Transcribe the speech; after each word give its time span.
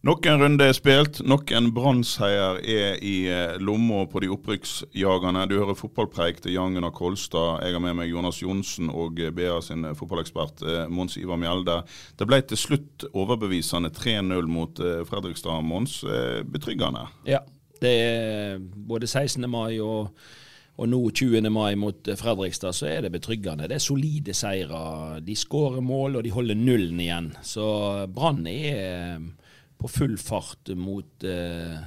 Nok 0.00 0.24
en 0.26 0.40
runde 0.40 0.64
er 0.64 0.72
spilt, 0.72 1.18
nok 1.28 1.50
en 1.52 1.66
Brann-seier 1.76 2.56
er 2.64 2.94
i 3.04 3.26
eh, 3.28 3.58
lomma 3.60 4.06
på 4.08 4.22
de 4.24 4.30
opprykksjagerne. 4.32 5.42
Du 5.44 5.58
hører 5.58 5.76
fotballpreik 5.76 6.38
til 6.40 6.54
Jan 6.54 6.72
Gunnar 6.72 6.94
Kolstad. 6.96 7.58
Jeg 7.60 7.74
har 7.76 7.82
med 7.84 7.98
meg 7.98 8.08
Jonas 8.08 8.38
Johnsen 8.40 8.88
og 8.88 9.20
BA 9.36 9.58
sin 9.60 9.84
fotballekspert 9.98 10.62
eh, 10.64 10.86
Mons 10.88 11.18
Ivar 11.20 11.36
Mjelde. 11.42 11.82
Det 12.16 12.28
ble 12.30 12.38
til 12.48 12.56
slutt 12.62 13.04
overbevisende 13.12 13.90
3-0 13.92 14.48
mot 14.48 14.80
eh, 14.80 15.02
Fredrikstad. 15.04 15.60
Mons, 15.68 15.98
betryggende? 16.48 17.04
Ja. 17.28 17.42
Det 17.80 17.92
er 17.92 18.56
både 18.60 19.04
16. 19.04 19.44
mai 19.52 19.82
og, 19.84 20.08
og 20.80 20.88
nå 20.88 21.02
20. 21.12 21.44
mai 21.52 21.76
mot 21.80 22.08
Fredrikstad, 22.16 22.72
så 22.76 22.88
er 22.88 23.04
det 23.04 23.12
betryggende. 23.12 23.68
Det 23.68 23.76
er 23.76 23.84
solide 23.84 24.32
seirer. 24.32 25.20
De 25.20 25.36
skårer 25.36 25.84
mål, 25.84 26.16
og 26.16 26.24
de 26.24 26.32
holder 26.32 26.56
nullen 26.56 27.04
igjen. 27.04 27.30
Så 27.44 27.68
Brann 28.16 28.48
er 28.48 29.28
på 29.80 29.88
full 29.88 30.18
fart 30.20 30.68
mot 30.76 31.24
eh, 31.24 31.78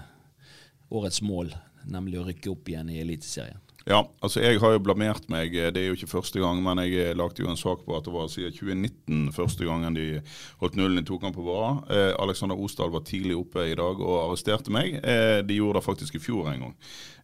årets 0.90 1.22
mål, 1.22 1.54
nemlig 1.86 2.20
å 2.20 2.26
rykke 2.26 2.50
opp 2.50 2.72
igjen 2.72 2.90
i 2.90 3.00
Eliteserien. 3.04 3.63
Ja, 3.84 4.00
altså 4.24 4.40
jeg 4.40 4.62
har 4.64 4.72
jo 4.72 4.80
blamert 4.80 5.26
meg. 5.32 5.52
Det 5.52 5.82
er 5.82 5.90
jo 5.90 5.98
ikke 5.98 6.08
første 6.08 6.40
gang, 6.40 6.62
men 6.64 6.80
jeg 6.86 6.96
eh, 7.02 7.16
lagde 7.20 7.44
jo 7.44 7.50
en 7.52 7.60
sak 7.60 7.84
på 7.84 7.98
at 7.98 8.06
det 8.08 8.14
var 8.16 8.30
siden 8.32 8.56
2019 8.56 9.34
første 9.36 9.68
gangen 9.68 9.98
de 9.98 10.22
holdt 10.62 10.78
nullen 10.80 11.02
i 11.02 11.06
tokamp 11.08 11.36
på 11.36 11.44
rad. 11.50 11.84
Eh, 11.92 12.14
Alexander 12.24 12.56
Osdal 12.56 12.94
var 12.94 13.04
tidlig 13.04 13.36
oppe 13.36 13.68
i 13.68 13.76
dag 13.76 14.00
og 14.00 14.20
arresterte 14.22 14.72
meg. 14.72 15.02
Eh, 15.04 15.42
de 15.44 15.60
gjorde 15.60 15.82
det 15.82 15.88
faktisk 15.90 16.16
i 16.16 16.24
fjor 16.24 16.54
en 16.54 16.68
gang. 16.70 16.76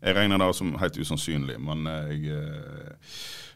Jeg 0.04 0.20
regner 0.20 0.44
det 0.44 0.52
som 0.60 0.76
helt 0.84 1.00
usannsynlig, 1.00 1.56
men 1.64 1.88
eh, 1.88 2.12
jeg 2.18 2.42
eh, 2.42 2.98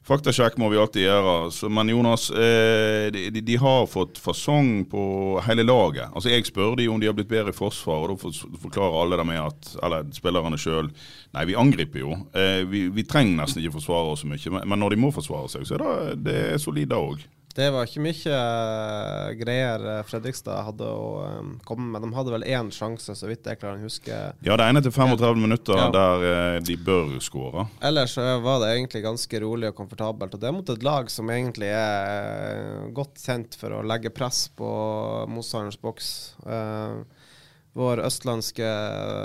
Faktasjekk 0.03 0.57
må 0.59 0.67
vi 0.67 0.79
alltid 0.81 1.05
gjøre. 1.05 1.33
Så, 1.55 1.69
men 1.71 1.87
Jonas, 1.93 2.25
eh, 2.35 3.07
de, 3.13 3.39
de 3.39 3.55
har 3.59 3.85
fått 3.87 4.19
fasong 4.19 4.81
på 4.91 5.03
hele 5.45 5.63
laget. 5.63 6.09
Altså 6.11 6.33
Jeg 6.33 6.49
spør 6.49 6.75
de 6.75 6.89
om 6.91 6.99
de 6.99 7.07
har 7.07 7.15
blitt 7.15 7.31
bedre 7.31 7.53
i 7.53 7.55
forsvar, 7.55 8.03
og 8.03 8.11
da 8.11 8.33
forklarer 8.65 8.97
alle 8.99 9.19
det 9.21 9.27
med 9.29 9.39
at 9.39 9.71
Eller 9.79 10.09
spillerne 10.15 10.59
sjøl 10.59 10.91
Nei, 11.33 11.45
vi 11.47 11.55
angriper 11.57 12.03
jo. 12.03 12.17
Eh, 12.35 12.65
vi, 12.67 12.83
vi 12.95 13.05
trenger 13.07 13.43
nesten 13.43 13.63
ikke 13.63 13.77
forsvare 13.79 14.15
oss 14.15 14.23
så 14.25 14.29
mye, 14.31 14.59
men, 14.63 14.79
når 14.79 14.95
de 14.95 15.01
må 15.03 15.13
forsvare 15.15 15.51
seg, 15.51 15.65
så 15.67 15.77
er 15.77 15.83
det, 15.85 16.19
det 16.27 16.41
er 16.53 16.61
solide 16.61 16.99
òg. 16.99 17.23
Det 17.53 17.67
var 17.69 17.85
ikke 17.85 18.01
mye 18.01 18.33
eh, 18.33 19.27
greier 19.37 19.83
eh, 19.91 19.99
Fredrikstad 20.09 20.63
hadde 20.65 20.87
å 20.89 21.09
eh, 21.21 21.51
komme 21.67 21.85
med. 21.91 22.01
De 22.01 22.09
hadde 22.15 22.33
vel 22.33 22.45
én 22.49 22.71
sjanse, 22.73 23.13
så 23.13 23.29
vidt 23.29 23.45
jeg 23.45 23.59
klarer 23.61 23.77
å 23.77 23.85
huske. 23.85 24.21
Ja, 24.41 24.57
det 24.57 24.65
ene 24.65 24.81
til 24.81 24.93
35 24.95 25.37
minutter 25.37 25.77
Ja. 25.77 25.91
der 25.93 26.65
de 26.65 26.77
bør 26.81 27.13
skåre. 27.21 27.67
Ellers 27.85 28.17
var 28.17 28.63
det 28.63 28.71
egentlig 28.73 29.03
ganske 29.05 29.43
rolig 29.45 29.69
og 29.69 29.77
komfortabelt. 29.77 30.33
Og 30.33 30.41
det 30.41 30.49
er 30.49 30.57
mot 30.57 30.73
et 30.73 30.87
lag 30.87 31.13
som 31.13 31.29
egentlig 31.29 31.69
er 31.77 32.89
godt 32.97 33.21
kjent 33.21 33.59
for 33.59 33.77
å 33.77 33.85
legge 33.85 34.09
press 34.13 34.47
på 34.57 34.71
motstanderens 35.29 35.77
boks. 35.77 36.09
Eh, 36.49 37.03
vår 37.73 38.03
østlandske 38.05 38.71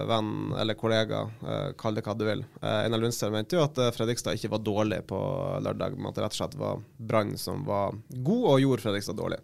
venn, 0.09 0.53
eller 0.57 0.77
kollega, 0.79 1.21
eh, 1.45 1.71
kall 1.79 1.99
det 1.99 2.05
hva 2.07 2.15
du 2.17 2.25
vil, 2.25 2.45
eh, 2.63 2.85
Einar 2.87 3.03
Lundstrøm 3.03 3.37
mente 3.37 3.59
jo 3.59 3.65
at 3.65 3.79
eh, 3.79 3.93
Fredrikstad 3.93 4.39
ikke 4.39 4.53
var 4.55 4.65
dårlig 4.65 5.03
på 5.11 5.19
lørdag, 5.65 5.99
men 5.99 6.09
at 6.09 6.17
det 6.17 6.25
rett 6.25 6.37
og 6.39 6.41
slett 6.41 6.61
var 6.61 6.81
Brann 6.97 7.37
som 7.41 7.67
var 7.69 7.99
god 8.09 8.47
og 8.55 8.63
gjorde 8.65 8.87
Fredrikstad 8.87 9.21
dårlig. 9.21 9.43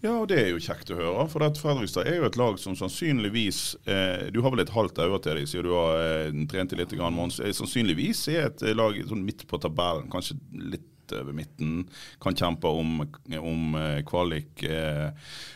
Ja, 0.00 0.12
og 0.14 0.28
det 0.30 0.36
er 0.38 0.52
jo 0.52 0.60
kjekt 0.62 0.92
å 0.94 0.96
høre. 0.96 1.24
For 1.28 1.42
Fredrikstad 1.58 2.06
er 2.06 2.20
jo 2.20 2.28
et 2.28 2.38
lag 2.38 2.58
som 2.62 2.76
sannsynligvis 2.78 3.62
eh, 3.90 4.28
Du 4.30 4.38
har 4.44 4.54
vel 4.54 4.62
et 4.62 4.70
halvt 4.70 5.00
øye 5.02 5.18
til 5.24 5.40
dem, 5.40 5.48
siden 5.50 5.66
du 5.66 5.72
har 5.74 6.02
eh, 6.04 6.44
trent 6.52 6.76
litt, 6.78 6.94
grann, 6.94 7.16
Mons. 7.16 7.40
Sannsynligvis 7.42 8.22
er 8.30 8.46
et 8.46 8.62
lag 8.78 8.94
sånn 9.10 9.26
midt 9.26 9.42
på 9.50 9.58
tabellen, 9.60 10.06
kanskje 10.12 10.38
litt 10.76 10.86
over 11.16 11.36
midten. 11.36 11.86
Kan 12.22 12.36
kjempe 12.36 12.70
om, 12.70 13.00
om 13.38 13.78
eh, 13.78 14.00
kvalik. 14.08 14.64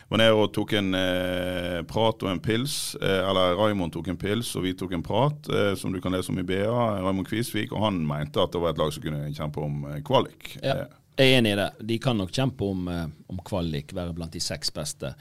Var 0.09 0.21
nede 0.21 0.39
og 0.39 0.51
tok 0.55 0.75
en 0.79 0.97
eh, 0.97 1.79
prat 1.89 2.25
og 2.25 2.31
en 2.31 2.41
pils. 2.43 2.95
Eh, 3.01 3.21
eller 3.21 3.57
Raymond 3.59 3.95
tok 3.95 4.11
en 4.13 4.19
pils, 4.19 4.55
og 4.59 4.67
vi 4.67 4.75
tok 4.77 4.97
en 4.97 5.05
prat, 5.05 5.53
som 5.79 5.93
du 5.93 6.01
kan 6.03 6.15
lese 6.15 6.33
om 6.33 6.41
i 6.41 6.47
BA. 6.47 6.67
Raymond 7.03 7.29
Kvisvik. 7.29 7.73
Og 7.75 7.85
han 7.85 8.03
mente 8.07 8.41
at 8.41 8.53
det 8.53 8.63
var 8.63 8.75
et 8.75 8.83
lag 8.83 8.93
som 8.93 9.05
kunne 9.05 9.31
kjempe 9.33 9.63
om 9.63 9.87
kvalik. 10.07 10.57
Ja, 10.63 10.83
jeg 11.13 11.29
er 11.29 11.39
enig 11.39 11.53
i 11.53 11.57
det. 11.59 11.71
De 11.93 12.01
kan 12.01 12.17
nok 12.17 12.33
kjempe 12.33 12.65
om, 12.65 12.87
om 12.89 13.41
kvalik, 13.45 13.93
være 13.93 14.15
blant 14.17 14.33
de 14.33 14.41
seks 14.41 14.73
beste. 14.73 15.13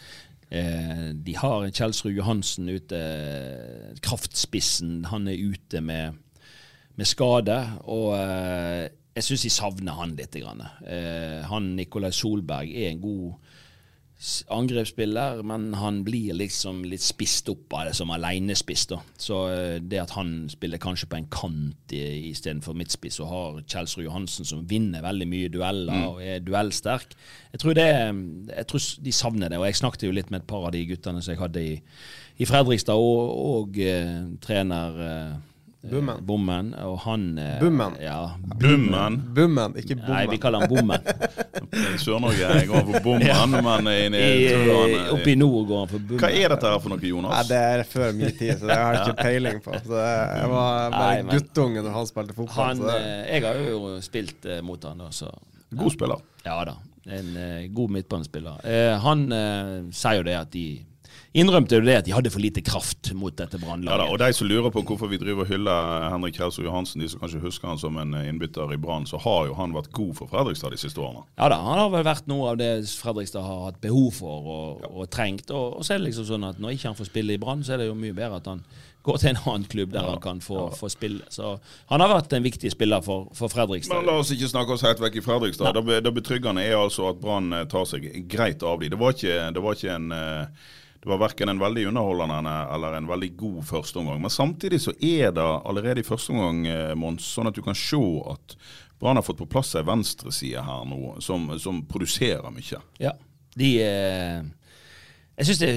Eh, 0.52 1.04
de 1.14 1.32
har 1.40 1.70
Kjelsrud 1.72 2.12
Johansen 2.12 2.68
ute, 2.68 2.98
kraftspissen. 4.04 5.06
Han 5.08 5.30
er 5.30 5.40
ute 5.40 5.80
med, 5.80 6.18
med 6.98 7.08
skade. 7.08 7.56
Og 7.88 8.12
eh, 8.18 8.90
jeg 9.12 9.26
syns 9.26 9.44
de 9.44 9.52
savner 9.52 9.98
han 9.98 10.14
litt. 10.16 10.36
Eh, 10.36 11.42
han 11.48 11.74
Nikolai 11.76 12.12
Solberg 12.16 12.72
er 12.72 12.92
en 12.92 13.02
god 13.02 13.50
angrepsspiller, 14.54 15.40
men 15.42 15.72
han 15.74 16.04
blir 16.06 16.36
liksom 16.38 16.84
litt 16.86 17.02
spist 17.02 17.48
opp 17.50 17.74
av 17.74 17.88
det 17.88 17.94
som 17.98 18.12
alenespiss. 18.14 18.86
Så 19.18 19.38
eh, 19.50 19.76
det 19.82 19.98
at 19.98 20.14
han 20.14 20.46
spiller 20.52 20.80
kanskje 20.82 21.08
på 21.10 21.18
en 21.18 21.28
kant 21.32 21.92
istedenfor 21.92 22.76
midtspiss, 22.78 23.18
og 23.20 23.32
har 23.32 23.60
Kjelsrud 23.66 24.06
Johansen 24.06 24.48
som 24.48 24.64
vinner 24.70 25.04
veldig 25.04 25.28
mye 25.28 25.52
dueller 25.52 26.06
og 26.06 26.22
er 26.22 26.42
duellsterk 26.44 27.16
Jeg 27.52 27.60
tror 27.60 27.76
det, 27.76 27.88
jeg 28.56 28.66
tror 28.70 28.86
de 29.04 29.12
savner 29.12 29.52
det. 29.52 29.58
Og 29.58 29.66
jeg 29.66 29.80
snakket 29.82 30.06
jo 30.06 30.14
litt 30.16 30.30
med 30.30 30.42
et 30.42 30.50
par 30.54 30.68
av 30.68 30.72
de 30.72 30.86
guttene 30.88 31.22
som 31.22 31.34
jeg 31.34 31.42
hadde 31.42 31.66
i, 31.74 31.78
i 32.38 32.48
Fredrikstad, 32.48 32.94
og, 32.94 33.34
og 33.58 33.82
eh, 33.82 34.22
trener 34.40 35.02
eh, 35.08 35.40
Bummen. 35.82 36.18
Bommen. 36.22 36.74
Og 36.78 36.98
han 37.02 37.38
eh, 37.42 37.56
Bummen? 37.60 37.96
Ja, 38.00 38.36
Bummen. 38.60 39.16
Bummen, 39.34 39.74
ikke 39.80 39.96
bommen. 39.98 40.12
Nei, 40.14 40.26
vi 40.30 40.38
kaller 40.42 40.62
han 40.62 40.70
Bommen. 40.70 41.08
I 41.72 41.98
Sør-Norge 41.98 42.50
går 42.68 42.84
for 42.90 43.04
bommen, 43.06 43.56
men 43.86 44.14
i, 44.14 44.20
i, 44.20 44.52
I, 44.52 45.00
Oppe 45.14 45.32
i 45.32 45.36
nord 45.40 45.66
går 45.66 45.80
han 45.82 45.90
for 45.90 46.04
Bummen. 46.04 46.20
Hva 46.22 46.30
er 46.30 46.54
dette 46.54 46.70
her 46.70 46.84
for 46.84 46.94
noe, 46.94 47.02
Jonas? 47.10 47.34
Nei, 47.34 47.42
det 47.50 47.62
er 47.72 47.84
før 47.96 48.14
min 48.14 48.30
tid, 48.30 48.52
så 48.60 48.70
det 48.70 48.78
har 48.78 48.98
jeg 48.98 49.02
ikke 49.08 49.24
peiling 49.28 49.58
på. 49.64 49.80
Så 49.88 50.04
jeg 50.04 50.52
var 50.54 50.94
bare 50.94 51.18
Nei, 51.18 51.40
guttunge 51.40 51.82
når 51.82 51.98
han 51.98 52.08
spilte 52.12 52.38
fotball. 52.38 52.70
Han, 52.70 52.84
så 52.84 52.94
eh, 53.00 53.18
jeg 53.32 53.46
har 53.48 53.60
jo 53.66 53.82
spilt 54.06 54.48
eh, 54.52 54.62
mot 54.62 54.86
han 54.86 55.02
da, 55.02 55.10
så 55.14 55.32
God 55.72 55.94
spiller. 55.96 56.22
Ja 56.46 56.60
da. 56.68 56.76
En 57.10 57.36
eh, 57.36 57.66
god 57.74 57.90
midtbanespiller. 57.90 58.62
Eh, 58.68 58.94
han 59.02 59.26
eh, 59.34 59.76
sier 59.90 60.20
jo 60.20 60.26
det 60.30 60.38
at 60.38 60.54
de 60.54 60.66
innrømte 61.38 61.78
jo 61.78 61.84
det 61.84 61.96
at 62.00 62.06
de 62.06 62.12
hadde 62.14 62.32
for 62.32 62.42
lite 62.44 62.62
kraft 62.64 63.12
mot 63.16 63.34
dette 63.36 63.58
Ja, 63.62 63.96
da, 63.96 64.04
og 64.04 64.18
De 64.20 64.28
som 64.36 64.48
lurer 64.48 64.72
på 64.74 64.82
hvorfor 64.84 65.08
vi 65.10 65.18
driver 65.20 65.46
og 65.46 65.52
hyller 65.52 66.08
Henrik 66.12 66.36
Kjelsrud 66.36 66.66
Johansen, 66.66 67.00
de 67.02 67.08
som 67.08 67.22
kanskje 67.22 67.42
husker 67.42 67.70
han 67.70 67.80
som 67.80 67.96
en 68.00 68.14
eh, 68.18 68.28
innbytter 68.28 68.74
i 68.74 68.80
Brann, 68.80 69.06
så 69.08 69.20
har 69.22 69.48
jo 69.48 69.56
han 69.58 69.74
vært 69.76 69.92
god 69.96 70.14
for 70.18 70.30
Fredrikstad 70.32 70.74
de 70.74 70.80
siste 70.82 71.00
årene. 71.00 71.24
Ja 71.40 71.48
da, 71.52 71.60
han 71.64 71.80
har 71.80 71.90
vel 71.94 72.06
vært 72.06 72.30
noe 72.30 72.52
av 72.52 72.60
det 72.60 72.70
Fredrikstad 73.00 73.46
har 73.46 73.66
hatt 73.68 73.82
behov 73.82 74.10
for 74.20 74.52
og, 74.56 74.86
og 74.90 75.10
trengt. 75.12 75.50
Og, 75.50 75.78
og 75.78 75.86
så 75.86 75.94
er 75.94 76.02
det 76.02 76.10
liksom 76.10 76.28
sånn 76.28 76.48
at 76.48 76.60
når 76.62 76.76
ikke 76.76 76.90
han 76.92 76.98
får 77.00 77.12
spille 77.12 77.36
i 77.36 77.42
Brann, 77.42 77.64
så 77.64 77.76
er 77.76 77.82
det 77.82 77.90
jo 77.90 77.98
mye 77.98 78.16
bedre 78.16 78.42
at 78.42 78.50
han 78.52 78.64
går 79.02 79.18
til 79.18 79.32
en 79.32 79.40
annen 79.40 79.64
klubb 79.66 79.94
der 79.94 80.06
han 80.06 80.20
kan 80.22 80.40
få, 80.44 80.68
få 80.78 80.90
spille. 80.92 81.24
Så 81.32 81.56
han 81.90 82.04
har 82.04 82.12
vært 82.12 82.36
en 82.36 82.44
viktig 82.44 82.70
spiller 82.70 83.02
for, 83.02 83.32
for 83.34 83.50
Fredrikstad. 83.50 83.98
Men 83.98 84.12
la 84.12 84.20
oss 84.20 84.30
ikke 84.34 84.50
snakke 84.52 84.76
oss 84.76 84.84
helt 84.86 85.02
vekk 85.02 85.18
i 85.18 85.24
Fredrikstad. 85.24 85.74
Det, 85.74 86.12
betryggende 86.14 86.62
er 86.62 86.78
altså 86.78 87.08
at 87.10 87.18
Brann 87.22 87.50
tar 87.72 87.88
seg 87.88 88.06
greit 88.30 88.62
av 88.62 88.78
dem. 88.78 88.92
Det 88.94 89.00
var 89.00 89.16
ikke, 89.16 89.40
det 89.56 89.64
var 89.64 89.78
ikke 89.80 89.96
en 89.96 90.14
eh, 90.14 90.70
det 91.02 91.10
var 91.10 91.18
verken 91.18 91.50
en 91.50 91.58
veldig 91.58 91.88
underholdende 91.90 92.52
eller 92.74 92.94
en 92.94 93.08
veldig 93.10 93.32
god 93.36 93.64
førsteomgang. 93.66 94.20
Men 94.22 94.30
samtidig 94.30 94.78
så 94.84 94.92
er 95.02 95.32
det 95.34 95.42
allerede 95.42 96.00
i 96.00 96.06
første 96.06 96.30
omgang, 96.30 96.60
eh, 96.70 96.94
Mons, 96.94 97.26
sånn 97.26 97.50
at 97.50 97.58
du 97.58 97.62
kan 97.62 97.74
se 97.74 97.98
at 98.30 98.54
Brann 99.02 99.18
har 99.18 99.26
fått 99.26 99.40
på 99.40 99.48
plass 99.50 99.74
ei 99.74 99.82
venstreside 99.82 100.62
her 100.62 100.84
nå 100.86 101.16
som, 101.18 101.48
som 101.58 101.80
produserer 101.90 102.54
mye. 102.54 102.78
Ja. 103.02 103.16
De 103.58 103.72
eh, 103.82 104.44
Jeg 105.40 105.48
syns 105.48 105.64
det, 105.64 105.72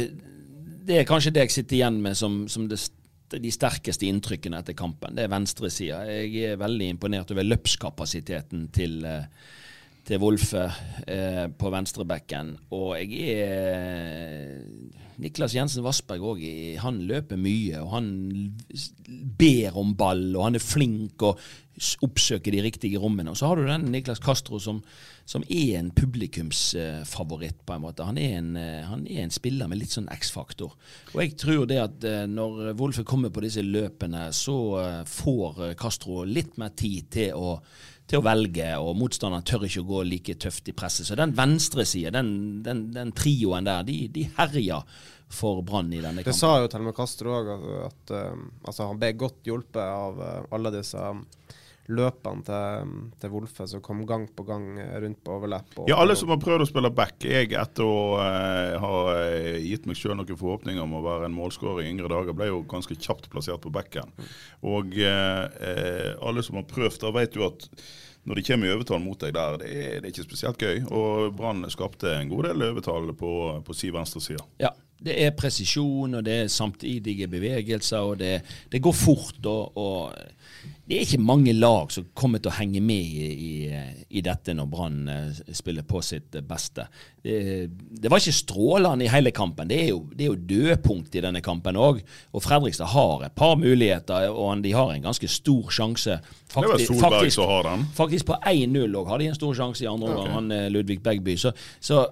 det 0.85 0.99
er 0.99 1.09
kanskje 1.09 1.33
det 1.33 1.47
jeg 1.47 1.55
sitter 1.55 1.79
igjen 1.79 1.97
med 2.03 2.13
som, 2.19 2.43
som 2.47 2.69
det, 2.69 2.77
de 3.33 3.51
sterkeste 3.51 4.05
inntrykkene 4.05 4.61
etter 4.61 4.77
kampen. 4.77 5.17
Det 5.17 5.25
er 5.25 5.33
venstresida. 5.33 6.03
Jeg 6.05 6.51
er 6.51 6.61
veldig 6.61 6.91
imponert 6.93 7.33
over 7.33 7.49
løpskapasiteten 7.49 8.69
til 8.77 9.01
eh, 9.09 9.25
til 10.05 10.21
Wolfe 10.21 10.67
eh, 11.09 11.47
på 11.49 11.71
venstrebekken. 11.73 12.51
Og 12.77 12.93
jeg 12.99 13.39
er 13.41 14.61
Niklas 15.21 15.55
Jensen 15.55 15.85
Vassberg 15.85 16.23
òg, 16.25 16.41
han 16.81 17.03
løper 17.07 17.39
mye, 17.39 17.79
og 17.83 17.93
han 17.95 18.09
ber 19.39 19.77
om 19.79 19.93
ball, 19.97 20.27
og 20.35 20.49
han 20.49 20.59
er 20.59 20.63
flink 20.63 21.23
og 21.25 21.39
oppsøker 22.05 22.53
de 22.55 22.61
riktige 22.63 22.99
rommene. 22.99 23.31
Og 23.31 23.37
så 23.37 23.49
har 23.49 23.59
du 23.59 23.67
den 23.67 23.89
Niklas 23.91 24.21
Castro 24.23 24.59
som, 24.63 24.81
som 25.27 25.43
er 25.49 25.79
en 25.79 25.91
publikumsfavoritt, 25.95 27.65
på 27.65 27.75
en 27.75 27.83
måte. 27.83 28.05
Han 28.07 28.19
er 28.21 28.37
en, 28.37 28.53
eh, 28.59 28.83
han 28.87 29.03
er 29.07 29.25
en 29.25 29.33
spiller 29.33 29.67
med 29.67 29.81
litt 29.81 29.95
sånn 29.95 30.07
X-faktor. 30.13 30.75
Og 31.13 31.19
jeg 31.23 31.35
tror 31.41 31.65
det 31.69 31.81
at 31.83 32.07
eh, 32.07 32.23
når 32.31 32.77
Wolfe 32.79 33.03
kommer 33.07 33.33
på 33.33 33.43
disse 33.43 33.63
løpene, 33.65 34.29
så 34.35 34.57
eh, 34.81 35.01
får 35.09 35.75
Castro 35.79 36.23
litt 36.27 36.55
mer 36.61 36.71
tid 36.77 37.11
til 37.17 37.35
å 37.35 37.57
til 38.05 38.21
å 38.21 38.25
velge, 38.25 38.67
og 38.77 38.93
motstanderen 38.99 39.45
tør 39.47 39.65
ikke 39.65 39.81
å 39.81 39.89
gå 39.89 40.03
like 40.05 40.35
tøft 40.41 40.69
i 40.69 40.75
presset. 40.77 41.07
Så 41.07 41.17
den 41.17 41.33
venstre 41.37 41.85
sida, 41.89 42.13
den, 42.13 42.61
den, 42.65 42.87
den 42.93 43.13
trioen 43.17 43.65
der, 43.65 43.85
de, 43.87 43.97
de 44.13 44.27
herjer 44.37 44.85
for 45.31 45.63
Brann 45.65 45.89
i 45.89 46.01
denne 46.01 46.21
kampen. 46.21 46.29
Det 46.29 46.37
sa 46.37 46.59
jo 46.61 46.69
og 46.69 46.95
Castro 46.97 47.33
òg, 47.39 47.51
at, 47.55 47.67
at 47.89 48.15
um, 48.31 48.47
altså, 48.63 48.89
han 48.91 49.01
ble 49.01 49.13
godt 49.17 49.49
hjulpet 49.49 49.81
av 49.81 50.21
uh, 50.21 50.41
alle 50.53 50.73
disse 50.77 51.01
løpene 51.89 52.41
til, 52.47 52.93
til 53.21 53.29
Wolfe 53.33 53.67
som 53.69 53.81
kom 53.85 53.99
gang 54.09 54.23
på 54.33 54.45
gang 54.47 54.63
uh, 54.79 54.95
rundt 55.03 55.19
på 55.25 55.35
overlepp. 55.35 55.75
og- 55.79 55.89
Ja, 55.91 55.99
alle 56.01 56.15
som 56.17 56.29
har 56.33 56.39
prøvd 56.41 56.65
å 56.65 56.69
spille 56.69 56.89
back. 56.95 57.19
Jeg, 57.21 57.51
etter 57.53 57.83
å 57.85 57.99
eh, 58.23 58.77
ha 58.81 58.93
eh, 59.19 59.59
gitt 59.65 59.85
meg 59.85 59.95
sjøl 59.99 60.15
noen 60.17 60.37
forhåpninger 60.39 60.81
om 60.81 60.95
å 60.97 61.03
være 61.05 61.25
en 61.29 61.35
målskårer 61.37 61.83
i 61.85 61.91
yngre 61.91 62.09
dager, 62.09 62.33
ble 62.33 62.47
jo 62.49 62.63
ganske 62.63 62.95
kjapt 62.97 63.29
plassert 63.29 63.61
på 63.61 63.71
backen. 63.75 64.09
Og 64.65 64.97
eh, 64.97 65.45
eh, 65.61 66.11
alle 66.25 66.41
som 66.43 66.57
har 66.57 66.65
prøvd, 66.69 66.99
da 67.05 67.11
vet 67.15 67.35
jo 67.37 67.45
at 67.51 67.69
når 68.25 68.39
de 68.39 68.43
kommer 68.47 68.65
i 68.65 68.73
overtall 68.73 69.03
mot 69.03 69.19
deg 69.21 69.35
der, 69.37 69.57
det 69.61 69.67
er, 69.69 69.99
det 70.01 70.07
er 70.07 70.13
ikke 70.15 70.23
spesielt 70.25 70.57
gøy. 70.57 70.79
Og 70.89 71.35
Brann 71.37 71.61
skapte 71.69 72.09
en 72.17 72.31
god 72.31 72.47
del 72.49 72.63
overtall 72.71 73.11
på, 73.13 73.31
på 73.67 73.75
si 73.77 73.91
venstre 73.93 74.17
side. 74.25 74.41
Ja, 74.57 74.71
det 75.03 75.15
er 75.25 75.35
presisjon, 75.37 76.15
og 76.17 76.23
det 76.25 76.35
er 76.43 76.51
samtidige 76.51 77.27
bevegelser, 77.29 77.99
og 77.99 78.19
det, 78.19 78.39
det 78.71 78.81
går 78.81 78.95
fort. 78.95 79.39
Og, 79.45 79.77
og 79.77 80.13
det 80.85 80.95
er 80.95 81.03
ikke 81.03 81.19
mange 81.21 81.53
lag 81.53 81.91
som 81.93 82.07
kommer 82.15 82.39
til 82.39 82.51
å 82.51 82.55
henge 82.59 82.81
med 82.85 83.11
i, 83.11 83.27
i, 83.33 83.81
i 84.17 84.23
dette 84.25 84.55
når 84.55 84.69
Brann 84.71 85.11
eh, 85.11 85.43
spiller 85.57 85.85
på 85.85 86.01
sitt 86.05 86.37
beste. 86.47 86.87
Det, 87.21 87.37
det 87.73 88.11
var 88.11 88.21
ikke 88.21 88.37
strålende 88.37 89.05
i 89.05 89.11
hele 89.11 89.33
kampen. 89.35 89.69
Det 89.69 89.79
er 89.83 89.91
jo, 89.91 90.01
det 90.13 90.25
er 90.25 90.31
jo 90.31 90.41
dødpunkt 90.55 91.19
i 91.19 91.23
denne 91.27 91.43
kampen 91.45 91.79
òg. 91.81 92.01
Og 92.31 92.45
Fredrikstad 92.45 92.93
har 92.95 93.27
et 93.27 93.37
par 93.37 93.57
muligheter, 93.61 94.29
og 94.31 94.61
de 94.63 94.75
har 94.77 94.93
en 94.93 95.07
ganske 95.09 95.29
stor 95.29 95.73
sjanse. 95.75 96.19
Det 96.55 96.69
var 96.69 96.85
Solberg 96.85 97.33
som 97.35 97.49
har 97.51 97.65
den. 97.71 97.89
Faktisk 97.97 98.31
på 98.31 98.39
1-0 98.41 99.01
òg 99.01 99.09
har 99.11 99.21
de 99.21 99.33
en 99.33 99.41
stor 99.41 99.57
sjanse 99.57 99.83
i 99.83 99.89
andre 99.91 100.13
omgang, 100.13 100.29
okay. 100.29 100.37
han 100.39 100.53
eh, 100.55 100.69
Ludvig 100.71 101.01
Begby. 101.03 101.35
Så, 101.41 101.51
så 101.83 102.07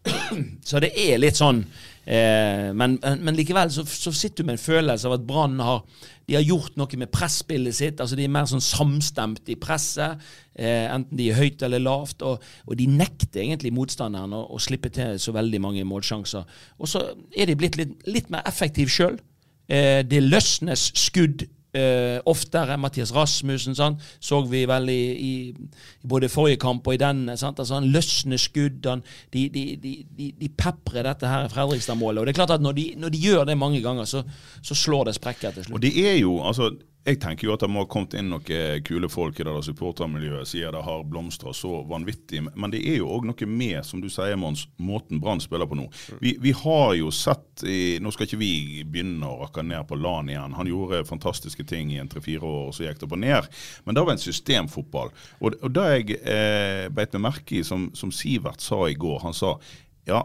så 0.64 0.80
det 0.80 0.94
er 0.96 1.20
litt 1.20 1.36
sånn 1.36 1.62
eh, 2.10 2.70
men, 2.74 2.98
men 3.22 3.38
likevel 3.38 3.70
så, 3.72 3.86
så 3.86 4.12
sitter 4.12 4.42
du 4.42 4.50
med 4.50 4.58
en 4.58 4.64
følelse 4.64 5.08
av 5.08 5.18
at 5.18 5.28
Brann 5.28 5.60
har 5.62 5.84
de 6.30 6.36
har 6.38 6.44
gjort 6.46 6.76
noe 6.78 6.98
med 7.00 7.10
presspillet 7.10 7.74
sitt. 7.74 7.98
altså 7.98 8.14
De 8.14 8.22
er 8.22 8.30
mer 8.30 8.46
sånn 8.46 8.62
samstemt 8.62 9.48
i 9.50 9.56
presset, 9.58 10.20
eh, 10.54 10.86
enten 10.86 11.18
de 11.18 11.26
er 11.26 11.40
høyt 11.40 11.64
eller 11.66 11.82
lavt. 11.82 12.22
Og, 12.22 12.44
og 12.70 12.76
de 12.78 12.86
nekter 12.86 13.42
egentlig 13.42 13.72
motstanderen 13.74 14.36
å, 14.38 14.44
å 14.54 14.60
slippe 14.62 14.92
til 14.94 15.18
så 15.18 15.34
veldig 15.34 15.58
mange 15.64 15.82
målsjanser. 15.90 16.46
Og 16.78 16.92
så 16.92 17.02
er 17.34 17.50
de 17.50 17.58
blitt 17.58 17.80
litt, 17.80 17.96
litt 18.06 18.30
mer 18.30 18.46
effektive 18.46 18.94
sjøl. 18.94 19.18
Eh, 19.66 20.04
det 20.06 20.22
løsnes 20.22 20.92
skudd 21.02 21.48
eh, 21.76 22.18
oftere. 22.28 22.76
Mathias 22.80 23.12
Rasmussen 23.14 23.76
sant? 23.78 24.02
så 24.20 24.40
vi 24.48 24.64
vel 24.68 24.88
i, 24.92 25.00
i, 25.12 25.32
i 26.02 26.08
både 26.08 26.28
forrige 26.28 26.60
kamp 26.62 26.86
og 26.86 26.96
i 26.96 27.00
denne. 27.00 27.36
Sant? 27.40 27.58
Altså, 27.58 27.78
han 27.78 27.88
løsner 27.92 28.40
skudd. 28.40 28.86
Han, 28.86 29.04
de, 29.32 29.48
de, 29.54 29.64
de, 29.82 29.94
de, 30.40 30.52
peprer 30.56 31.06
dette 31.06 31.30
her 31.30 31.48
Fredrikstad-målet. 31.52 32.20
Og 32.20 32.26
det 32.26 32.34
er 32.34 32.40
klart 32.42 32.56
at 32.56 32.64
når 32.64 32.78
de, 32.78 32.86
når 33.00 33.18
gjør 33.22 33.44
det 33.48 33.58
mange 33.58 33.82
ganger, 33.84 34.04
så, 34.04 34.24
så 34.62 34.74
slår 34.74 35.10
det 35.10 35.18
sprekker 35.18 35.50
til 35.50 35.66
Og 35.66 35.72
slutt. 35.72 35.82
det 35.82 35.94
er 36.08 36.16
jo, 36.20 36.40
altså 36.44 36.72
jeg 37.00 37.16
tenker 37.22 37.46
jo 37.46 37.54
at 37.54 37.62
det 37.64 37.68
må 37.72 37.80
ha 37.80 37.88
kommet 37.88 38.12
inn 38.18 38.28
noen 38.28 38.82
kule 38.84 39.08
folk 39.08 39.38
i 39.38 39.44
det 39.46 39.52
der 39.54 39.64
supportermiljøet 39.64 40.48
sier 40.50 40.74
det 40.74 40.82
har 40.84 41.06
blomstra 41.08 41.52
så 41.56 41.80
vanvittig. 41.88 42.42
Men 42.52 42.74
det 42.74 42.82
er 42.84 42.98
jo 43.00 43.08
òg 43.14 43.24
noe 43.30 43.48
med, 43.48 43.78
som 43.88 44.02
du 44.02 44.10
sier, 44.12 44.36
Mons, 44.40 44.66
måten 44.76 45.20
Brann 45.22 45.40
spiller 45.40 45.68
på 45.70 45.78
nå. 45.78 45.86
Vi, 46.20 46.34
vi 46.42 46.52
har 46.60 46.92
jo 46.98 47.08
sett 47.14 47.64
i, 47.64 47.96
Nå 48.00 48.12
skal 48.12 48.28
ikke 48.28 48.40
vi 48.40 48.84
begynne 48.84 49.28
å 49.28 49.38
rakke 49.42 49.64
ned 49.64 49.86
på 49.88 49.96
LAN 49.96 50.28
igjen. 50.32 50.56
Han 50.58 50.68
gjorde 50.68 51.06
fantastiske 51.08 51.64
ting 51.68 51.94
i 51.94 52.00
en 52.02 52.10
tre-fire 52.10 52.44
år, 52.44 52.68
og 52.68 52.76
så 52.76 52.84
gikk 52.84 53.00
det 53.02 53.10
på 53.14 53.20
ned. 53.20 53.48
Men 53.86 53.96
det 53.96 54.04
var 54.04 54.16
en 54.16 54.22
systemfotball. 54.22 55.14
Og, 55.40 55.56
og 55.56 55.72
det 55.76 55.86
jeg 55.94 56.20
eh, 56.20 56.84
beit 56.92 57.16
meg 57.16 57.30
merke 57.30 57.60
i, 57.60 57.64
som, 57.66 57.88
som 57.96 58.12
Sivert 58.12 58.60
sa 58.64 58.84
i 58.88 58.98
går, 58.98 59.22
han 59.24 59.36
sa 59.36 59.56
ja, 60.08 60.20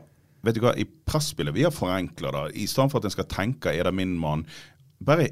vet 0.46 0.60
du 0.60 0.64
hva, 0.64 0.76
i 0.76 0.88
presspillet, 1.08 1.56
vi 1.56 1.64
har 1.64 1.74
forenkla 1.76 2.36
det. 2.36 2.46
I 2.60 2.68
stedet 2.68 2.92
for 2.92 3.00
at 3.00 3.08
en 3.08 3.16
skal 3.16 3.32
tenke 3.32 3.72
'er 3.72 3.88
det 3.88 3.96
min 3.96 4.16
mann', 4.20 4.48
bare 5.06 5.32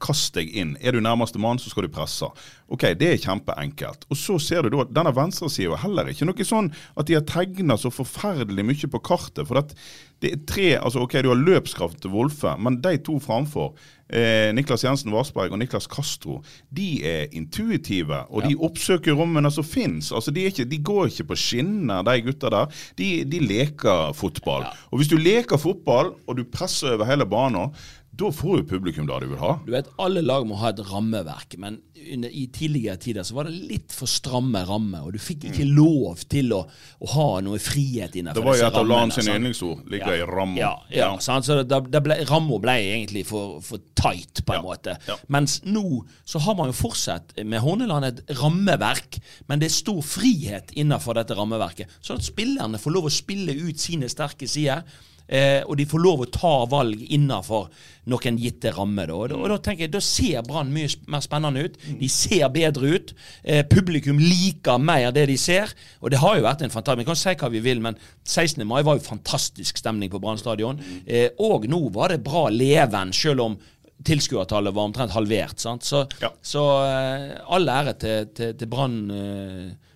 Kast 0.00 0.34
deg 0.34 0.48
inn. 0.56 0.76
Er 0.80 0.92
du 0.96 1.00
nærmeste 1.04 1.38
mann, 1.38 1.58
så 1.60 1.68
skal 1.70 1.84
du 1.84 1.92
presse. 1.92 2.24
Ok, 2.70 2.86
Det 2.96 3.08
er 3.12 3.18
kjempeenkelt. 3.20 4.06
Og 4.10 4.16
så 4.16 4.38
ser 4.40 4.62
du 4.62 4.70
da 4.70 4.80
at 4.86 4.94
denne 4.94 5.12
venstresida 5.14 5.72
er 5.74 5.82
heller 5.84 6.08
ikke 6.08 6.24
noe 6.28 6.46
sånn 6.46 6.70
at 6.96 7.06
de 7.06 7.14
har 7.18 7.26
tegna 7.28 7.76
så 7.76 7.90
forferdelig 7.92 8.64
mye 8.64 8.88
på 8.92 9.00
kartet. 9.02 9.46
For 9.48 9.58
at 9.58 9.74
det 10.20 10.32
er 10.32 10.42
tre 10.46 10.68
altså 10.78 11.00
ok, 11.04 11.22
Du 11.22 11.28
har 11.32 11.36
løpskraft 11.40 12.00
til 12.02 12.10
Wolfe, 12.12 12.52
men 12.60 12.80
de 12.84 12.96
to 12.98 13.18
framfor, 13.18 13.74
eh, 14.12 14.52
Niklas 14.52 14.84
Jensen 14.84 15.12
Varsberg 15.12 15.52
og 15.52 15.58
Niklas 15.58 15.88
Castro, 15.88 16.42
de 16.70 17.02
er 17.04 17.26
intuitive. 17.32 18.24
Og 18.30 18.44
de 18.48 18.54
oppsøker 18.56 19.16
rommene 19.16 19.50
som 19.52 19.64
fins. 19.64 20.12
Altså, 20.12 20.30
de, 20.30 20.44
ikke- 20.50 20.68
de 20.68 20.78
går 20.78 21.06
ikke 21.10 21.24
på 21.28 21.36
skinner, 21.36 22.02
de 22.04 22.20
gutta 22.22 22.50
der. 22.50 22.66
De, 22.96 23.24
de 23.24 23.40
leker 23.40 24.12
fotball. 24.14 24.66
Og 24.92 24.98
hvis 25.00 25.08
du 25.08 25.16
leker 25.16 25.56
fotball, 25.58 26.14
og 26.28 26.36
du 26.36 26.44
presser 26.44 26.94
over 26.94 27.04
hele 27.06 27.26
banen, 27.26 27.72
da 28.12 28.28
får 28.34 28.56
jo 28.58 28.64
publikum 28.72 29.06
det 29.08 29.16
du 29.22 29.28
vil 29.30 29.38
ha. 29.40 29.52
Du 29.64 29.70
vet, 29.72 29.86
Alle 30.02 30.20
lag 30.20 30.42
må 30.48 30.56
ha 30.60 30.72
et 30.74 30.80
rammeverk, 30.90 31.54
men 31.62 31.76
under, 32.00 32.28
i 32.32 32.46
tidligere 32.52 32.96
tider 33.00 33.24
så 33.24 33.36
var 33.36 33.46
det 33.46 33.54
litt 33.70 33.94
for 33.94 34.10
stramme 34.10 34.60
rammer. 34.68 35.04
Og 35.06 35.14
du 35.14 35.20
fikk 35.22 35.46
ikke 35.50 35.64
lov 35.68 36.24
til 36.32 36.50
å, 36.56 36.58
å 36.66 37.10
ha 37.14 37.26
noe 37.46 37.60
frihet 37.62 38.16
innenfor 38.18 38.40
disse 38.40 38.40
rammene. 38.40 38.40
Det 38.40 38.46
var 38.48 38.58
jo 38.58 38.66
et 38.66 38.78
av 38.80 38.88
LAN 38.90 39.14
sine 39.14 39.36
yndlingsord. 39.38 39.84
Ligger 39.94 40.16
i 40.18 40.24
ramma. 40.28 40.58
Ja, 40.60 40.72
ja, 40.92 41.10
sant? 41.22 41.46
så 41.48 41.60
det, 41.62 41.80
det 41.94 42.02
ble, 42.04 42.18
Ramma 42.28 42.58
ble 42.64 42.74
egentlig 42.96 43.22
for, 43.28 43.60
for 43.64 43.80
tight, 43.96 44.42
på 44.44 44.56
en 44.56 44.60
Ja, 44.60 44.64
måte. 44.66 44.96
ja. 45.08 45.16
Mens 45.32 45.60
nå 45.64 45.84
så 46.28 46.42
har 46.44 46.58
man 46.58 46.72
jo 46.72 46.76
fortsatt 46.80 47.36
med 47.44 47.62
Horneland 47.64 48.08
et 48.10 48.24
rammeverk, 48.40 49.20
men 49.48 49.62
det 49.62 49.70
er 49.70 49.76
stor 49.78 50.02
frihet 50.04 50.74
innenfor 50.76 51.16
dette 51.20 51.38
rammeverket. 51.38 51.94
Sånn 52.04 52.20
at 52.20 52.26
spillerne 52.26 52.80
får 52.82 52.96
lov 52.98 53.08
å 53.08 53.14
spille 53.14 53.54
ut 53.64 53.80
sine 53.80 54.10
sterke 54.12 54.48
sider. 54.50 54.82
Eh, 55.30 55.62
og 55.62 55.76
de 55.78 55.84
får 55.86 56.02
lov 56.02 56.24
å 56.24 56.28
ta 56.34 56.52
valg 56.66 57.04
innenfor 57.06 57.68
noen 58.10 58.38
gitte 58.40 58.72
rammer. 58.74 59.06
Da. 59.06 59.14
Og, 59.14 59.28
da, 59.30 59.36
og 59.38 59.48
da 59.52 59.58
tenker 59.62 59.84
jeg, 59.86 59.92
da 59.94 60.00
ser 60.02 60.42
Brann 60.48 60.72
mye 60.74 60.88
mer 61.12 61.22
spennende 61.22 61.62
ut. 61.68 61.76
De 62.00 62.08
ser 62.10 62.48
bedre 62.50 62.94
ut. 62.96 63.12
Eh, 63.44 63.60
publikum 63.70 64.18
liker 64.18 64.80
mer 64.82 65.12
det 65.14 65.28
de 65.30 65.36
ser. 65.38 65.70
Og 66.02 66.10
det 66.10 66.18
har 66.22 66.38
jo 66.40 66.46
vært 66.48 66.64
en 66.66 66.72
fantastisk 66.74 67.04
Vi 67.04 67.06
kan 67.12 67.20
si 67.20 67.34
hva 67.38 67.50
vi 67.54 67.60
vil, 67.62 67.82
men 67.84 67.98
16. 68.26 68.64
mai 68.66 68.80
var 68.82 68.98
jo 68.98 69.06
fantastisk 69.06 69.78
stemning 69.78 70.10
på 70.10 70.18
Brann 70.22 70.40
stadion. 70.40 70.80
Eh, 71.06 71.28
og 71.38 71.68
nå 71.70 71.84
var 71.94 72.10
det 72.16 72.24
bra 72.26 72.48
leven, 72.50 73.12
selv 73.14 73.46
om 73.46 73.58
tilskuertallet 74.02 74.72
var 74.74 74.88
omtrent 74.88 75.12
halvert. 75.14 75.60
Sant? 75.60 75.84
Så, 75.84 76.06
Ja. 76.24 76.32
så 76.42 76.64
eh, 76.88 77.38
all 77.52 77.68
ære 77.68 77.94
til, 78.00 78.26
til, 78.34 78.54
til 78.58 78.66
Brann. 78.72 78.98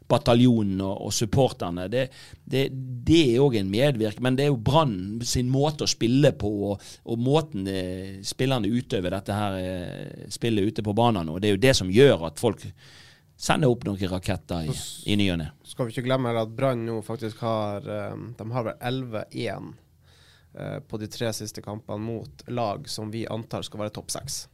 Eh, 0.05 0.09
bataljonen 0.09 0.81
og, 0.81 1.07
og 1.07 1.13
supporterne. 1.13 1.89
Det, 1.89 2.09
det, 2.45 2.69
det 3.07 3.21
er 3.35 3.43
òg 3.43 3.57
en 3.59 3.71
medvirk, 3.71 4.21
men 4.21 4.37
det 4.37 4.47
er 4.47 4.53
jo 4.53 4.61
Brann 4.61 5.21
sin 5.25 5.51
måte 5.51 5.85
å 5.85 5.91
spille 5.91 6.33
på, 6.33 6.51
og, 6.71 6.83
og 7.05 7.19
måten 7.19 7.67
eh, 7.69 8.21
spillerne 8.25 8.69
utøver 8.69 9.17
dette 9.17 9.39
her 9.39 9.59
eh, 9.61 10.29
spillet 10.33 10.71
ute 10.71 10.85
på 10.85 10.95
banen 10.97 11.27
nå. 11.29 11.39
Det 11.39 11.49
er 11.49 11.57
jo 11.57 11.65
det 11.65 11.75
som 11.77 11.93
gjør 11.93 12.29
at 12.29 12.43
folk 12.43 12.67
sender 13.37 13.73
opp 13.73 13.85
noen 13.87 14.11
raketter 14.11 14.69
i, 14.69 14.75
i 15.11 15.17
ny 15.19 15.31
og 15.35 15.41
ne. 15.41 15.51
Skal 15.67 15.89
vi 15.89 15.97
ikke 15.97 16.07
glemme 16.07 16.35
at 16.39 16.53
Brann 16.55 16.85
nå 16.87 17.01
faktisk 17.03 17.41
har 17.43 17.83
um, 18.15 18.29
De 18.39 18.45
har 18.55 18.69
vel 18.69 18.77
11-1 18.79 19.73
eh, 20.55 20.79
på 20.87 21.01
de 21.01 21.11
tre 21.11 21.33
siste 21.35 21.65
kampene 21.65 21.99
mot 22.05 22.45
lag 22.47 22.87
som 22.89 23.11
vi 23.11 23.25
antar 23.27 23.67
skal 23.67 23.87
være 23.87 23.97
topp 23.97 24.15
seks. 24.15 24.45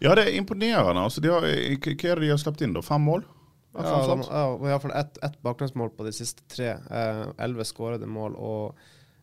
Ja, 0.00 0.14
det 0.14 0.28
er 0.28 0.36
imponerende. 0.38 1.02
Altså, 1.02 1.20
de 1.24 1.32
har, 1.32 1.44
hva 1.44 1.92
er 1.92 2.20
det 2.20 2.22
de 2.22 2.30
har 2.30 2.40
sluppet 2.40 2.64
inn? 2.64 2.76
da? 2.76 2.84
Fem 2.84 3.04
mål? 3.04 3.26
Ja, 3.78 3.96
de, 4.00 4.04
sånt. 4.10 4.28
ja, 4.30 4.76
og 4.76 4.90
ett 4.90 5.18
et 5.24 5.40
bakgrunnsmål 5.44 5.92
på 5.96 6.06
de 6.06 6.12
siste 6.16 6.44
tre. 6.52 6.76
Eh, 6.90 7.64
skårede 7.66 8.06
mål 8.06 8.36
og 8.36 8.78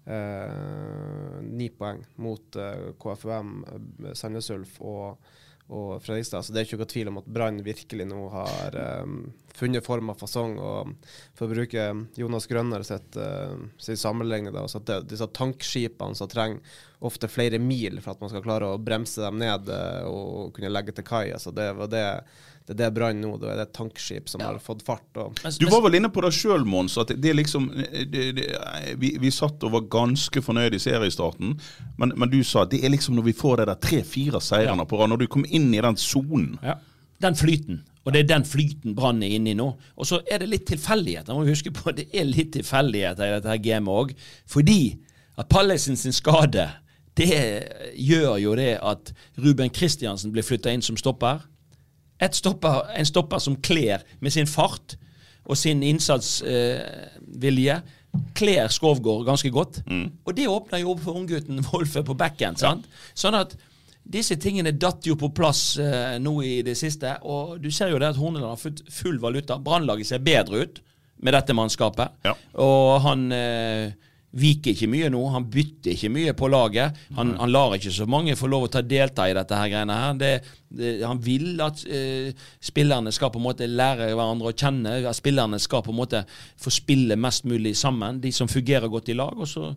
eh, 0.06 1.40
ni 1.44 1.70
poeng 1.70 2.04
mot 2.16 2.56
eh, 2.56 2.92
KFUM, 3.00 3.56
eh, 3.68 4.14
Sandnes 4.14 4.50
Ulf 4.54 4.80
og, 4.82 5.24
og 5.70 6.04
Fredrikstad. 6.04 6.44
Så 6.44 6.54
det 6.54 6.62
er 6.62 6.68
ikke 6.68 6.82
noe 6.84 6.94
tvil 6.94 7.12
om 7.12 7.22
at 7.22 7.30
Brann 7.38 7.64
virkelig 7.66 8.08
nå 8.10 8.28
har 8.34 8.80
eh, 8.80 9.18
funnet 9.58 9.86
form 9.86 10.14
og 10.14 10.20
fasong. 10.22 10.58
Og 10.60 11.12
for 11.38 11.48
å 11.48 11.54
bruke 11.54 11.90
Jonas 12.20 12.50
Grønner 12.50 12.86
sitt, 12.88 13.20
sin 13.78 14.00
sammenligning, 14.00 14.54
da, 14.56 14.66
så 14.68 14.82
at 14.82 14.90
det, 14.90 15.04
disse 15.14 15.30
tankskipene 15.34 16.18
som 16.18 16.32
trenger 16.32 16.82
ofte 17.04 17.28
flere 17.28 17.60
mil 17.60 18.00
for 18.02 18.14
at 18.14 18.22
man 18.24 18.32
skal 18.32 18.44
klare 18.46 18.70
å 18.72 18.80
bremse 18.82 19.22
dem 19.24 19.42
ned 19.42 19.70
eh, 19.72 20.08
og 20.08 20.54
kunne 20.56 20.72
legge 20.72 20.96
til 20.96 21.08
kai. 21.08 21.28
Altså 21.36 21.52
det 21.56 21.70
var 21.78 21.92
det 21.92 22.08
det 22.64 22.74
er 22.74 22.80
det 22.80 22.90
Brann 22.96 23.20
nå. 23.20 23.34
Da 23.42 23.50
er 23.52 23.58
det 23.60 23.66
et 23.68 23.74
tankskip 23.76 24.30
som 24.32 24.42
har 24.44 24.56
fått 24.64 24.86
fart. 24.88 25.06
Og 25.20 25.36
Du 25.60 25.66
var 25.68 25.82
vel 25.84 25.98
inne 26.00 26.12
på 26.14 26.24
det 26.24 26.32
sjøl, 26.36 26.64
Mons. 26.68 26.96
At 27.02 27.12
det 27.12 27.32
er 27.34 27.36
liksom 27.36 27.68
det, 27.76 28.24
det, 28.38 28.46
vi, 29.02 29.14
vi 29.20 29.32
satt 29.36 29.64
og 29.68 29.74
var 29.76 29.90
ganske 29.92 30.44
fornøyd 30.44 30.78
i 30.78 30.80
seriestarten. 30.80 31.58
Men, 32.00 32.16
men 32.16 32.32
du 32.32 32.40
sa 32.48 32.64
at 32.64 32.72
det 32.72 32.80
er 32.86 32.94
liksom 32.94 33.18
når 33.20 33.28
vi 33.28 33.36
får 33.36 33.60
de 33.60 33.70
der 33.74 33.82
tre-fire 33.84 34.40
seirene 34.44 34.88
på 34.88 35.02
rad, 35.02 35.12
når 35.12 35.26
du 35.26 35.28
kommer 35.36 35.52
inn 35.52 35.74
i 35.76 35.84
den 35.84 36.00
sonen. 36.00 36.54
Ja. 36.64 36.78
Den 37.24 37.36
flyten. 37.40 37.84
Og 38.04 38.16
det 38.16 38.24
er 38.24 38.32
den 38.34 38.48
flyten 38.48 38.96
Brann 38.96 39.22
er 39.24 39.36
inne 39.36 39.52
i 39.52 39.58
nå. 39.60 39.70
Og 39.96 40.08
så 40.08 40.22
er 40.32 40.40
det 40.44 40.52
litt 40.52 40.66
tilfeldigheter. 40.68 41.36
Må 41.36 41.44
vi 41.44 41.56
huske 41.56 41.72
på 41.76 41.92
Det 41.96 42.10
er 42.16 42.28
litt 42.28 42.54
tilfeldigheter 42.56 43.28
i 43.28 43.36
dette 43.38 43.52
her 43.52 43.64
gamet 43.64 43.92
òg. 43.92 44.16
Fordi 44.48 44.82
at 45.40 45.50
Pallesen 45.52 46.00
sin 46.00 46.16
skade, 46.16 46.70
det 47.18 47.30
gjør 48.00 48.38
jo 48.42 48.56
det 48.58 48.78
at 48.80 49.12
Ruben 49.40 49.72
Kristiansen 49.74 50.32
blir 50.34 50.46
flytta 50.46 50.72
inn 50.74 50.84
som 50.86 50.98
stopper. 51.00 51.44
Stopper, 52.32 52.86
en 52.96 53.06
stopper 53.06 53.40
som 53.40 53.56
kler 53.62 54.04
med 54.20 54.32
sin 54.34 54.48
fart 54.48 54.96
og 55.46 55.58
sin 55.58 55.84
innsatsvilje. 55.84 57.82
kler 58.38 58.68
Skovgård 58.70 59.26
ganske 59.26 59.50
godt. 59.50 59.82
Og 60.26 60.36
det 60.38 60.48
åpner 60.48 60.80
jo 60.80 60.92
opp 60.94 61.02
for 61.04 61.18
unggutten 61.20 61.64
Wolfe 61.72 62.04
på 62.04 62.14
backen. 62.16 62.56
sant? 62.56 62.86
Sånn 63.14 63.36
at 63.36 63.56
disse 64.04 64.36
tingene 64.36 64.72
datt 64.76 65.06
jo 65.08 65.16
på 65.16 65.30
plass 65.36 65.78
eh, 65.80 66.20
nå 66.20 66.42
i 66.44 66.62
det 66.62 66.76
siste. 66.78 67.18
Og 67.24 67.60
du 67.64 67.72
ser 67.72 67.90
jo 67.92 68.00
det 68.00 68.12
at 68.14 68.20
Horneland 68.20 68.52
har 68.52 68.60
fått 68.62 68.84
full 68.92 69.20
valuta. 69.20 69.58
Brannlaget 69.58 70.08
ser 70.08 70.20
bedre 70.24 70.64
ut 70.64 70.82
med 71.24 71.34
dette 71.34 71.56
mannskapet. 71.56 72.12
Ja. 72.24 72.36
Og 72.60 73.02
han 73.06 73.32
eh, 73.32 73.94
viker 74.34 74.74
ikke 74.74 74.90
mye 74.90 75.12
nå. 75.14 75.22
Han 75.36 75.46
bytter 75.52 75.94
ikke 75.94 76.12
mye 76.14 76.34
på 76.38 76.50
laget. 76.50 76.98
Han, 77.18 77.36
han 77.40 77.54
lar 77.54 77.76
ikke 77.78 77.94
så 77.94 78.08
mange 78.10 78.36
få 78.38 78.50
lov 78.50 78.68
å 78.68 78.74
ta 78.74 78.82
delta 78.82 79.28
i 79.30 79.36
dette 79.38 79.58
her 79.58 79.70
greiene 79.70 79.98
her. 79.98 80.16
Det, 80.18 80.32
det, 80.74 80.94
han 81.06 81.22
vil 81.22 81.62
at 81.62 81.84
uh, 81.86 82.48
spillerne 82.64 83.14
skal 83.14 83.30
på 83.34 83.42
en 83.42 83.46
måte 83.46 83.68
lære 83.70 84.10
hverandre 84.14 84.50
å 84.50 84.56
kjenne. 84.58 84.96
At 85.06 85.20
spillerne 85.20 85.60
skal 85.62 85.84
på 85.86 85.94
en 85.94 86.00
måte 86.00 86.24
få 86.62 86.74
spille 86.74 87.18
mest 87.20 87.46
mulig 87.50 87.76
sammen. 87.78 88.22
De 88.24 88.34
som 88.34 88.50
fungerer 88.50 88.90
godt 88.90 89.14
i 89.14 89.18
lag. 89.18 89.38
Og 89.38 89.50
så 89.50 89.70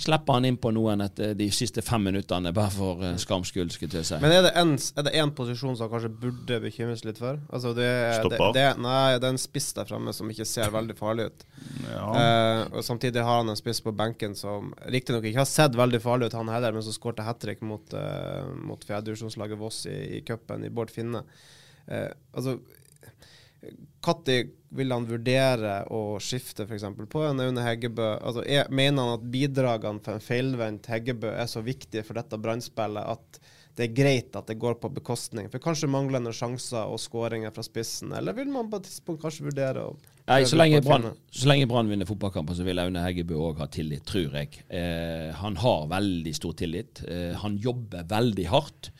slipper 0.00 0.38
han 0.38 0.48
inn 0.50 0.58
på 0.60 0.74
noen 0.74 1.06
etter 1.06 1.36
de 1.38 1.46
siste 1.54 1.82
fem 1.82 2.02
minuttene, 2.10 2.54
bare 2.56 2.74
for 2.74 3.06
uh, 3.06 3.14
skams 3.20 3.54
skyld, 3.54 3.70
skulle 3.74 4.02
jeg 4.02 4.10
si. 4.10 4.18
Men 4.22 4.34
er 4.40 4.48
det, 4.48 4.54
en, 4.58 4.74
er 4.74 5.06
det 5.06 5.14
en 5.22 5.34
posisjon 5.38 5.78
som 5.78 5.86
han 5.86 5.94
kanskje 5.94 6.12
burde 6.26 6.60
bekymres 6.66 7.06
litt 7.06 7.22
for? 7.22 7.38
Altså 7.50 7.74
det, 7.78 7.86
det, 7.86 8.18
Stopper. 8.24 8.50
det, 8.58 8.66
nei, 8.82 9.18
det 9.18 9.30
er 9.30 9.36
en 9.36 9.42
spiss 9.42 9.70
der 9.78 9.86
fremme 9.86 10.14
som 10.16 10.30
ikke 10.30 10.48
ser 10.48 10.74
veldig 10.74 10.98
farlig 10.98 11.30
ut. 11.30 11.46
Ja. 11.86 12.04
Uh, 12.10 12.78
og 12.80 12.86
Samtidig 12.86 13.22
har 13.22 13.42
han 13.42 13.50
en 13.54 13.58
spiss 13.58 13.82
på 13.84 13.94
benken 14.00 14.34
som 14.38 14.72
riktignok 14.90 15.28
ikke 15.28 15.42
har 15.42 15.48
sett 15.48 15.78
veldig 15.78 16.00
farlig 16.02 16.30
ut, 16.30 16.36
han 16.40 16.50
heller, 16.52 16.74
men 16.74 16.84
som 16.86 16.96
skårte 16.96 17.26
hat 17.26 17.40
trick 17.42 17.62
mot, 17.66 17.94
uh, 17.94 18.48
mot 18.56 18.84
fjerdedivisjonslaget 18.88 19.60
Voss 19.60 19.84
i, 19.90 19.98
i 20.18 20.22
cupen 20.26 20.64
i 20.66 20.72
Bård 20.72 20.92
Finne. 20.94 21.22
Uh, 21.86 22.08
altså 22.32 22.58
Når 23.60 24.50
vil 24.70 24.94
han 24.94 25.06
vurdere 25.08 25.74
å 25.92 26.18
skifte 26.22 26.64
f.eks. 26.64 26.86
på 27.12 27.24
en 27.26 27.42
Aune 27.44 27.64
Heggebø? 27.64 28.10
Altså, 28.22 28.44
er, 28.46 28.70
mener 28.72 29.02
han 29.02 29.18
at 29.18 29.30
bidragene 29.32 30.02
for 30.04 30.16
en 30.16 30.24
feilvendt 30.24 30.88
Heggebø 30.90 31.32
er 31.34 31.50
så 31.50 31.62
viktige 31.66 32.06
for 32.06 32.16
dette 32.16 32.38
brannspillet 32.40 33.16
at 33.16 33.40
det 33.80 33.88
er 33.88 33.96
greit 33.96 34.36
at 34.36 34.50
det 34.50 34.58
går 34.60 34.76
på 34.82 34.90
bekostning? 35.00 35.48
For 35.52 35.62
kanskje 35.62 35.88
manglende 35.90 36.34
sjanser 36.36 36.90
og 36.90 37.00
skåringer 37.00 37.54
fra 37.54 37.64
spissen? 37.64 38.12
Eller 38.16 38.36
vil 38.36 38.50
man 38.52 38.68
på 38.70 38.80
et 38.80 38.88
tidspunkt 38.90 39.22
kanskje 39.24 39.48
vurdere 39.48 39.88
å 39.88 39.94
Nei, 40.30 40.44
så 40.46 40.54
lenge 40.54 41.66
Brann 41.66 41.88
vinner 41.90 42.06
fotballkamper, 42.06 42.54
så 42.54 42.62
vil 42.62 42.78
Aune 42.78 43.02
Heggebø 43.02 43.34
òg 43.48 43.64
ha 43.64 43.66
tillit, 43.72 44.04
tror 44.06 44.36
jeg. 44.38 44.60
Eh, 44.70 45.32
han 45.34 45.56
har 45.58 45.88
veldig 45.90 46.34
stor 46.36 46.54
tillit. 46.60 47.00
Eh, 47.02 47.32
han 47.40 47.56
jobber 47.58 48.06
veldig 48.06 48.44
hardt. 48.52 48.92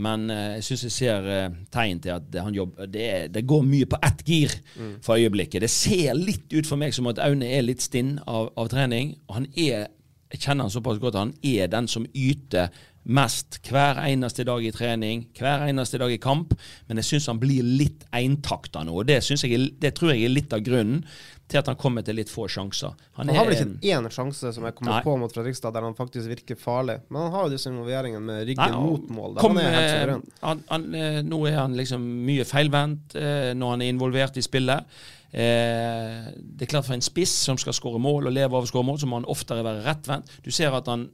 Men 0.00 0.30
eh, 0.32 0.56
jeg 0.58 0.66
syns 0.70 0.86
jeg 0.86 0.94
ser 0.94 1.28
eh, 1.32 1.58
tegn 1.72 2.00
til 2.04 2.14
at 2.14 2.30
det, 2.32 2.40
han 2.44 2.56
jobber, 2.56 2.88
det, 2.88 3.10
det 3.34 3.44
går 3.48 3.68
mye 3.68 3.90
på 3.90 4.00
ett 4.08 4.24
gir 4.28 4.56
for 5.04 5.16
øyeblikket. 5.16 5.64
Det 5.64 5.72
ser 5.72 6.16
litt 6.16 6.48
ut 6.52 6.68
for 6.68 6.80
meg 6.80 6.96
som 6.96 7.08
at 7.12 7.20
Aune 7.26 7.48
er 7.52 7.64
litt 7.66 7.84
stinn 7.84 8.16
av, 8.24 8.48
av 8.56 8.72
trening. 8.72 9.12
Han 9.32 9.48
er, 9.52 9.90
jeg 10.32 10.42
kjenner 10.42 10.70
han 10.70 10.72
såpass 10.72 11.02
godt, 11.02 11.16
at 11.16 11.24
han 11.26 11.36
er 11.44 11.72
den 11.72 11.88
som 11.90 12.08
yter 12.12 12.72
mest 13.06 13.60
hver 13.68 14.00
eneste 14.06 14.44
dag 14.46 14.64
i 14.66 14.72
trening, 14.74 15.28
hver 15.38 15.68
eneste 15.68 16.00
dag 16.02 16.12
i 16.12 16.18
kamp. 16.22 16.56
Men 16.88 17.00
jeg 17.00 17.10
syns 17.12 17.30
han 17.30 17.40
blir 17.42 17.66
litt 17.66 18.06
eintakta 18.14 18.82
nå. 18.86 18.98
og 19.00 19.08
det, 19.08 19.20
jeg, 19.30 19.72
det 19.80 19.94
tror 19.96 20.14
jeg 20.14 20.26
er 20.26 20.34
litt 20.34 20.54
av 20.56 20.64
grunnen 20.66 21.04
til 21.46 21.60
at 21.60 21.68
han 21.70 21.76
kommer 21.78 22.02
til 22.02 22.16
litt 22.18 22.30
få 22.30 22.48
sjanser. 22.50 22.94
Han 23.20 23.30
har 23.30 23.46
vel 23.46 23.54
ikke 23.54 23.94
én 23.94 24.08
sjanse 24.10 24.50
som 24.54 24.64
jeg 24.66 24.74
kommer 24.74 24.96
Nei. 24.96 25.02
på 25.06 25.12
mot 25.20 25.32
Fredrikstad 25.32 25.76
der 25.76 25.84
han 25.86 25.94
faktisk 25.94 26.26
virker 26.32 26.58
farlig. 26.58 26.98
Men 27.06 27.26
han 27.26 27.36
har 27.36 27.46
jo 27.46 27.52
disse 27.54 27.70
involveringene 27.70 28.22
med 28.26 28.40
ryggen 28.48 28.74
Nei, 28.74 28.86
mot 28.88 29.12
mål. 29.14 29.36
Kom, 29.38 29.60
han 29.60 29.78
er 29.78 30.16
han, 30.42 30.64
han, 30.72 30.88
eh, 30.98 31.20
nå 31.26 31.44
er 31.46 31.60
han 31.60 31.76
liksom 31.78 32.08
mye 32.26 32.46
feilvendt 32.48 33.14
eh, 33.20 33.52
når 33.54 33.76
han 33.76 33.84
er 33.86 33.94
involvert 33.94 34.40
i 34.40 34.44
spillet. 34.44 34.98
Eh, 35.30 36.26
det 36.34 36.66
er 36.66 36.70
klart 36.70 36.88
For 36.88 36.96
en 36.96 37.04
spiss 37.04 37.34
som 37.46 37.58
skal 37.60 37.76
skåre 37.76 38.02
mål 38.02 38.30
og 38.30 38.34
leve 38.34 38.50
av 38.50 38.66
å 38.66 38.70
skåre 38.70 38.90
mål, 38.90 38.98
så 39.02 39.10
må 39.10 39.20
han 39.20 39.30
oftere 39.30 39.62
være 39.66 39.86
rettvendt. 39.86 40.34
Du 40.42 40.50
ser 40.54 40.74
at 40.74 40.90
han 40.90 41.06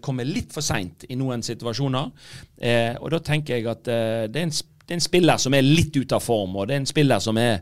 kommer 0.00 0.24
litt 0.24 0.54
for 0.54 0.64
seint 0.64 1.04
i 1.08 1.18
noen 1.18 1.42
situasjoner. 1.44 2.12
Eh, 2.60 2.94
og 3.00 3.10
da 3.12 3.20
tenker 3.24 3.58
jeg 3.58 3.68
at 3.70 3.90
eh, 3.92 4.24
det, 4.30 4.40
er 4.40 4.48
en, 4.48 4.54
det 4.86 4.94
er 4.94 4.98
en 4.98 5.08
spiller 5.08 5.42
som 5.42 5.56
er 5.56 5.66
litt 5.66 5.96
ute 5.96 6.16
av 6.16 6.24
form, 6.24 6.56
og 6.56 6.68
det 6.68 6.78
er 6.78 6.84
en 6.84 6.94
spiller 6.94 7.22
som 7.22 7.38
er 7.40 7.60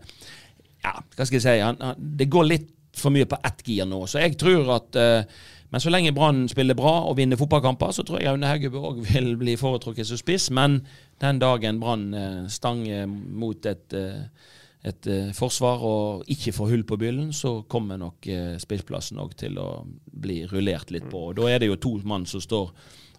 Ja, 0.85 0.99
hva 1.01 1.25
skal 1.25 1.39
jeg 1.39 1.47
si 1.47 1.59
han, 1.65 1.81
han, 1.81 1.97
Det 2.21 2.29
går 2.31 2.49
litt 2.51 2.71
for 2.95 3.11
mye 3.11 3.27
på 3.27 3.41
ett 3.43 3.65
gir 3.67 3.89
nå. 3.91 4.05
Så 4.07 4.21
jeg 4.23 4.37
tror 4.39 4.69
at 4.77 5.01
eh, 5.01 5.43
men 5.75 5.83
så 5.83 5.91
lenge 5.91 6.13
Brann 6.15 6.45
spiller 6.47 6.77
bra 6.79 7.01
og 7.09 7.17
vinner 7.19 7.35
fotballkamper, 7.35 7.91
så 7.91 8.05
tror 8.07 8.21
jeg 8.21 8.31
Aune 8.31 8.47
Haugebø 8.47 8.79
òg 8.79 9.01
vil 9.09 9.33
bli 9.41 9.57
foretrukket 9.59 10.07
som 10.07 10.21
spiss. 10.21 10.45
Men 10.55 10.85
den 11.19 11.41
dagen 11.43 11.81
Brann 11.83 12.13
eh, 12.15 12.45
stanger 12.47 13.09
mot 13.11 13.67
et, 13.67 13.97
eh, 13.99 14.53
et 14.85 15.07
eh, 15.09 15.31
forsvar 15.37 15.85
og 15.89 16.29
ikke 16.31 16.53
får 16.53 16.71
hull 16.75 16.85
på 16.85 16.99
byllen, 17.01 17.31
så 17.33 17.63
kommer 17.71 18.01
nok 18.01 18.27
eh, 18.29 18.57
spissplassen 18.61 19.21
òg 19.23 19.33
til 19.41 19.57
å 19.61 19.69
bli 20.05 20.43
rullert 20.51 20.93
litt 20.93 21.07
på. 21.11 21.31
Og 21.31 21.39
Da 21.39 21.49
er 21.49 21.63
det 21.63 21.71
jo 21.71 21.81
to 21.81 21.95
mann 22.05 22.27
som 22.29 22.43
står 22.45 22.75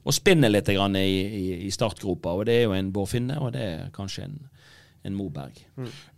og 0.05 0.13
spinner 0.13 0.51
litt 0.53 0.69
grann 0.69 0.95
i, 0.99 1.07
i, 1.25 1.45
i 1.65 1.71
startgropa. 1.73 2.35
Og 2.37 2.45
det 2.45 2.59
er 2.59 2.67
jo 2.67 2.75
en 2.77 2.91
Bård 2.93 3.09
Finne, 3.09 3.39
og 3.41 3.55
det 3.55 3.63
er 3.65 3.87
kanskje 3.95 4.27
en, 4.27 4.35
en 5.07 5.17
Moberg. 5.17 5.57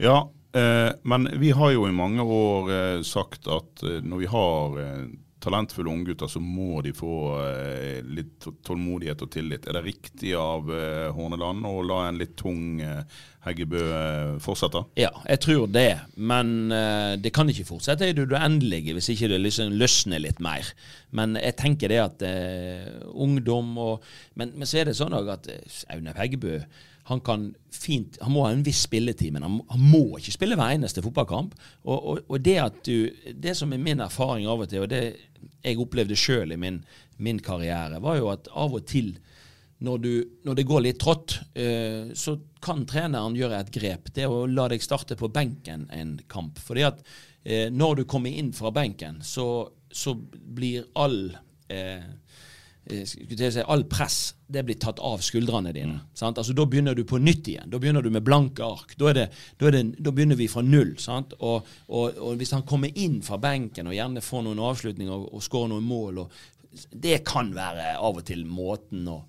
Ja, 0.03 0.17
eh, 0.51 0.89
men 1.07 1.29
vi 1.39 1.53
har 1.55 1.71
jo 1.71 1.87
i 1.87 1.95
mange 1.95 2.25
år 2.27 2.73
eh, 2.75 2.97
sagt 3.07 3.47
at 3.47 3.85
eh, 3.87 4.01
når 4.03 4.23
vi 4.25 4.29
har 4.33 4.77
eh, 4.83 5.05
talentfulle 5.47 5.91
unggutter, 5.91 6.29
så 6.29 6.41
må 6.43 6.81
de 6.85 6.93
få 6.95 7.13
eh, 7.41 8.03
litt 8.03 8.45
tålmodighet 8.67 9.23
og 9.23 9.31
tillit. 9.33 9.67
Er 9.67 9.79
det 9.79 9.85
riktig 9.87 10.35
av 10.37 10.69
eh, 10.73 11.07
Horneland 11.15 11.65
å 11.67 11.79
la 11.87 12.03
en 12.09 12.19
litt 12.21 12.35
tung 12.39 12.81
eh, 12.83 13.01
Heggebø 13.47 13.83
eh, 13.83 14.33
fortsette? 14.43 14.83
Ja, 14.99 15.11
jeg 15.29 15.41
tror 15.45 15.69
det. 15.71 15.89
Men 16.15 16.73
eh, 16.73 17.13
det 17.21 17.31
kan 17.35 17.49
ikke 17.51 17.67
fortsette 17.69 18.09
i 18.09 18.15
det 18.17 18.27
uendelige 18.27 18.97
hvis 18.97 19.11
ikke 19.13 19.31
det 19.31 19.39
liksom 19.45 19.77
løsner 19.79 20.23
litt 20.23 20.43
mer. 20.43 20.67
Men 21.15 21.39
jeg 21.39 21.57
tenker 21.61 21.93
det 21.93 22.03
at 22.03 22.27
eh, 22.27 22.91
ungdom 23.13 23.73
og 23.79 24.05
men, 24.37 24.53
men 24.57 24.69
så 24.69 24.81
er 24.81 24.91
det 24.91 24.97
sånn 24.99 25.15
at 25.17 25.47
Aune 25.93 26.15
Heggebø 26.17 26.59
han 27.07 27.21
kan 27.23 27.47
fint, 27.71 28.17
han 28.21 28.33
må 28.35 28.43
ha 28.43 28.51
en 28.51 28.65
viss 28.65 28.81
spilletid, 28.83 29.31
men 29.31 29.45
han, 29.45 29.59
han 29.69 29.83
må 29.93 30.17
ikke 30.17 30.33
spille 30.35 30.57
hver 30.59 30.73
eneste 30.75 31.03
fotballkamp. 31.05 31.53
Og, 31.85 31.95
og, 31.97 32.19
og 32.27 32.41
det 32.43 32.57
at 32.59 32.81
du, 32.83 33.07
det 33.31 33.53
som 33.55 33.71
er 33.71 33.79
min 33.79 34.03
erfaring 34.03 34.47
av 34.49 34.65
og 34.65 34.71
til, 34.71 34.83
og 34.83 34.91
det 34.91 35.03
jeg 35.63 35.79
opplevde 35.79 36.17
sjøl 36.19 36.51
i 36.51 36.59
min, 36.59 36.81
min 37.23 37.39
karriere, 37.43 38.01
var 38.03 38.19
jo 38.19 38.27
at 38.33 38.51
av 38.51 38.75
og 38.75 38.83
til 38.91 39.13
når, 39.87 40.03
du, 40.03 40.11
når 40.43 40.57
det 40.57 40.67
går 40.67 40.83
litt 40.83 40.99
trått, 40.99 41.37
eh, 41.55 42.11
så 42.17 42.35
kan 42.63 42.83
treneren 42.89 43.37
gjøre 43.37 43.59
et 43.61 43.71
grep. 43.73 44.11
Det 44.11 44.25
er 44.25 44.33
å 44.33 44.47
la 44.49 44.67
deg 44.71 44.83
starte 44.83 45.15
på 45.15 45.29
benken 45.31 45.85
en 45.93 46.15
kamp. 46.27 46.59
Fordi 46.59 46.87
at 46.89 47.03
eh, 47.43 47.67
når 47.71 48.01
du 48.01 48.05
kommer 48.09 48.33
inn 48.33 48.51
fra 48.57 48.73
benken, 48.73 49.21
så, 49.23 49.67
så 49.87 50.15
blir 50.17 50.89
all 50.97 51.29
eh, 51.69 52.01
eh, 52.03 52.03
skulle 52.03 52.03
til 52.03 52.03
å 52.03 52.76
si, 52.87 53.63
all 53.65 53.83
press 53.89 54.35
det 54.47 54.63
blir 54.63 54.77
tatt 54.79 54.99
av 55.03 55.19
skuldrene 55.25 55.73
dine. 55.75 55.99
Sant? 56.15 56.37
Altså, 56.39 56.55
da 56.55 56.65
begynner 56.69 56.95
du 56.95 57.03
på 57.07 57.19
nytt 57.19 57.49
igjen. 57.51 57.69
Da 57.71 57.79
begynner 57.83 58.05
du 58.05 58.09
med 58.13 58.23
blanke 58.23 58.63
ark. 58.63 58.93
Da, 58.99 59.11
det, 59.15 59.27
da, 59.59 59.71
det, 59.73 59.83
da 59.99 60.13
begynner 60.15 60.39
vi 60.39 60.47
fra 60.51 60.63
null. 60.63 60.95
Sant? 61.03 61.35
Og, 61.39 61.67
og, 61.87 62.21
og 62.23 62.39
hvis 62.39 62.55
han 62.55 62.65
kommer 62.67 62.93
inn 62.95 63.19
fra 63.25 63.39
benken 63.43 63.91
og 63.91 63.97
gjerne 63.97 64.23
får 64.23 64.45
noen 64.47 64.63
avslutninger 64.69 65.13
og, 65.13 65.27
og 65.35 65.43
skårer 65.43 65.73
noen 65.73 65.87
mål, 65.87 66.23
og, 66.23 66.39
det 66.91 67.23
kan 67.27 67.51
være 67.55 67.95
av 67.97 68.19
og 68.19 68.25
til 68.27 68.43
måten 68.45 69.07
å, 69.09 69.21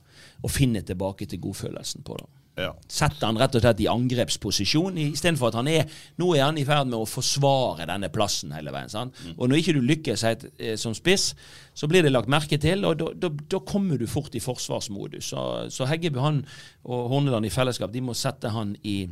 å 0.44 0.50
finne 0.52 0.82
tilbake 0.86 1.26
til 1.30 1.40
godfølelsen 1.42 2.04
på. 2.06 2.18
da. 2.20 2.37
Ja. 2.58 2.72
Setter 2.90 3.28
han 3.28 3.38
rett 3.40 3.54
og 3.54 3.62
slett 3.62 3.82
i 3.84 3.88
angrepsposisjon, 3.90 4.98
istedenfor 5.08 5.52
at 5.52 5.60
han 5.60 5.70
er 5.70 6.00
Nå 6.18 6.32
er 6.34 6.46
han 6.46 6.58
i 6.58 6.66
ferd 6.66 6.90
med 6.90 6.98
å 6.98 7.08
forsvare 7.08 7.86
denne 7.88 8.10
plassen 8.12 8.52
hele 8.56 8.72
veien. 8.74 8.90
Sant? 8.92 9.16
Og 9.36 9.46
når 9.46 9.62
ikke 9.62 9.76
du 9.78 9.82
lykkes 9.84 10.26
helt, 10.26 10.48
eh, 10.58 10.74
som 10.80 10.96
spiss, 10.96 11.30
så 11.78 11.86
blir 11.90 12.02
det 12.02 12.12
lagt 12.12 12.30
merke 12.32 12.58
til, 12.58 12.84
og 12.88 12.98
da 12.98 13.60
kommer 13.66 14.00
du 14.00 14.06
fort 14.10 14.34
i 14.34 14.42
forsvarsmodus. 14.42 15.30
Så, 15.30 15.44
så 15.70 15.86
Heggebø 15.86 16.20
han 16.24 16.42
og 16.88 17.08
Horneland 17.12 17.46
i 17.46 17.54
fellesskap 17.54 17.94
de 17.94 18.02
må 18.02 18.16
sette 18.18 18.50
han 18.54 18.74
i 18.82 19.04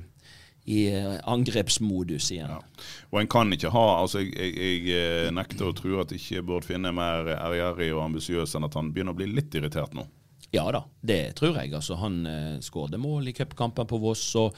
i 0.66 0.88
eh, 0.90 1.14
angrepsmodus 1.22 2.32
igjen. 2.34 2.50
Ja. 2.50 2.86
Og 3.12 3.20
en 3.20 3.28
kan 3.30 3.52
ikke 3.54 3.70
ha 3.70 3.84
altså 4.00 4.24
Jeg, 4.24 4.32
jeg, 4.34 4.80
jeg 4.90 5.26
eh, 5.28 5.32
nekter 5.34 5.68
å 5.68 5.74
tro 5.78 6.00
at 6.02 6.14
ikke 6.16 6.42
Bård 6.46 6.66
Finne 6.66 6.90
er 6.90 6.96
mer 6.96 7.30
ærgjerrig 7.36 7.92
og 7.94 8.02
ambisiøs 8.08 8.56
enn 8.58 8.66
at 8.66 8.74
han 8.74 8.90
begynner 8.94 9.14
å 9.14 9.20
bli 9.20 9.30
litt 9.30 9.54
irritert 9.54 9.94
nå. 9.94 10.08
Ja 10.56 10.66
da, 10.74 10.82
det 11.06 11.20
tror 11.38 11.56
jeg. 11.60 11.72
Altså, 11.76 11.96
han 12.00 12.18
eh, 12.26 12.58
skårte 12.64 12.98
mål 13.00 13.28
i 13.30 13.36
cupkampen 13.36 13.86
på 13.90 14.00
Voss. 14.02 14.26
og 14.40 14.56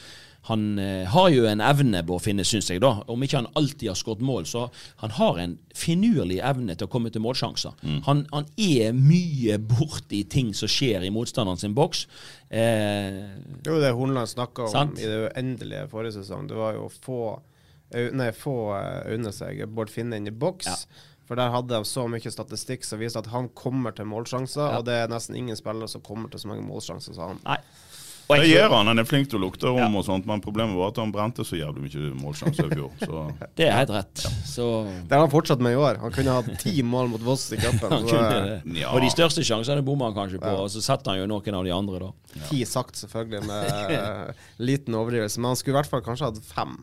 han 0.49 0.79
eh, 0.79 1.03
har 1.11 1.29
jo 1.35 1.43
en 1.51 1.61
evne, 1.61 2.01
på 2.07 2.15
å 2.17 2.21
Finne, 2.23 2.45
syns 2.47 2.71
jeg, 2.71 2.81
da. 2.81 2.93
Om 3.11 3.25
ikke 3.27 3.41
han 3.41 3.49
alltid 3.59 3.91
har 3.91 3.97
skåret 3.99 4.23
mål, 4.25 4.47
så 4.49 4.63
han 5.03 5.11
har 5.19 5.41
en 5.43 5.57
finurlig 5.77 6.39
evne 6.47 6.77
til 6.79 6.87
å 6.87 6.93
komme 6.93 7.11
til 7.13 7.21
målsjanser. 7.25 7.75
Mm. 7.83 7.99
Han, 8.07 8.23
han 8.33 8.47
er 8.57 8.95
mye 8.97 9.59
borti 9.61 10.23
ting 10.31 10.55
som 10.57 10.71
skjer 10.71 11.05
i 11.05 11.11
motstanderen 11.13 11.61
sin 11.61 11.75
boks. 11.77 12.07
Eh, 12.49 13.19
Det 13.61 13.69
var 13.69 13.77
jo 13.77 13.85
det 13.85 13.93
Hornland 13.99 14.31
snakka 14.31 14.69
om 14.69 14.73
Sant. 14.73 15.03
i 15.03 15.11
det 15.11 15.19
uendelige 15.29 15.89
forrige 15.93 16.17
sesong. 16.21 16.49
Det 16.49 16.57
var 16.57 16.79
jo 16.79 16.89
få, 17.03 17.21
nei, 18.17 18.31
få 18.33 18.57
under 19.19 19.35
seg 19.35 19.67
Bård 19.69 19.93
Finne 19.93 20.17
inn 20.23 20.31
i 20.31 20.35
boks. 20.47 20.71
Ja. 20.71 21.05
For 21.29 21.37
der 21.37 21.51
hadde 21.53 21.69
de 21.77 21.85
så 21.85 22.07
mye 22.09 22.33
statistikk 22.33 22.85
som 22.89 22.99
viser 23.03 23.21
at 23.21 23.27
han 23.35 23.51
kommer 23.53 23.93
til 23.95 24.09
målsjanser, 24.09 24.65
Ja. 24.73 24.79
og 24.79 24.87
det 24.89 24.95
er 25.03 25.09
nesten 25.13 25.37
ingen 25.37 25.57
spillere 25.57 25.89
som 25.89 26.01
kommer 26.01 26.31
til 26.33 26.41
så 26.41 26.49
mange 26.49 26.65
målsjanser 26.65 27.15
som 27.15 27.35
han. 27.37 27.41
nei. 27.45 27.59
Og 28.29 28.37
Det 28.37 28.49
gjør 28.51 28.69
han, 28.77 28.87
han 28.91 28.99
er 29.01 29.05
flink 29.09 29.31
til 29.33 29.39
å 29.39 29.43
lukte 29.47 29.65
rom 29.71 29.79
Ja. 29.95 29.99
og 29.99 30.05
sånt, 30.05 30.27
men 30.29 30.43
problemet 30.45 30.77
var 30.77 30.89
at 30.91 30.97
han 31.01 31.11
brente 31.13 31.41
så 31.49 31.57
jævlig 31.57 31.81
mye 31.89 32.11
målsjanser 32.21 32.67
i 32.67 32.75
fjor. 32.77 32.91
Så 33.01 33.23
Det 33.57 33.69
er 33.69 33.73
helt 33.73 33.89
rett. 33.95 34.25
Så 34.45 34.85
Det 35.09 35.13
har 35.17 35.21
han 35.25 35.31
fortsatt 35.33 35.61
med 35.65 35.73
i 35.73 35.77
år. 35.81 35.97
Han 36.03 36.13
kunne 36.13 36.35
hatt 36.37 36.51
ti 36.61 36.83
mål 36.83 37.09
mot 37.09 37.23
Voss 37.25 37.47
i 37.53 37.57
cupen. 37.63 38.05
Ja. 38.77 38.91
Og 38.93 39.01
de 39.01 39.09
største 39.09 39.41
sjansene 39.45 39.81
bommer 39.83 40.13
han 40.13 40.15
kanskje 40.29 40.41
på, 40.43 40.45
Ja. 40.53 40.61
og 40.61 40.69
så 40.69 40.83
setter 40.85 41.13
han 41.13 41.21
jo 41.23 41.27
noen 41.27 41.55
av 41.57 41.65
de 41.65 41.73
andre, 41.73 41.99
da. 42.01 42.13
Ti 42.51 42.61
sagt, 42.69 42.97
selvfølgelig, 43.01 43.47
med 43.47 43.97
eh, 43.97 44.33
liten 44.61 44.93
overdrivelse. 44.95 45.39
Men 45.41 45.55
han 45.55 45.57
skulle 45.57 45.79
i 45.79 45.81
hvert 45.81 45.91
fall 45.91 46.05
kanskje 46.05 46.29
hatt 46.29 46.45
fem. 46.53 46.77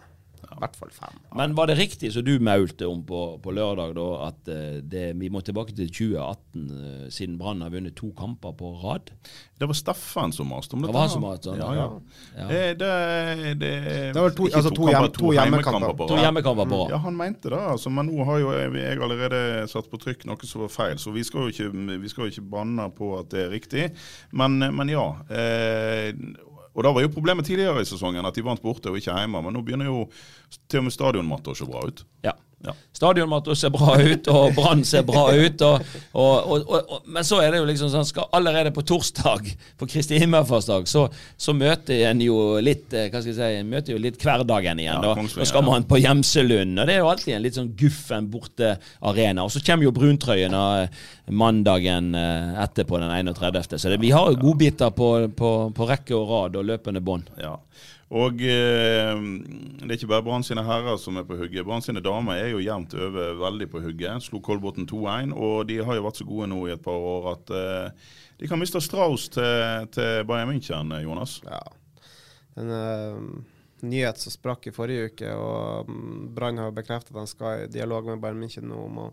I 0.56 0.60
hvert 0.64 0.76
fall 0.80 0.92
fem. 0.96 1.18
Men 1.36 1.56
var 1.58 1.68
det 1.68 1.76
riktig 1.78 2.14
som 2.16 2.24
du 2.24 2.38
maulte 2.40 2.88
om 2.88 3.02
på, 3.06 3.22
på 3.44 3.52
lørdag, 3.52 3.94
da, 3.98 4.06
at 4.30 4.48
eh, 4.54 4.78
det, 4.82 5.06
vi 5.20 5.28
må 5.30 5.42
tilbake 5.44 5.76
til 5.76 5.90
2018, 5.92 6.66
eh, 6.72 7.10
siden 7.12 7.38
Brann 7.38 7.62
har 7.66 7.74
vunnet 7.74 7.96
to 8.00 8.12
kamper 8.18 8.54
på 8.56 8.72
rad? 8.84 9.12
det 9.56 9.68
var 9.72 9.78
Steffen 9.78 10.34
som 10.36 10.50
maste 10.52 10.76
om 10.76 10.82
Det 10.84 10.90
dette. 10.90 10.94
var 10.98 11.06
han 11.06 11.10
som 11.14 11.22
maste, 11.24 11.54
ja, 11.56 11.68
ja. 11.76 11.84
ja. 11.86 12.00
Ja. 12.36 12.48
Eh, 12.50 12.74
Det, 12.76 13.60
det, 13.60 13.70
Det 14.14 14.22
var 14.22 14.30
to- 14.36 14.50
altså 14.52 14.72
to 14.76 14.88
hjem- 14.92 15.12
to 15.16 15.32
hjemmekamper. 15.32 15.94
på 15.96 16.08
To 16.10 16.16
rad. 16.16 16.24
hjemmekamper 16.26 16.66
på 16.72 16.80
Ja, 16.92 16.98
han 16.98 17.16
mente 17.16 17.50
det, 17.50 17.60
altså, 17.60 17.90
men 17.90 18.10
nå 18.12 18.26
har 18.26 18.40
jo 18.40 18.52
jeg, 18.52 18.74
jeg 18.82 19.00
allerede 19.02 19.68
satt 19.72 19.88
på 19.92 19.98
trykk 20.02 20.26
noe 20.28 20.44
som 20.44 20.62
var 20.66 20.74
feil. 20.74 20.98
Så 21.00 21.12
vi 21.16 21.24
skal 21.24 21.48
jo 21.48 21.54
ikke, 21.54 21.72
vi 22.04 22.10
skal 22.12 22.26
jo 22.28 22.32
ikke 22.36 22.50
banne 22.52 22.90
på 22.98 23.14
at 23.20 23.30
det 23.32 23.46
er 23.46 23.50
riktig. 23.56 23.86
Men, 24.32 24.60
men 24.76 24.90
ja. 24.92 25.08
Eh, 25.32 26.12
og 26.76 26.84
da 26.84 26.92
var 26.92 27.06
jo 27.06 27.12
problemet 27.14 27.48
tidligere 27.48 27.82
i 27.82 27.88
sesongen 27.88 28.28
at 28.28 28.36
de 28.36 28.44
vant 28.44 28.62
borte 28.64 28.92
og 28.92 29.00
ikke 29.00 29.16
hjemme. 29.16 29.42
Men 29.46 29.56
nå 29.56 29.64
begynner 29.64 29.88
jo 29.88 30.02
til 30.68 30.82
og 30.82 30.90
med 30.90 30.96
stadionmatta 30.96 31.54
å 31.54 31.58
se 31.58 31.68
bra 31.70 31.86
ut. 31.88 32.04
Ja. 32.26 32.36
Ja. 32.64 32.74
Stadionmatta 32.96 33.56
ser 33.56 33.70
bra 33.74 33.96
ut, 34.00 34.28
og 34.32 34.56
Brann 34.56 34.84
ser 34.88 35.04
bra 35.06 35.26
ut. 35.36 35.62
Og, 35.62 35.82
og, 36.16 36.70
og, 36.72 36.94
men 37.12 37.26
så 37.28 37.42
er 37.44 37.52
det 37.52 37.60
jo 37.60 37.68
liksom 37.68 37.92
sånn 37.92 38.08
skal 38.08 38.30
allerede 38.36 38.72
på 38.74 38.84
torsdag, 38.88 39.50
på 39.80 39.88
Kristi 39.92 40.20
himmelfartsdag, 40.22 40.88
så, 40.90 41.06
så 41.38 41.56
møter 41.58 42.06
en 42.10 42.24
jo 42.24 42.38
litt 42.64 42.96
eh, 42.96 43.10
hva 43.12 43.22
skal 43.22 43.34
jeg 43.34 43.60
si, 43.60 43.68
møter 43.68 43.96
jo 43.96 44.02
litt 44.02 44.18
hverdagen 44.22 44.82
igjen. 44.82 45.04
Ja, 45.04 45.14
da. 45.14 45.28
Da 45.36 45.50
skal 45.50 45.66
man 45.68 45.88
på 45.90 46.00
Gjemselund, 46.02 46.80
og 46.80 46.88
det 46.88 46.96
er 46.96 47.04
jo 47.04 47.12
alltid 47.12 47.36
en 47.36 47.46
litt 47.46 47.60
sånn 47.60 47.74
guffen 47.78 48.32
borte 48.32 48.76
arena. 49.06 49.46
Og 49.46 49.54
så 49.54 49.62
kommer 49.66 49.90
jo 49.90 49.96
bruntrøyene 49.96 50.64
eh, 50.86 51.04
mandagen 51.36 52.14
eh, 52.18 52.64
etterpå, 52.64 53.02
den 53.04 53.12
31. 53.12 53.76
Så 53.76 53.92
det, 53.92 54.00
vi 54.02 54.16
har 54.16 54.32
jo 54.32 54.42
godbiter 54.48 54.96
på, 54.96 55.12
på, 55.36 55.52
på 55.76 55.90
rekke 55.92 56.16
og 56.18 56.32
rad 56.32 56.58
og 56.62 56.72
løpende 56.72 57.04
bånd. 57.04 57.30
Ja. 57.42 57.58
Og 58.16 58.42
eh, 58.48 59.24
det 59.82 59.90
er 59.90 59.98
ikke 59.98 60.12
bare 60.14 60.24
Brann 60.24 60.46
sine 60.46 60.64
herrer 60.64 61.00
som 61.02 61.18
er 61.20 61.26
på 61.28 61.38
hugget. 61.40 61.66
Brann 61.68 61.84
sine 61.84 62.04
damer 62.04 62.40
er 62.40 62.54
jo 62.54 62.62
jevnt 62.64 62.96
over 62.96 63.40
veldig 63.42 63.68
på 63.74 63.82
hugget. 63.84 64.24
Slo 64.24 64.40
Kolbotn 64.44 64.88
2-1, 64.88 65.34
og 65.36 65.66
de 65.68 65.82
har 65.84 65.98
jo 65.98 66.06
vært 66.06 66.22
så 66.22 66.28
gode 66.28 66.48
nå 66.52 66.62
i 66.68 66.76
et 66.76 66.86
par 66.86 66.96
år 66.96 67.34
at 67.34 67.52
eh, 67.52 68.14
de 68.40 68.52
kan 68.52 68.60
miste 68.62 68.80
Strauss 68.84 69.28
til, 69.36 69.90
til 69.96 70.24
Bayern 70.28 70.54
München, 70.54 70.96
eh, 70.96 71.04
Jonas. 71.04 71.42
Ja. 71.44 71.60
En 72.56 72.72
uh, 72.72 73.20
nyhet 73.84 74.20
som 74.22 74.32
sprakk 74.32 74.70
i 74.70 74.74
forrige 74.76 75.12
uke, 75.12 75.34
og 75.36 75.92
mm, 75.92 76.32
Brann 76.36 76.62
har 76.64 76.72
bekreftet 76.76 77.12
at 77.12 77.20
han 77.20 77.28
skal 77.28 77.66
i 77.66 77.70
dialog 77.72 78.08
med 78.08 78.24
Bayern 78.24 78.40
München 78.40 78.70
nå 78.72 78.80
om 78.88 79.04
å 79.08 79.12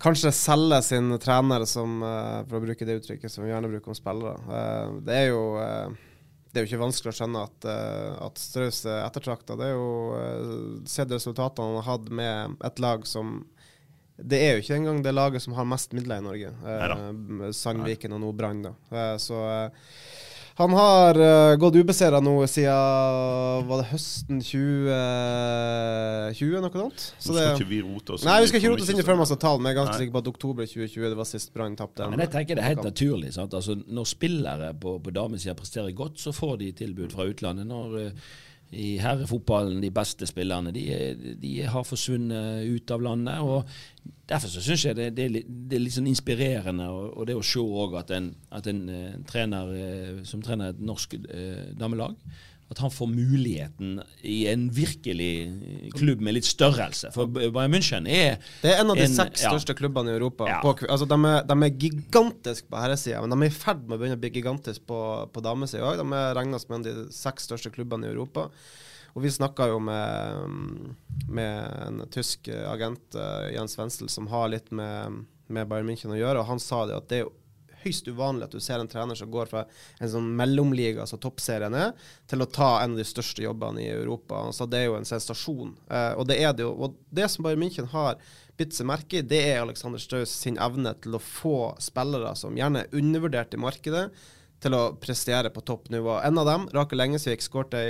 kanskje 0.00 0.32
selge 0.32 0.82
sin 0.82 1.12
trener, 1.20 1.64
som, 1.68 2.02
eh, 2.02 2.42
for 2.48 2.58
å 2.58 2.64
bruke 2.64 2.86
det 2.86 3.00
uttrykket 3.00 3.30
som 3.30 3.44
vi 3.44 3.50
gjerne 3.52 3.70
bruker 3.70 3.92
om 3.92 3.98
spillere. 3.98 4.36
Eh, 4.58 4.94
det 5.06 5.18
er 5.18 5.26
jo 5.28 5.42
eh, 5.60 5.98
det 6.50 6.58
er 6.58 6.64
jo 6.64 6.70
ikke 6.72 6.82
vanskelig 6.82 7.12
å 7.12 7.16
skjønne 7.20 7.44
at, 7.46 7.66
uh, 7.68 8.26
at 8.26 8.40
Strauss 8.42 8.82
er 8.88 9.04
ettertrakta. 9.04 9.56
Det 9.58 9.68
er 9.70 9.76
jo 9.76 9.90
uh, 10.18 10.80
sett 10.90 11.12
resultatene 11.14 11.68
han 11.68 11.78
har 11.78 11.88
hatt 11.92 12.10
med 12.10 12.64
et 12.66 12.82
lag 12.82 13.06
som 13.06 13.44
Det 14.20 14.36
er 14.36 14.56
jo 14.56 14.64
ikke 14.64 14.76
engang 14.80 14.98
det 15.04 15.14
laget 15.14 15.44
som 15.44 15.54
har 15.56 15.68
mest 15.68 15.94
midler 15.96 16.20
i 16.20 16.26
Norge. 16.26 16.50
Uh, 16.66 17.46
Sandviken 17.56 18.16
og 18.18 18.24
nå 18.24 18.32
Brann, 18.36 18.64
da. 18.66 18.74
Eh, 18.90 19.14
så 19.22 19.38
eh, 19.48 19.86
han 20.60 20.72
har 20.76 21.16
uh, 21.16 21.56
gått 21.60 21.76
ubeseira 21.80 22.20
nå 22.20 22.46
siden 22.50 23.68
Var 23.70 23.76
det 23.80 23.86
høsten 23.94 24.36
2020, 24.44 26.60
noe 26.60 26.72
sånt? 26.74 27.00
Så 27.16 27.32
skal 27.32 27.54
ikke 27.54 27.70
vi 27.70 27.80
rote 27.84 28.12
oss 28.16 28.24
Nei, 28.28 28.38
vi 28.44 28.48
skal 28.50 28.58
ikke 28.60 28.72
rote 28.74 28.84
oss 28.84 28.92
inn 28.92 29.00
i 29.00 29.02
tall, 29.40 29.58
men 29.58 29.66
jeg 29.70 29.74
er 29.74 29.80
ganske 29.80 30.00
sikker 30.02 30.14
på 30.16 30.22
at 30.22 30.30
oktober 30.34 30.62
2020 30.68 31.10
det 31.10 31.18
var 31.18 31.28
sist 31.28 31.48
Brann 31.54 31.76
tapte. 31.78 32.02
Ja, 32.04 32.08
Men 32.12 32.20
jeg 32.26 32.32
tenker 32.34 32.52
det 32.58 32.64
er 32.64 32.70
helt 32.74 32.86
naturlig. 32.86 33.30
Sant? 33.34 33.52
Altså, 33.56 33.72
når 33.80 34.04
spillere 34.10 34.68
på, 34.80 34.90
på 35.02 35.10
damesida 35.14 35.54
presterer 35.58 35.92
godt, 35.96 36.16
så 36.20 36.30
får 36.36 36.54
de 36.60 36.68
tilbud 36.82 37.10
fra 37.14 37.22
utlandet. 37.30 37.66
Når 37.70 37.86
eh, 38.00 38.12
i 38.70 38.98
herrefotballen 39.02 39.80
de 39.82 39.90
beste 39.90 40.28
spillerne 40.30 40.70
de, 40.74 40.84
de 41.42 41.54
har 41.66 41.86
forsvunnet 41.86 42.68
ut 42.70 42.92
av 42.94 43.02
landet. 43.02 43.40
og 43.42 43.66
Derfor 44.30 44.52
så 44.52 44.62
syns 44.62 44.84
jeg 44.86 44.96
det, 44.96 45.08
det, 45.16 45.26
det 45.44 45.78
er 45.78 45.82
litt 45.82 45.96
sånn 45.96 46.10
inspirerende 46.10 46.86
og, 46.86 47.08
og 47.18 47.26
det 47.26 47.34
å 47.38 47.42
se 47.42 47.64
at 47.98 48.12
en, 48.14 48.30
at 48.54 48.68
en 48.70 48.84
eh, 48.94 49.16
trener 49.26 49.74
eh, 49.74 50.22
som 50.28 50.42
trener 50.44 50.70
et 50.70 50.84
norsk 50.86 51.18
eh, 51.18 51.72
damelag 51.78 52.14
at 52.70 52.78
han 52.78 52.90
får 52.94 53.08
muligheten 53.10 53.96
i 54.22 54.44
en 54.46 54.68
virkelig 54.70 55.30
klubb 55.98 56.20
med 56.22 56.36
litt 56.36 56.46
størrelse. 56.46 57.10
For 57.14 57.26
Bayern 57.26 57.72
München 57.74 58.06
er 58.06 58.36
Det 58.62 58.70
er 58.70 58.82
en 58.84 58.92
av 58.92 58.96
de 59.00 59.08
en- 59.08 59.16
seks 59.16 59.42
ja. 59.42 59.50
største 59.50 59.74
klubbene 59.74 60.12
i 60.12 60.14
Europa. 60.14 60.46
Ja. 60.46 60.60
På, 60.62 60.76
altså, 60.86 61.08
de, 61.10 61.18
er, 61.26 61.42
de 61.48 61.56
er 61.66 61.74
gigantiske 61.82 62.70
på 62.70 62.78
herresida, 62.78 63.20
men 63.24 63.34
de 63.34 63.48
er 63.48 63.50
i 63.50 63.56
ferd 63.56 63.82
med 63.88 63.96
å 63.96 64.00
begynne 64.04 64.18
å 64.20 64.22
bli 64.22 64.30
gigantiske 64.38 64.86
på, 64.86 65.00
på 65.34 65.42
damesida 65.42 65.82
òg. 65.88 65.98
De 65.98 66.06
er 66.20 66.36
regna 66.38 66.62
som 66.62 66.76
en 66.78 66.86
av 66.86 67.02
de 67.02 67.08
seks 67.16 67.50
største 67.50 67.74
klubbene 67.74 68.06
i 68.06 68.14
Europa. 68.14 68.46
Og 69.18 69.24
vi 69.24 69.34
snakka 69.34 69.66
jo 69.72 69.80
med, 69.82 70.94
med 71.26 71.86
en 71.88 72.04
tysk 72.14 72.46
agent, 72.70 73.18
eh, 73.18 73.50
Jens 73.56 73.74
Wenzel, 73.80 74.08
som 74.08 74.30
har 74.30 74.46
litt 74.54 74.70
med, 74.70 75.24
med 75.50 75.66
Bayern 75.66 75.90
München 75.90 76.14
å 76.14 76.18
gjøre, 76.20 76.38
og 76.44 76.46
han 76.52 76.62
sa 76.62 76.84
det 76.86 76.94
at 77.00 77.08
det 77.10 77.18
er 77.18 77.24
jo 77.26 77.32
høyst 77.84 78.08
uvanlig 78.10 78.48
at 78.48 78.54
du 78.56 78.60
ser 78.62 78.82
en 78.82 78.90
trener 78.90 79.18
som 79.18 79.30
går 79.32 79.50
fra 79.50 79.64
en 79.98 80.12
sånn 80.12 80.28
mellomliga, 80.36 81.04
altså 81.04 81.18
toppserien 81.20 81.76
er, 81.76 81.94
til 82.30 82.44
å 82.44 82.48
ta 82.50 82.70
en 82.82 82.94
av 82.94 83.00
de 83.00 83.06
største 83.08 83.44
jobbene 83.44 83.84
i 83.84 83.90
Europa. 83.92 84.44
Altså, 84.50 84.68
det 84.70 84.82
er 84.82 84.90
jo 84.90 84.98
en 84.98 85.08
sensasjon. 85.08 85.74
Eh, 85.90 86.12
og 86.20 86.28
det 86.30 86.40
er 86.42 86.54
det 86.56 86.66
jo. 86.66 86.74
Og 86.76 86.98
det 87.14 87.30
som 87.32 87.46
Bayern 87.46 87.62
München 87.62 87.90
har 87.94 88.20
bitt 88.60 88.76
seg 88.76 88.88
merke 88.90 89.20
i, 89.20 89.24
det 89.26 89.40
er 89.52 89.62
Alexander 89.62 90.00
Strauss 90.02 90.34
sin 90.42 90.60
evne 90.60 90.92
til 91.00 91.16
å 91.16 91.22
få 91.22 91.72
spillere 91.80 92.34
som 92.36 92.58
gjerne 92.58 92.84
er 92.84 93.00
undervurdert 93.00 93.56
i 93.56 93.62
markedet, 93.62 94.10
til 94.60 94.74
å 94.76 94.80
prestere 95.00 95.48
på 95.54 95.62
toppnivå. 95.64 96.18
En 96.26 96.38
av 96.38 96.46
dem, 96.48 96.66
Rakel 96.74 97.00
Engesvik, 97.00 97.40
skårte 97.44 97.80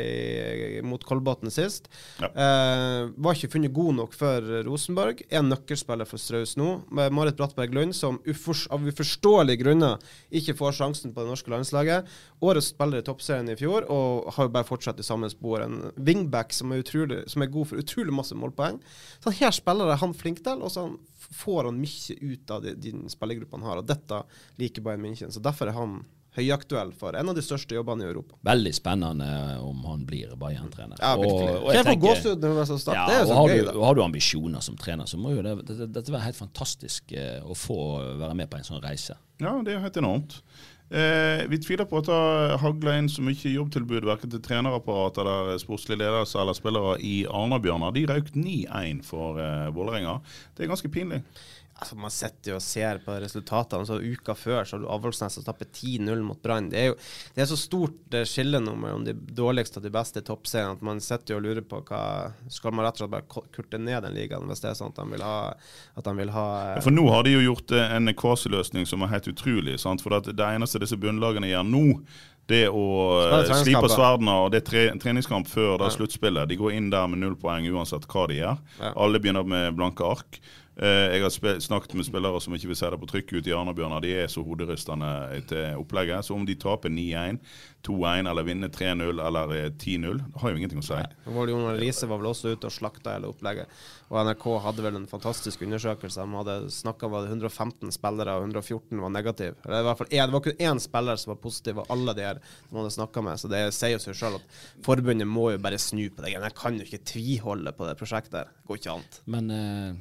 mot 0.86 1.02
Kolbotn 1.06 1.50
sist. 1.50 1.88
Ja. 2.22 2.28
Eh, 2.30 3.08
var 3.16 3.34
ikke 3.36 3.50
funnet 3.56 3.72
god 3.74 3.96
nok 3.98 4.14
for 4.16 4.46
Rosenborg. 4.66 5.24
Er 5.30 5.42
nøkkelspiller 5.46 6.06
for 6.08 6.22
Straus 6.22 6.56
nå. 6.60 6.68
Med 6.94 7.12
Marit 7.16 7.36
Brattberg 7.40 7.74
Lund, 7.74 7.96
som 7.98 8.20
ufors 8.26 8.66
av 8.70 8.86
uforståelige 8.86 9.62
grunner 9.64 9.98
ikke 10.30 10.54
får 10.58 10.78
sjansen 10.78 11.14
på 11.14 11.24
det 11.24 11.32
norske 11.32 11.50
landslaget. 11.52 12.06
Årets 12.40 12.70
spiller 12.74 13.02
i 13.02 13.06
toppserien 13.06 13.50
i 13.50 13.58
fjor, 13.58 13.88
og 13.90 14.30
har 14.36 14.46
jo 14.48 14.54
bare 14.54 14.68
fortsatt 14.68 15.00
i 15.02 15.06
samme 15.06 15.30
spor. 15.32 15.64
En 15.66 15.90
wingback 15.98 16.54
som 16.56 16.72
er, 16.72 16.84
utrolig, 16.84 17.24
som 17.30 17.42
er 17.44 17.50
god 17.52 17.66
for 17.72 17.82
utrolig 17.82 18.14
masse 18.14 18.36
målpoeng. 18.38 18.78
Så 19.24 19.34
her 19.40 19.50
spiller 19.56 19.90
er 19.92 20.00
han 20.00 20.14
flink 20.14 20.44
til, 20.46 20.62
og 20.62 20.70
så 20.70 20.86
han- 20.86 20.98
får 21.30 21.64
han 21.68 21.76
mye 21.78 22.14
ut 22.32 22.50
av 22.50 22.62
de, 22.64 22.72
de 22.74 22.90
spillergruppene 23.12 23.62
han 23.62 23.68
har. 23.70 23.78
Og 23.82 23.86
dette 23.86 24.22
liker 24.58 24.82
Bayern 24.82 25.02
München. 25.04 25.30
Så 25.30 25.38
derfor 25.42 25.68
er 25.68 25.76
han 25.76 26.00
høyaktuell 26.36 26.92
for 26.94 27.16
en 27.18 27.28
av 27.28 27.34
de 27.34 27.42
største 27.42 27.74
jobbene 27.74 28.04
i 28.04 28.10
Europa. 28.10 28.36
Veldig 28.46 28.72
spennende 28.76 29.28
om 29.66 29.80
han 29.88 30.04
blir 30.06 30.30
Bayern-trener. 30.38 30.96
Ja, 31.02 31.16
virkelig. 31.16 31.48
Og- 31.56 31.64
og 31.64 31.72
jeg 31.74 31.80
Jeg 31.80 31.86
tenker- 31.86 32.08
gåsehud 32.08 32.40
når 32.40 32.54
det. 32.60 32.94
Ja, 32.94 33.06
det 33.06 33.14
er 33.16 33.20
jo 33.20 33.26
så 33.26 33.34
har 33.34 33.48
gøy, 33.48 33.58
du, 33.58 33.64
da. 33.72 33.84
har 33.84 33.94
du 33.94 34.02
ambisjoner 34.02 34.60
som 34.62 34.76
trener, 34.76 35.04
så 35.10 35.16
må 35.18 35.34
jo 35.34 35.42
det, 35.42 35.66
dette, 35.66 35.92
det 35.92 36.06
være 36.08 36.22
helt 36.28 36.36
fantastisk 36.36 37.12
eh, 37.12 37.40
å 37.42 37.54
få 37.54 38.18
være 38.18 38.34
med 38.36 38.50
på 38.50 38.56
en 38.58 38.64
sånn 38.64 38.82
reise. 38.82 39.16
Ja, 39.40 39.60
det 39.62 39.74
er 39.74 39.80
helt 39.80 39.96
enormt. 39.96 40.40
Eh, 40.92 41.46
vi 41.46 41.56
tviler 41.58 41.86
på 41.86 41.98
at 41.98 42.06
det 42.06 42.58
hagler 42.60 42.98
inn 42.98 43.06
så 43.08 43.22
mye 43.22 43.34
jobbtilbud 43.54 44.02
verken 44.02 44.28
til 44.32 44.40
trenerapparat 44.40 45.18
eller 45.22 45.56
sportslig 45.62 45.96
ledelse 46.00 46.34
eller 46.40 46.52
spillere 46.52 46.96
i 47.00 47.24
Arna-Bjørnar. 47.30 47.92
De 47.94 48.06
røk 48.06 48.32
9-1 48.34 49.04
for 49.04 49.38
eh, 49.38 49.70
Vålerenga. 49.70 50.20
Det 50.56 50.64
er 50.64 50.72
ganske 50.74 50.90
pinlig. 50.90 51.22
Altså, 51.80 51.96
man 51.96 52.12
sitter 52.12 52.52
jo 52.52 52.56
og 52.58 52.64
ser 52.64 52.98
på 53.04 53.14
resultatene. 53.22 53.86
Så 53.88 53.96
Uka 54.04 54.34
før 54.36 54.66
så 54.68 54.78
Avaldsnes 54.84 55.38
som 55.38 55.46
tapper 55.46 55.64
10-0 55.64 56.20
mot 56.26 56.40
Brann. 56.42 56.68
Det, 56.72 56.80
er 56.80 56.90
jo, 56.90 56.96
det 57.34 57.44
er 57.44 57.48
så 57.48 57.56
stort 57.56 58.16
eh, 58.16 58.26
skille 58.28 58.60
nå 58.60 58.74
mellom 58.76 59.06
de 59.06 59.14
dårligste 59.16 59.80
og 59.80 59.86
de 59.86 59.92
beste 59.94 60.20
toppseriene 60.26 60.76
at 60.76 60.84
man 60.84 61.00
sitter 61.00 61.38
og 61.38 61.46
lurer 61.46 61.64
på 61.64 61.80
hva 61.88 62.02
Skal 62.52 62.76
man 62.76 62.84
rett 62.84 63.00
og 63.00 63.06
slett 63.06 63.14
bare 63.14 63.46
kurte 63.56 63.80
ned 63.80 64.04
den 64.04 64.18
ligaen 64.18 64.44
hvis 64.50 64.60
det 64.60 64.72
er 64.72 64.76
sånn 64.76 64.92
at 64.92 65.00
de 65.00 65.06
vil 65.14 65.24
ha, 65.24 65.38
de 66.04 66.14
vil 66.20 66.34
ha 66.34 66.46
ja, 66.74 66.82
For 66.84 66.94
nå 66.94 67.06
har 67.08 67.24
de 67.24 67.36
jo 67.38 67.46
gjort 67.48 67.72
eh, 67.76 67.96
en 67.96 68.12
kvasiløsning 68.12 68.88
som 68.88 69.06
er 69.06 69.14
helt 69.14 69.32
utrolig. 69.32 69.78
Sant? 69.80 70.04
For 70.04 70.20
det 70.20 70.36
eneste 70.50 70.82
disse 70.84 71.00
bunnlagene 71.00 71.48
gjør 71.48 71.64
nå, 71.70 71.86
det 72.50 72.64
å 72.68 72.84
eh, 73.24 73.52
slipe 73.62 73.88
sverdene, 73.90 74.36
og 74.44 74.52
det 74.52 74.62
er 74.62 74.66
tre, 74.66 74.86
treningskamp 75.00 75.48
før 75.50 75.78
da 75.80 75.90
sluttspillet. 75.92 76.50
De 76.50 76.58
går 76.60 76.76
inn 76.76 76.90
der 76.92 77.08
med 77.10 77.22
null 77.22 77.36
poeng 77.40 77.68
uansett 77.70 78.08
hva 78.10 78.26
de 78.30 78.40
gjør. 78.40 78.58
Ja. 78.80 78.92
Alle 79.00 79.22
begynner 79.22 79.46
med 79.46 79.76
blanke 79.78 80.06
ark. 80.06 80.40
Eh, 80.78 81.16
jeg 81.16 81.22
har 81.24 81.58
snakket 81.60 81.96
med 81.98 82.06
spillere 82.06 82.40
som 82.40 82.54
ikke 82.54 82.70
vil 82.70 82.78
se 82.78 82.88
det 82.92 82.98
på 83.02 83.08
trykk 83.10 83.32
ute 83.34 83.50
i 83.50 83.54
Arna-Bjørnar. 83.56 84.00
De 84.04 84.12
er 84.22 84.30
så 84.32 84.44
hoderystende 84.46 85.10
til 85.50 85.80
opplegget. 85.80 86.24
Så 86.24 86.36
om 86.36 86.46
de 86.46 86.54
taper 86.56 86.92
9-1, 86.94 87.40
2-1 87.86 88.30
eller 88.30 88.46
vinner 88.46 88.70
3-0 88.72 89.20
eller 89.26 89.54
eh, 89.56 89.70
10-0, 89.74 90.20
det 90.22 90.42
har 90.42 90.52
jo 90.52 90.60
ingenting 90.60 90.80
å 90.80 90.86
si. 90.86 91.00
Jon 91.26 91.66
Elise 91.74 92.08
var 92.08 92.22
vel 92.22 92.30
også 92.30 92.54
ute 92.54 92.70
og 92.70 92.74
slakta 92.74 93.16
hele 93.16 93.32
opplegget. 93.32 93.72
Og 94.10 94.18
NRK 94.26 94.46
hadde 94.64 94.84
vel 94.86 94.96
en 94.98 95.10
fantastisk 95.10 95.60
undersøkelse. 95.66 96.22
De 96.24 96.38
hadde 96.38 96.56
snakka 96.74 97.10
om 97.10 97.18
115 97.20 97.92
spillere, 97.94 98.36
og 98.38 98.48
114 98.48 99.02
var 99.04 99.12
negative. 99.14 99.58
Eller 99.66 99.84
i 99.84 99.88
hvert 99.88 100.00
fall 100.00 100.10
en, 100.10 100.22
det 100.30 100.36
var 100.36 100.44
kun 100.46 100.64
én 100.70 100.80
spiller 100.82 101.20
som 101.20 101.34
var 101.34 101.42
positiv, 101.44 101.82
og 101.82 101.92
alle 101.94 102.14
de 102.16 102.24
her 102.26 102.40
som 102.68 102.80
hadde 102.80 102.94
snakka 102.96 103.26
med. 103.26 103.42
Så 103.42 103.50
det 103.52 103.60
sier 103.76 103.94
jo 103.98 104.02
seg 104.02 104.16
sjøl 104.18 104.38
at 104.40 104.56
forbundet 104.86 105.28
må 105.28 105.50
jo 105.54 105.60
bare 105.62 105.78
snu 105.82 106.06
på 106.08 106.24
det. 106.24 106.32
Jeg 106.34 106.56
kan 106.56 106.78
jo 106.80 106.88
ikke 106.88 107.04
tviholde 107.12 107.74
på 107.76 107.90
det 107.90 107.98
prosjektet. 108.00 108.48
Det 108.50 108.70
går 108.70 108.80
ikke 108.80 108.96
an. 108.96 109.06
Men 109.36 109.54
eh, 109.54 110.00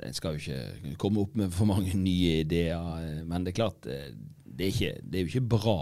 en 0.00 0.14
skal 0.16 0.36
jo 0.38 0.40
ikke 0.40 0.96
komme 1.00 1.20
opp 1.20 1.34
med 1.36 1.52
for 1.52 1.68
mange 1.68 1.92
nye 1.98 2.40
ideer. 2.44 2.80
eh, 3.02 3.24
Men 3.28 3.44
det 3.44 3.52
er 3.52 3.58
klart, 3.60 3.86
eh, 3.86 4.12
det 4.46 4.66
er, 4.66 4.72
ikke, 4.72 4.94
det 5.04 5.18
er 5.18 5.24
jo 5.26 5.32
ikke 5.32 5.48
bra 5.58 5.78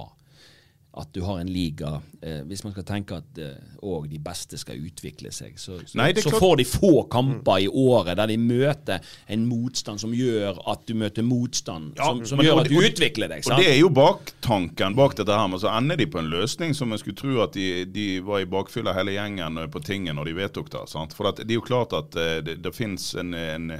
at 0.98 1.12
du 1.14 1.20
har 1.22 1.38
en 1.38 1.46
liga 1.46 2.00
eh, 2.22 2.40
Hvis 2.50 2.64
man 2.64 2.72
skal 2.74 2.82
tenke 2.88 3.14
at 3.20 3.38
òg 3.86 4.08
de 4.10 4.18
beste 4.18 4.58
skal 4.58 4.80
utvikle 4.82 5.30
seg, 5.32 5.52
så, 5.60 5.76
så, 5.86 5.94
Nei, 6.00 6.08
så 6.18 6.32
får 6.34 6.56
de 6.58 6.64
få 6.66 7.04
kamper 7.12 7.60
i 7.62 7.68
året 7.70 8.16
der 8.18 8.26
de 8.32 8.36
møter 8.42 8.98
en 9.30 9.44
motstand 9.46 10.00
som 10.02 10.10
gjør 10.16 10.58
at 10.72 10.82
du 10.88 10.96
møter 10.98 11.22
motstand, 11.22 11.92
Ja, 11.96 12.08
som, 12.10 12.24
som 12.26 12.40
men- 12.40 12.48
gjør 12.48 12.60
at 12.64 12.70
du 12.72 12.76
og- 12.80 12.88
utvikler 12.88 13.30
deg. 13.30 13.44
Sant? 13.46 13.54
Og 13.54 13.62
Det 13.62 13.70
er 13.70 13.78
jo 13.78 13.90
baktanken 13.94 14.96
bak 14.98 15.14
dette 15.20 15.30
her, 15.38 15.46
men 15.52 15.62
så 15.62 15.70
ender 15.76 15.96
de 16.00 16.08
på 16.10 16.18
en 16.18 16.30
løsning 16.32 16.74
som 16.74 16.90
en 16.92 16.98
skulle 16.98 17.16
tro 17.22 17.38
at 17.44 17.54
de, 17.54 17.84
de 17.86 18.08
var 18.26 18.42
i 18.42 18.48
bakfylla 18.50 18.94
hele 18.98 19.14
gjengen 19.14 19.62
eh, 19.62 19.70
på 19.70 19.82
tinget 19.86 20.18
når 20.18 20.26
de 20.32 20.36
vedtok 20.40 20.72
det. 20.74 20.82
sant? 20.90 21.14
For 21.14 21.30
det 21.38 21.46
er 21.46 21.54
jo 21.60 21.64
klart 21.70 21.94
at 21.96 22.18
eh, 22.18 22.40
det, 22.46 22.58
det 22.66 22.74
fins 22.74 23.12
en, 23.20 23.30
en, 23.38 23.70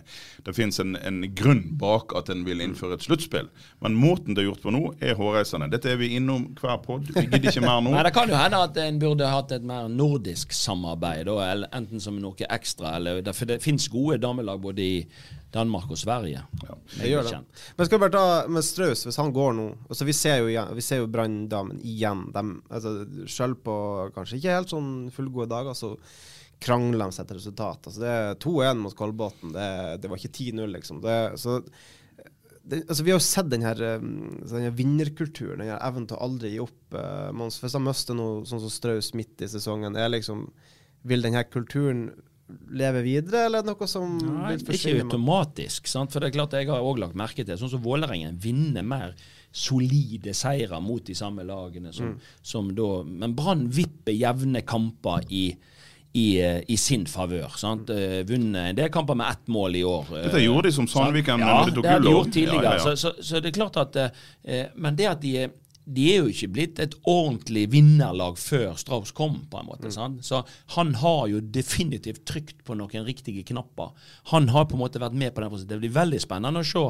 en, 0.46 0.96
en 1.02 1.20
grunn 1.34 1.64
bak 1.80 2.14
at 2.18 2.30
en 2.30 2.46
vil 2.46 2.62
innføre 2.64 2.94
et 3.00 3.02
sluttspill. 3.06 3.50
Men 3.82 3.98
måten 3.98 4.34
det 4.38 4.44
er 4.44 4.50
gjort 4.52 4.62
på 4.62 4.72
nå, 4.74 4.84
er 5.02 5.18
hårreisende. 5.18 5.70
Dette 5.74 5.90
er 5.90 6.00
vi 6.00 6.14
innom 6.16 6.50
hver 6.60 6.78
pod. 6.84 6.99
Vi 7.08 7.24
gidder 7.26 7.50
ikke 7.50 7.64
mer 7.64 7.82
nå. 7.84 7.92
Nei, 7.94 8.04
Det 8.06 8.14
kan 8.14 8.30
jo 8.30 8.38
hende 8.38 8.62
at 8.68 8.78
en 8.82 9.00
burde 9.02 9.28
hatt 9.30 9.52
et 9.56 9.66
mer 9.66 9.88
nordisk 9.92 10.54
samarbeid, 10.56 11.26
da, 11.28 11.36
eller 11.50 11.76
enten 11.76 12.02
som 12.02 12.18
noe 12.20 12.48
ekstra. 12.48 12.96
Eller, 12.98 13.22
for 13.36 13.50
det 13.50 13.60
finnes 13.64 13.88
gode 13.92 14.20
damelag 14.22 14.62
både 14.62 14.84
i 14.84 14.96
Danmark 15.50 15.90
og 15.90 15.98
Sverige. 15.98 16.42
Det 16.94 17.10
gjør 17.10 17.26
det. 17.26 17.38
Men 17.76 17.86
skal 17.86 17.98
vi 17.98 18.04
bare 18.04 18.14
ta 18.14 18.50
med 18.52 18.66
Straus, 18.66 19.04
hvis 19.06 19.18
han 19.18 19.32
går 19.34 19.54
nå 19.58 19.64
altså 19.88 20.06
Vi 20.06 20.14
ser 20.14 20.44
jo, 20.44 20.66
vi 20.76 20.84
ser 20.84 21.02
jo 21.02 21.08
Branndamen 21.10 21.80
igjen. 21.82 22.28
De, 22.34 22.44
altså, 22.70 22.94
selv 23.30 23.58
på 23.64 23.74
kanskje 24.14 24.38
ikke 24.38 24.58
helt 24.60 24.74
sånn 24.74 24.92
fullgode 25.14 25.50
dager, 25.50 25.74
så 25.74 25.96
krangler 26.60 27.08
de 27.08 27.16
seg 27.16 27.26
til 27.28 27.40
resultat. 27.40 27.88
Altså, 27.88 28.02
det 28.02 28.12
er 28.12 28.38
2-1 28.44 28.84
mot 28.84 28.96
Kolbotn. 28.96 29.54
Det, 29.56 29.70
det 30.02 30.12
var 30.12 30.20
ikke 30.20 30.36
10-0, 30.36 30.68
liksom. 30.76 31.00
Det, 31.02 31.18
så 31.40 31.58
det, 32.62 32.82
altså, 32.88 33.02
vi 33.06 33.10
har 33.10 33.18
jo 33.18 33.24
sett 33.24 33.48
den 33.50 33.62
her, 33.64 33.78
um, 33.98 34.40
den 34.46 34.62
her 34.66 34.70
vinnerkulturen, 34.76 35.58
den 35.62 35.70
her 35.72 35.80
evnen 35.86 36.06
til 36.10 36.16
å 36.18 36.24
aldri 36.26 36.50
gi 36.52 36.60
opp. 36.60 36.76
Uh, 36.94 37.30
Mons, 37.32 37.56
hvis 37.62 37.72
han 37.78 37.86
mister 37.86 38.14
noe 38.18 38.42
sånn 38.46 38.60
som 38.60 38.70
Straus 38.70 39.12
midt 39.16 39.40
i 39.42 39.48
sesongen, 39.48 39.96
liksom 40.12 40.50
Vil 41.08 41.22
den 41.24 41.32
her 41.32 41.44
kulturen 41.48 42.10
leve 42.68 43.00
videre, 43.06 43.46
eller 43.46 43.62
er 43.62 43.68
noe 43.70 43.86
som 43.88 44.18
Nei, 44.18 44.56
vil 44.56 44.60
ikke 44.60 44.72
forsvinne? 44.74 45.04
automatisk. 45.06 45.86
Sant? 45.88 46.12
For 46.12 46.20
det 46.20 46.28
er 46.28 46.34
klart 46.36 46.52
Jeg 46.58 46.68
har 46.68 46.82
også 46.82 47.00
lagt 47.06 47.14
merke 47.16 47.44
til 47.46 47.56
sånn 47.56 47.70
som 47.72 47.80
Vålerengen 47.84 48.36
vinner 48.42 48.82
mer 48.84 49.14
solide 49.54 50.34
seire 50.36 50.80
mot 50.82 51.02
de 51.06 51.14
samme 51.14 51.42
lagene. 51.46 51.92
Som, 51.94 52.06
Mm. 52.06 52.20
som 52.42 52.74
da, 52.74 53.02
men 53.04 53.34
Brann 53.34 53.68
vipper 53.68 54.12
jevne 54.12 54.62
kamper 54.66 55.24
i, 55.30 55.56
i, 56.12 56.40
eh, 56.42 56.60
i 56.68 56.76
sin 56.76 57.04
favør. 57.06 57.52
Eh, 57.94 58.20
Vunnet 58.26 58.70
en 58.70 58.76
del 58.76 58.90
kamper 58.90 59.14
med 59.14 59.30
ett 59.30 59.48
mål 59.48 59.76
i 59.76 59.84
år. 59.84 60.06
eh, 60.16 60.24
Dette 60.26 60.42
gjorde 60.42 60.68
de 60.68 60.72
som? 60.72 60.86
Sandviken 60.90 61.38
ja, 61.40 61.64
det 61.70 61.86
har 61.88 62.00
de 62.00 62.10
gjort 62.10 62.32
tidligere. 62.32 62.64
Ja, 62.64 62.76
ja, 62.78 62.90
ja. 62.90 62.96
Så, 62.96 62.96
så, 62.96 63.22
så 63.22 63.40
det 63.40 63.52
er 63.52 63.58
klart 63.60 63.76
at 63.76 63.96
eh, 64.44 64.66
Men 64.74 64.96
det 64.96 65.06
at 65.06 65.20
de 65.22 65.36
er 65.44 65.50
de 65.90 66.04
er 66.12 66.18
jo 66.20 66.28
ikke 66.30 66.48
blitt 66.54 66.78
et 66.78 66.92
ordentlig 67.08 67.64
vinnerlag 67.72 68.36
før 68.38 68.76
Strauss 68.78 69.10
kom, 69.16 69.40
på 69.50 69.58
en 69.58 69.66
måte. 69.66 69.90
sant? 69.90 70.20
Så 70.22 70.42
han 70.76 70.92
har 71.00 71.24
jo 71.26 71.40
definitivt 71.40 72.20
trykt 72.28 72.60
på 72.64 72.76
noen 72.78 73.02
riktige 73.08 73.42
knapper. 73.48 73.90
Han 74.30 74.46
har 74.52 74.68
på 74.70 74.76
en 74.76 74.82
måte 74.84 75.00
vært 75.02 75.16
med 75.18 75.34
på 75.34 75.40
den 75.42 75.50
prosessen. 75.50 75.72
Det 75.72 75.80
blir 75.80 75.90
veldig 75.96 76.20
spennende 76.22 76.62
å 76.62 76.68
se 76.68 76.84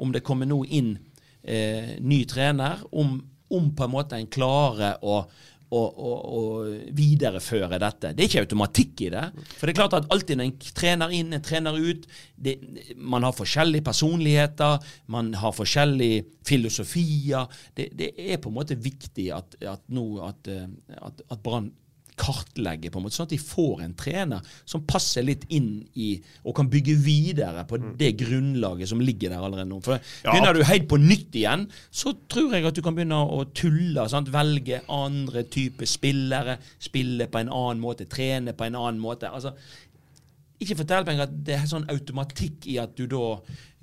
om 0.00 0.12
det 0.14 0.22
kommer 0.24 0.46
nå 0.48 0.62
inn 0.64 0.94
eh, 1.42 1.98
ny 2.00 2.22
trener, 2.24 2.80
om, 2.92 3.18
om 3.50 3.68
på 3.76 3.84
en 3.84 3.92
måte 3.92 4.16
en 4.16 4.30
klarer 4.32 5.04
å 5.04 5.26
å, 5.76 5.82
å, 6.10 6.12
å 6.38 6.42
videreføre 6.96 7.78
dette. 7.82 8.12
Det 8.16 8.24
er 8.24 8.30
ikke 8.30 8.44
automatikk 8.46 9.04
i 9.06 9.10
det. 9.14 9.24
For 9.56 9.66
det 9.66 9.74
er 9.74 9.78
klart 9.80 9.96
at 9.98 10.08
alltid 10.14 10.40
når 10.40 10.48
en 10.48 10.74
trener 10.80 11.16
inn, 11.18 11.34
en 11.36 11.44
trener 11.44 11.78
ut 11.78 12.06
det, 12.36 12.56
Man 12.96 13.24
har 13.26 13.36
forskjellige 13.36 13.86
personligheter, 13.86 14.78
man 15.12 15.32
har 15.36 15.54
forskjellige 15.56 16.24
filosofier. 16.46 17.48
Det, 17.76 17.90
det 17.96 18.12
er 18.16 18.40
på 18.42 18.52
en 18.52 18.58
måte 18.58 18.78
viktig 18.78 19.30
at, 19.34 19.58
at 19.66 19.84
nå 19.92 20.06
at, 20.26 20.52
eh, 20.52 20.68
at, 21.00 21.24
Brann 21.42 21.70
kartlegger, 22.16 22.90
på 22.90 22.98
en 23.00 23.04
måte, 23.04 23.16
sånn 23.18 23.28
at 23.28 23.34
de 23.34 23.38
får 23.40 23.82
en 23.84 23.94
trener 23.98 24.52
som 24.64 24.84
passer 24.88 25.24
litt 25.26 25.44
inn 25.52 25.82
i 26.00 26.14
og 26.44 26.54
kan 26.56 26.70
bygge 26.72 26.94
videre 27.04 27.64
på 27.68 27.78
det 28.00 28.14
grunnlaget 28.22 28.88
som 28.88 29.02
ligger 29.04 29.34
der 29.34 29.44
allerede 29.44 29.68
nå. 29.70 29.80
For 29.84 29.98
Ja. 30.24 30.32
Begynner 30.32 30.54
du 30.56 30.62
helt 30.64 30.88
på 30.88 30.98
nytt 31.00 31.34
igjen, 31.36 31.66
så 31.90 32.14
tror 32.28 32.54
jeg 32.56 32.64
at 32.66 32.74
du 32.74 32.82
kan 32.82 32.96
begynne 32.96 33.18
å 33.20 33.44
tulle. 33.52 34.08
Sant? 34.08 34.30
Velge 34.32 34.80
andre 34.88 35.44
typer 35.44 35.86
spillere, 35.86 36.58
spille 36.78 37.28
på 37.28 37.38
en 37.42 37.52
annen 37.52 37.80
måte, 37.82 38.08
trene 38.08 38.52
på 38.56 38.64
en 38.64 38.74
annen 38.80 39.00
måte. 39.02 39.28
Altså, 39.28 39.52
ikke 40.60 40.78
fortell 40.78 41.04
meg 41.04 41.20
at 41.20 41.34
det 41.44 41.58
er 41.58 41.66
sånn 41.68 41.84
automatikk 41.92 42.66
i 42.72 42.78
at 42.80 42.96
du 42.96 43.04
da 43.10 43.24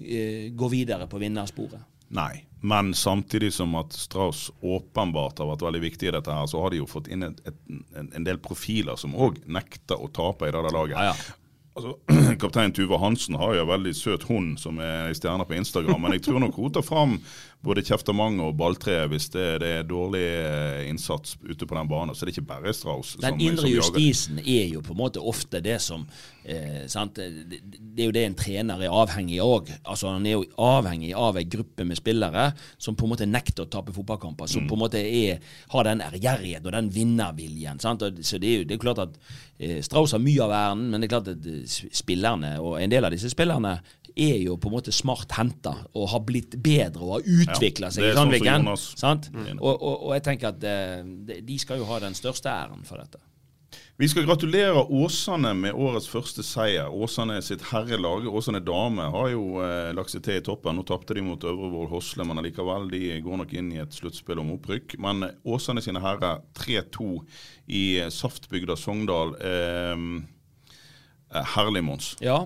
eh, 0.01 0.49
går 0.57 0.73
videre 0.73 1.05
på 1.07 1.21
vinnersporet. 1.21 1.83
Nei, 2.17 2.43
men 2.65 2.93
samtidig 2.95 3.51
som 3.53 3.75
at 3.75 3.91
Strauss 3.93 4.47
åpenbart 4.63 5.41
har 5.41 5.49
vært 5.49 5.65
veldig 5.65 5.81
viktig 5.83 6.07
i 6.07 6.13
dette, 6.15 6.31
her, 6.31 6.47
så 6.47 6.61
har 6.63 6.71
de 6.71 6.79
jo 6.79 6.87
fått 6.87 7.09
inn 7.11 7.25
et, 7.27 7.41
et, 7.43 7.57
en, 7.99 8.07
en 8.15 8.27
del 8.27 8.39
profiler 8.39 8.95
som 8.99 9.15
òg 9.19 9.41
nekter 9.51 9.99
å 9.99 10.07
tape 10.15 10.47
i 10.47 10.53
det 10.55 10.71
laget. 10.71 10.95
Ja, 10.95 11.11
ja. 11.11 11.39
Altså, 11.73 11.97
Kaptein 12.41 12.71
Tuva 12.71 13.01
Hansen 13.01 13.35
har 13.35 13.55
jo 13.57 13.65
en 13.65 13.71
veldig 13.73 13.93
søt 13.97 14.23
hund 14.29 14.55
som 14.61 14.79
er 14.79 15.11
stjerne 15.17 15.43
på 15.49 15.57
Instagram, 15.57 16.05
men 16.05 16.15
jeg 16.15 16.27
tror 16.29 16.39
nok 16.43 16.55
hun 16.61 16.71
tar 16.75 16.85
fram 16.87 17.17
både 17.63 17.83
kjeftemang 17.85 18.41
og 18.43 18.57
balltre 18.59 18.97
hvis 19.11 19.29
det, 19.31 19.45
det 19.63 19.69
er 19.79 19.85
dårlig 19.87 20.23
eh, 20.23 20.81
innsats 20.89 21.37
ute 21.43 21.67
på 21.67 21.77
den 21.77 21.89
banen. 21.89 22.15
Så 22.15 22.25
det 22.25 22.33
er 22.33 22.37
ikke 22.37 22.49
bare 22.51 22.73
Strauss 22.75 23.15
Den 23.21 23.37
som, 23.37 23.39
indre 23.39 23.63
som 23.63 23.71
justisen 23.71 24.41
er 24.43 24.67
jo 24.73 24.83
på 24.83 24.95
en 24.95 24.99
måte 24.99 25.23
ofte 25.23 25.61
det 25.63 25.77
som 25.83 26.03
eh, 26.43 26.83
sant? 26.91 27.15
Det, 27.15 27.61
det 27.71 28.03
er 28.03 28.09
jo 28.09 28.15
det 28.15 28.25
en 28.27 28.37
trener 28.39 28.83
er 28.83 28.97
avhengig 29.03 29.39
av. 29.43 29.71
Altså, 29.79 30.11
han 30.11 30.27
er 30.27 30.35
jo 30.35 30.43
avhengig 30.59 31.13
av 31.15 31.39
en 31.39 31.55
gruppe 31.55 31.87
med 31.87 31.99
spillere 31.99 32.49
som 32.75 32.99
på 32.99 33.07
en 33.07 33.13
måte 33.15 33.29
nekter 33.29 33.63
å 33.63 33.71
tape 33.71 33.95
fotballkamper. 33.95 34.51
Som 34.51 34.67
på 34.67 34.75
en 34.75 34.83
måte 34.83 34.99
er, 34.99 35.39
har 35.71 35.87
den 35.87 36.03
ærgjerrigheten 36.03 36.67
og 36.67 36.75
den 36.75 36.91
vinnerviljen. 36.93 37.79
Sant? 37.83 38.03
Så 38.03 38.41
det 38.43 38.51
er 38.51 38.61
jo 38.61 38.67
det 38.67 38.75
er 38.75 38.83
klart 38.83 39.03
at 39.05 39.19
eh, 39.57 39.79
Strauss 39.85 40.17
har 40.17 40.23
mye 40.23 40.43
av 40.43 40.57
æren, 40.59 40.87
men 40.91 40.99
det 40.99 41.07
er 41.07 41.15
klart 41.15 41.31
at 41.31 41.47
eh, 41.47 41.63
spillerne, 41.95 42.57
og 42.59 42.81
en 42.81 42.91
del 42.91 43.07
av 43.07 43.15
disse 43.15 43.31
spillerne, 43.31 43.77
er 44.15 44.37
jo 44.43 44.55
på 44.61 44.69
en 44.69 44.75
måte 44.77 44.91
smart 44.93 45.31
henta 45.37 45.73
og 45.95 46.07
har 46.13 46.19
blitt 46.27 46.55
bedre 46.63 47.01
og 47.01 47.13
har 47.17 47.27
utvikla 47.27 47.87
Ja, 47.89 47.95
seg 47.97 48.03
i 48.03 48.13
sånn 48.13 48.31
Sandviken. 48.33 48.71
Sant? 48.99 49.29
Mm. 49.33 49.59
Og, 49.59 49.73
og, 49.81 50.07
og 50.07 50.13
jeg 50.17 50.23
tenker 50.29 50.51
at 50.53 50.63
eh, 50.63 51.03
de- 51.03 51.41
de 51.41 51.57
skal 51.59 51.77
jo 51.81 51.85
ha 51.89 51.99
den 52.03 52.13
største 52.17 52.49
æren 52.51 52.83
for 52.85 52.97
dette. 53.01 53.21
Vi 53.97 54.07
skal 54.09 54.25
gratulere 54.25 54.81
Åsane 54.89 55.51
med 55.57 55.73
årets 55.77 56.07
første 56.09 56.41
seier. 56.45 56.89
Åsane 56.93 57.39
sitt 57.45 57.61
herrelag, 57.71 58.25
Åsane 58.29 58.59
dame, 58.65 59.05
har 59.13 59.29
jo 59.33 59.59
eh, 59.61 59.91
lagt 59.93 60.09
seg 60.13 60.23
til 60.25 60.37
i 60.39 60.43
toppen. 60.45 60.75
Nå 60.77 60.83
tapte 60.89 61.13
de 61.17 61.21
mot 61.25 61.41
Øvrevoll 61.45 61.89
Hosle, 61.91 62.25
men 62.25 62.37
allikevel, 62.41 62.87
de 62.89 63.19
går 63.21 63.37
nok 63.43 63.53
inn 63.57 63.69
i 63.73 63.79
et 63.81 63.93
sluttspill 63.93 64.41
om 64.41 64.49
opprykk. 64.57 64.97
Men 65.01 65.27
Åsane 65.45 65.81
sine 65.85 66.01
herrer 66.01 66.41
3-2 66.57 67.09
i 67.69 67.83
saftbygda 68.13 68.77
Sogndal. 68.81 69.35
Eh, 69.41 70.05
eh, 71.33 71.45
herlig, 71.55 71.83
Mons. 71.85 72.15
Ja. 72.21 72.43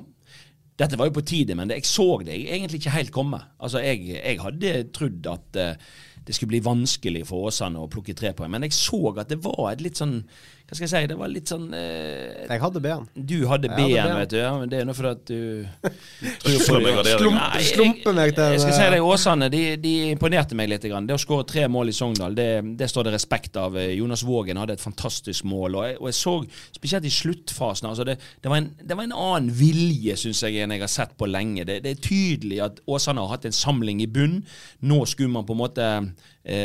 Dette 0.78 0.98
var 1.00 1.10
jo 1.10 1.16
på 1.18 1.26
tide, 1.26 1.56
men 1.58 1.72
jeg 1.74 1.88
så 1.90 2.20
det 2.26 2.36
egentlig 2.38 2.82
ikke 2.84 2.94
helt 2.94 3.14
komme. 3.16 3.40
Altså, 3.60 3.82
Jeg, 3.82 4.04
jeg 4.14 4.42
hadde 4.44 4.74
trodd 4.94 5.26
at 5.32 5.58
eh, 5.58 5.88
det 6.28 6.36
skulle 6.36 6.52
bli 6.54 6.66
vanskelig 6.66 7.24
for 7.30 7.48
Åsane 7.50 7.80
å 7.82 7.90
plukke 7.90 8.14
tre 8.18 8.34
poeng, 8.38 8.52
men 8.54 8.68
jeg 8.68 8.76
så 8.78 9.00
at 9.18 9.32
det 9.32 9.40
var 9.46 9.72
et 9.72 9.82
litt 9.82 9.98
sånn 9.98 10.20
Hva 10.68 10.76
skal 10.76 10.84
jeg 10.84 10.92
si, 10.92 11.08
det 11.08 11.16
var 11.16 11.30
litt 11.32 11.48
sånn 11.48 11.70
eh, 11.72 12.44
Jeg 12.44 12.60
hadde 12.60 12.82
B-en. 12.84 13.06
Du 13.16 13.38
hadde 13.48 13.70
B-en, 13.72 14.10
vet 14.18 14.34
du. 14.34 14.36
Ja, 14.42 14.50
men 14.60 14.68
det 14.68 14.82
er 14.82 14.90
nå 14.90 14.96
fordi 14.98 15.14
at 15.16 15.30
du 15.30 15.94
Slump, 16.68 17.38
slumper 17.64 18.18
meg 18.18 18.34
til 18.36 18.52
Jeg 18.52 18.64
skal 18.66 18.76
si 18.76 18.82
deg, 18.82 18.98
det, 18.98 19.00
Åsane 19.08 19.48
de, 19.54 19.62
de 19.80 19.94
imponerte 20.12 20.58
meg 20.60 20.68
litt. 20.68 20.84
Grann. 20.92 21.08
Det 21.08 21.16
å 21.16 21.22
skåre 21.24 21.48
tre 21.48 21.64
mål 21.72 21.94
i 21.94 21.96
Sogndal, 21.96 22.36
det, 22.36 22.50
det 22.80 22.92
står 22.92 23.08
det 23.08 23.16
respekt 23.16 23.56
av. 23.62 23.80
Jonas 23.96 24.26
Vågen 24.28 24.60
hadde 24.60 24.76
et 24.76 24.84
fantastisk 24.84 25.48
mål. 25.48 25.80
Og 25.80 25.88
jeg, 25.88 25.98
og 26.02 26.12
jeg 26.12 26.20
så, 26.20 26.36
spesielt 26.76 27.08
i 27.08 27.16
sluttfasen 27.16 27.88
altså 27.88 28.04
det, 28.08 28.20
det, 28.44 28.52
var 28.52 28.60
en, 28.60 28.72
det 28.84 29.00
var 29.00 29.08
en 29.08 29.16
annen 29.16 29.52
vilje, 29.56 30.20
syns 30.20 30.44
jeg, 30.44 30.60
enn 30.66 30.76
jeg 30.76 30.84
har 30.84 30.92
sett 30.92 31.16
på 31.16 31.32
lenge. 31.32 31.64
Det, 31.70 31.80
det 31.86 31.96
er 31.96 32.08
tydelig 32.10 32.60
at 32.68 32.84
Åsane 32.92 33.24
har 33.24 33.38
hatt 33.38 33.48
en 33.48 33.56
samling 33.56 34.04
i 34.04 34.12
bunn. 34.12 34.42
Nå 34.84 35.06
skulle 35.08 35.32
man 35.32 35.48
på 35.48 35.56
en 35.56 35.64
måte 35.64 35.92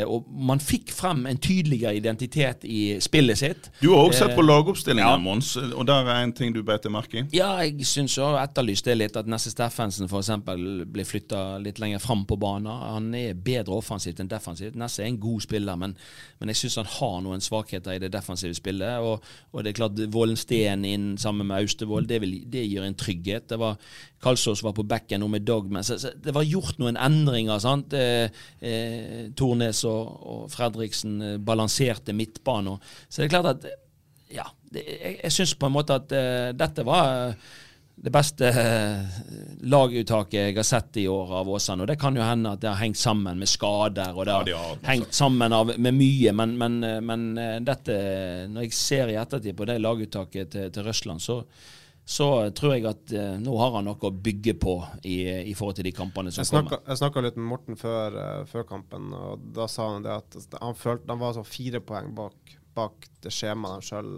Og 0.06 0.28
man 0.30 0.60
fikk 0.62 0.92
frem 0.94 1.24
en 1.26 1.38
tydeligere 1.42 1.96
identitet 1.98 2.62
i 2.68 3.00
spillet 3.02 3.38
sitt. 3.40 3.70
Du 3.80 3.88
har 3.90 4.04
også 4.04 4.28
sett 4.28 4.36
på 4.36 4.44
lagoppstillingen, 4.44 5.08
ja. 5.08 5.18
Mons, 5.18 5.56
og 5.58 5.86
der 5.88 6.06
er 6.06 6.22
en 6.22 6.34
ting 6.36 6.52
du 6.54 6.60
beit 6.66 6.84
deg 6.84 6.94
merke 6.94 7.18
i. 7.18 7.24
Ja, 7.34 7.48
jeg 7.64 7.86
syns 7.88 8.14
òg 8.22 8.36
etterlyst 8.38 8.86
det 8.86 8.94
litt, 9.00 9.18
at 9.18 9.26
Nesse 9.30 9.50
Steffensen 9.50 10.06
f.eks. 10.06 10.30
blir 10.46 11.08
flytta 11.08 11.42
litt 11.62 11.80
lenger 11.82 12.02
fram 12.02 12.22
på 12.28 12.38
banen. 12.40 12.70
Han 12.70 13.10
er 13.18 13.34
bedre 13.34 13.80
offensivt 13.80 14.22
enn 14.22 14.30
defensivt. 14.30 14.78
Nesse 14.78 15.02
er 15.02 15.10
en 15.10 15.20
god 15.22 15.42
spiller, 15.44 15.78
men, 15.80 15.96
men 16.38 16.52
jeg 16.52 16.62
syns 16.62 16.78
han 16.82 16.92
har 16.98 17.18
noen 17.26 17.44
svakheter 17.44 17.96
i 17.96 18.02
det 18.02 18.12
defensive 18.14 18.54
spillet. 18.58 19.02
Og, 19.02 19.26
og 19.52 19.64
det 19.64 19.72
er 19.72 19.80
klart, 19.82 20.06
Vollen 20.14 20.38
Steen 20.38 20.86
inn 20.88 21.12
sammen 21.20 21.48
med 21.48 21.62
Austevoll, 21.62 22.06
det, 22.08 22.22
vil, 22.22 22.38
det 22.52 22.66
gir 22.68 22.86
en 22.86 22.98
trygghet. 22.98 23.48
Det 23.50 23.60
var 23.60 23.78
Kalsås 24.22 24.62
var 24.62 24.74
på 24.76 24.84
bekken 24.86 25.22
nå 25.22 25.28
med 25.32 25.42
Dogman. 25.46 25.82
Så, 25.84 25.96
så 25.98 26.12
det 26.22 26.34
var 26.34 26.46
gjort 26.46 26.78
noen 26.78 26.98
endringer. 27.00 27.58
sant? 27.62 27.94
Eh, 27.96 28.30
eh, 28.62 29.32
Tornes 29.38 29.71
og, 29.88 30.22
og 30.22 30.44
Fredriksen 30.52 31.16
eh, 31.22 31.38
balanserte 31.42 32.14
midtbanen. 32.16 32.80
Så 33.08 33.22
det 33.22 33.28
er 33.28 33.34
klart 33.36 33.50
at 33.56 33.68
ja, 34.32 34.46
det, 34.72 34.86
jeg, 34.86 35.18
jeg 35.22 35.34
syns 35.34 35.58
på 35.60 35.68
en 35.68 35.76
måte 35.76 35.98
at 36.00 36.14
uh, 36.16 36.48
dette 36.56 36.84
var 36.88 37.10
eh, 37.12 37.50
det 38.02 38.10
beste 38.10 38.48
uh, 38.48 39.18
laguttaket 39.68 40.38
jeg 40.38 40.56
har 40.56 40.66
sett 40.66 40.96
i 41.02 41.04
år 41.10 41.34
av 41.42 41.50
Åsane. 41.52 41.84
Og 41.84 41.90
det 41.90 41.98
kan 42.00 42.16
jo 42.16 42.24
hende 42.24 42.54
at 42.56 42.62
det 42.62 42.70
har 42.70 42.80
hengt 42.80 42.98
sammen 42.98 43.38
med 43.38 43.50
skader, 43.50 44.16
og 44.16 44.26
det 44.26 44.32
har 44.32 44.40
Ja, 44.40 44.48
de 44.48 44.56
har, 44.56 44.70
altså. 44.72 44.88
hengt 44.88 45.14
sammen 45.14 45.52
av, 45.52 45.74
med 45.76 45.98
mye. 45.98 46.32
Men, 46.32 46.56
men, 46.58 46.80
eh, 46.88 46.98
men 47.04 47.28
eh, 47.38 47.60
dette 47.60 47.98
Når 48.48 48.66
jeg 48.66 48.74
ser 48.76 49.12
i 49.12 49.20
ettertid 49.20 49.56
på 49.58 49.68
det 49.68 49.78
laguttaket 49.82 50.50
til, 50.50 50.72
til 50.72 50.88
Røsland, 50.88 51.22
så, 51.22 51.42
så 52.04 52.50
tror 52.50 52.74
jeg 52.74 52.86
at 52.90 53.12
eh, 53.14 53.34
nå 53.38 53.52
har 53.60 53.76
han 53.76 53.86
noe 53.86 54.08
å 54.08 54.10
bygge 54.10 54.56
på 54.60 54.74
i, 55.06 55.20
i 55.46 55.54
forhold 55.54 55.78
til 55.78 55.86
de 55.86 55.94
kampene 55.94 56.32
som 56.34 56.42
Jeg 56.42 56.50
kommer. 56.50 56.82
jeg 56.88 56.98
snakka 56.98 57.22
litt 57.22 57.38
med 57.38 57.46
Morten 57.52 57.78
før, 57.78 58.16
uh, 58.18 58.40
før 58.50 58.66
kampen, 58.68 59.12
og 59.14 59.44
da 59.54 59.68
sa 59.70 59.92
han 59.92 60.06
det 60.06 60.16
at 60.16 60.56
han 60.58 60.78
følte 60.78 61.12
han 61.12 61.22
var 61.22 61.36
sånn 61.36 61.46
fire 61.46 61.82
poeng 61.84 62.10
bak, 62.16 62.56
bak 62.74 63.06
det 63.22 63.30
skjemaet 63.34 63.78
han 63.78 63.86
sjøl 63.86 64.10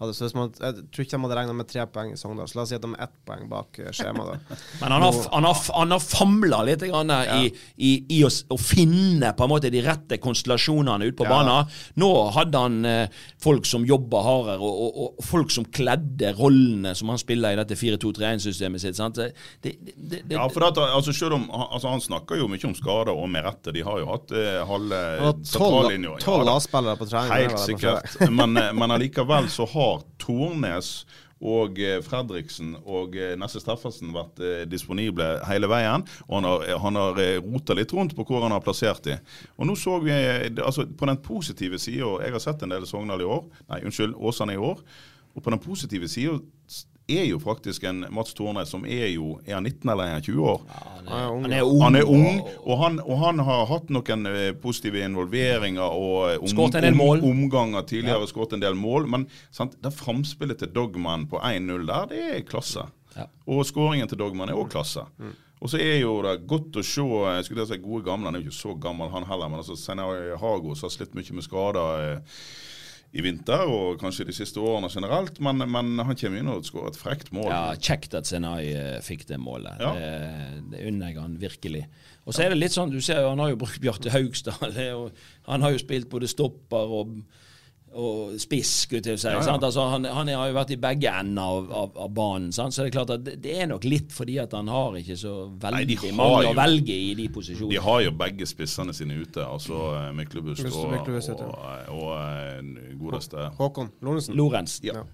hadde. 0.00 0.14
Så 0.16 0.26
hvis 0.26 0.34
man, 0.38 0.52
jeg 0.58 0.74
tror 0.94 1.04
ikke 1.04 1.16
de 1.16 1.22
hadde 1.24 1.38
regna 1.40 1.54
med 1.58 1.68
tre 1.70 1.86
poeng 1.94 2.12
i 2.14 2.18
Sogndal, 2.20 2.48
så 2.50 2.58
la 2.58 2.64
oss 2.66 2.72
si 2.72 2.76
at 2.78 2.84
de 2.84 2.90
er 2.94 3.04
ett 3.08 3.14
poeng 3.28 3.48
bak 3.50 3.80
eh, 3.82 3.90
skjemaet. 3.94 4.52
Men 4.82 4.94
han 4.96 5.02
har, 5.06 5.18
han 5.32 5.48
har, 5.48 5.62
han 5.78 5.94
har 5.96 6.04
famla 6.04 6.62
litt 6.68 6.84
grann 6.88 7.10
i, 7.38 7.48
i, 7.76 7.92
i 8.18 8.20
å, 8.26 8.30
å 8.54 8.58
finne 8.60 9.32
på 9.38 9.46
en 9.46 9.52
måte 9.52 9.70
de 9.74 9.82
rette 9.86 10.20
konstellasjonene 10.22 11.08
ute 11.10 11.18
på 11.22 11.26
Ja. 11.28 11.34
banen. 11.36 11.72
Nå 12.00 12.10
hadde 12.36 12.62
han 12.64 12.78
eh, 12.88 13.18
folk 13.42 13.66
som 13.68 13.84
jobba 13.86 14.22
hardere, 14.26 14.58
og, 14.62 14.78
og, 14.86 15.00
og 15.18 15.24
folk 15.26 15.50
som 15.54 15.66
kledde 15.74 16.30
rollene 16.38 16.94
som 16.98 17.10
han 17.12 17.18
spiller 17.20 17.56
i 17.56 17.58
dette 17.60 17.76
4-2-3-1-systemet 17.78 18.82
sitt. 18.82 18.96
Sant? 18.98 19.18
Det, 19.18 19.32
det, 19.62 19.74
det, 19.96 20.22
det, 20.28 20.36
Ja, 20.38 20.46
for 20.52 20.64
dette, 20.66 20.84
altså, 20.94 21.12
selv 21.16 21.36
om, 21.38 21.48
altså, 21.52 21.88
Han 21.92 22.00
snakker 22.04 22.38
jo 22.40 22.48
mye 22.50 22.64
om 22.68 22.74
skader, 22.78 23.12
og 23.14 23.28
med 23.32 23.44
rette. 23.46 23.72
De 23.74 23.82
har 23.86 24.00
jo 24.02 24.08
hatt 24.12 24.32
eh, 24.36 24.60
halve 24.68 25.00
sentrallinja. 25.42 26.16
tolv. 26.22 26.48
A-spillere 26.54 26.96
på 27.00 27.08
trening. 27.10 27.32
Helt 27.34 27.62
sikkert. 27.64 28.16
Men, 28.30 28.56
eh, 28.60 28.72
men 28.76 28.94
allikevel 28.94 29.48
så 29.52 29.66
har 29.72 29.87
Tornes 30.20 31.02
og 31.38 31.78
eh, 31.78 32.00
Fredriksen 32.02 32.74
og 32.82 33.14
eh, 33.18 33.34
Nesse 33.38 33.60
Steffensen 33.62 34.10
vært 34.14 34.40
eh, 34.42 34.64
disponible 34.70 35.26
hele 35.46 35.70
veien. 35.70 36.04
Og 36.26 36.38
han 36.38 36.48
har, 36.48 36.66
han 36.82 36.98
har 36.98 37.20
rota 37.44 37.76
litt 37.78 37.94
rundt 37.94 38.16
på 38.16 38.26
hvor 38.26 38.44
han 38.46 38.54
har 38.54 38.64
plassert 38.64 39.04
de. 39.06 39.18
Og 39.56 39.68
nå 39.68 39.76
så 39.78 39.98
vi, 40.02 40.14
altså 40.58 40.86
På 40.98 41.06
den 41.08 41.20
positive 41.22 41.78
sida 41.78 42.16
Jeg 42.24 42.34
har 42.34 42.42
sett 42.42 42.62
en 42.62 42.74
del 42.74 42.86
Sogndal 42.88 43.22
i 43.22 43.28
år. 43.28 43.46
Nei, 43.70 43.82
unnskyld, 43.86 44.16
Åsane 44.18 44.56
i 44.56 44.62
år. 44.70 44.82
Og 45.34 45.44
på 45.44 45.54
den 45.54 45.62
positive 45.62 46.08
sida 46.10 46.38
er 47.08 47.24
jo 47.30 47.38
faktisk 47.40 47.84
en 47.88 48.04
Mats 48.12 48.34
Tornes 48.36 48.68
som 48.68 48.84
er 48.84 49.06
jo 49.14 49.38
Er 49.46 49.54
han 49.56 49.64
19 49.64 49.90
eller 49.90 50.04
er 50.04 50.12
han 50.18 50.22
20 50.22 50.44
år? 50.44 50.60
han 51.08 51.52
er 51.52 51.62
ung. 51.64 51.80
Han 51.82 51.96
er 51.96 52.04
ung, 52.04 52.40
og- 52.66 52.78
han, 52.82 53.00
og 53.00 53.18
han 53.18 53.38
har 53.38 53.66
hatt 53.66 53.88
noen 53.90 54.26
eh, 54.26 54.52
positive 54.52 55.00
involveringer 55.04 55.80
og 55.88 56.30
eh, 56.30 56.38
om, 56.42 56.46
Skåret 56.52 56.74
en 56.74 56.82
del 56.82 56.94
mål. 56.94 57.22
omganger 57.24 57.82
tidligere, 57.88 58.28
skåret 58.28 58.52
en 58.52 58.60
del 58.60 58.74
mål. 58.74 59.08
Men 59.08 59.26
sant, 59.50 59.76
det 59.82 59.92
framspillet 59.96 60.58
til 60.58 60.68
Dogman 60.74 61.26
på 61.28 61.40
1-0 61.40 61.86
der, 61.86 62.06
det 62.12 62.22
er 62.36 62.40
klasse. 62.48 62.84
Ja. 63.16 63.24
Og 63.48 63.64
skåringen 63.66 64.08
til 64.08 64.18
Dogman 64.18 64.48
er 64.50 64.54
òg 64.60 64.68
klasse. 64.70 65.06
Og 65.60 65.68
så 65.72 65.80
er 65.82 65.96
jo 66.04 66.20
det 66.22 66.46
godt 66.46 66.76
å 66.78 66.84
se 66.86 67.02
jeg 67.02 67.44
skulle 67.48 67.64
si 67.66 67.78
gode 67.82 68.04
gamle, 68.06 68.26
han 68.28 68.36
er 68.36 68.44
jo 68.44 68.50
ikke 68.52 68.60
så 68.60 68.76
gammel 68.78 69.08
han 69.10 69.24
heller, 69.26 69.48
men 69.50 69.58
altså 69.58 69.74
Hago 69.96 70.36
Hagos 70.38 70.82
har 70.82 70.90
slitt 70.90 71.14
mye 71.18 71.32
med 71.34 71.42
skader. 71.42 72.12
eh, 72.12 72.20
i 73.16 73.22
vinter, 73.24 73.64
og 73.72 73.96
kanskje 74.02 74.26
de 74.28 74.34
siste 74.36 74.60
årene 74.60 74.90
generelt, 74.92 75.38
men, 75.40 75.64
men 75.64 75.94
han 76.04 76.18
kommer 76.18 76.42
inn 76.42 76.50
og 76.52 76.66
skårer 76.68 76.92
et 76.92 77.00
frekt 77.00 77.30
mål. 77.32 77.48
Ja, 77.48 77.62
Kjekt 77.80 78.12
at 78.18 78.28
Senai 78.28 78.68
eh, 78.74 78.98
fikk 79.04 79.24
det 79.30 79.38
målet. 79.40 79.80
Ja. 79.80 79.94
Det, 79.96 80.64
det 80.74 80.82
unner 80.90 81.08
jeg 81.08 81.22
han 81.22 81.38
virkelig. 81.40 81.86
Og 82.28 82.36
så 82.36 82.44
er 82.44 82.52
det 82.52 82.60
litt 82.60 82.76
sånn, 82.76 82.92
du 82.92 83.00
ser 83.00 83.22
jo, 83.24 83.30
Han 83.32 83.40
har 83.40 83.54
jo 83.54 83.60
brukt 83.62 83.80
Bjarte 83.80 84.12
Haugstad. 84.12 84.60
Han 85.48 85.64
har 85.64 85.72
jo 85.72 85.80
spilt 85.80 86.10
både 86.12 86.28
stopper 86.28 86.92
og, 86.98 87.16
og 87.98 88.34
spiss, 88.40 88.72
skulle 88.84 89.14
jeg 89.14 89.20
si. 89.20 89.28
Ja, 89.30 89.38
ja. 89.38 89.44
sant? 89.46 89.64
Altså, 89.64 89.84
han, 89.92 90.04
han 90.04 90.30
har 90.32 90.50
jo 90.50 90.56
vært 90.56 90.72
i 90.74 90.78
begge 90.80 91.12
ender 91.20 91.42
av, 91.42 91.68
av, 91.82 91.98
av 92.04 92.10
banen. 92.14 92.50
Sant? 92.54 92.74
Så 92.74 92.84
det 92.84 92.90
er 92.90 92.96
klart 92.98 93.12
at 93.14 93.24
det, 93.26 93.36
det 93.44 93.54
er 93.62 93.70
nok 93.70 93.86
litt 93.88 94.12
fordi 94.14 94.38
at 94.42 94.54
han 94.56 94.70
har 94.72 94.98
ikke 95.00 95.16
så 95.18 95.34
veldig 95.60 95.98
Nei, 96.02 96.12
mange 96.18 96.42
jo- 96.44 96.52
å 96.52 96.56
velge 96.58 96.96
i 96.96 97.12
de 97.18 97.28
posisjonene. 97.34 97.74
De 97.74 97.82
har 97.88 98.02
jo 98.04 98.14
begge 98.24 98.48
spissene 98.50 98.94
sine 98.96 99.18
ute, 99.18 99.44
altså 99.44 99.80
eh, 99.94 100.10
Myklebust 100.18 100.64
Myklebust- 100.66 100.84
og, 100.84 100.92
Myklebust, 100.94 101.32
og, 101.34 101.94
og, 101.96 102.10
eh, 102.18 102.96
godeste 102.98 103.48
Håkon 103.58 103.92
Lorentzen. 104.04 104.36
Lorentz. 104.38 104.78
Ja. 104.84 104.98
Ja. 105.00 105.04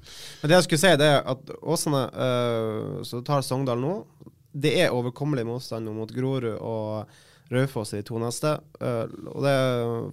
Men 0.43 0.51
det 0.51 0.59
jeg 0.59 0.69
skulle 0.69 0.83
si, 0.85 0.95
det 1.01 1.11
er 1.17 1.23
at 1.35 1.55
Åsane 1.63 2.07
uh, 2.15 3.03
Så 3.07 3.21
tar 3.27 3.45
Sogndal 3.45 3.81
nå. 3.83 3.99
Det 4.55 4.75
er 4.85 4.95
overkommelig 4.95 5.47
motstand 5.49 5.91
mot 5.91 6.11
Grorud 6.15 6.53
og 6.55 7.09
Raufoss 7.53 7.93
i 7.95 8.01
de 8.01 8.07
to 8.07 8.21
neste. 8.23 8.55
Eh, 8.81 9.05
og 9.29 9.43
det, 9.45 9.55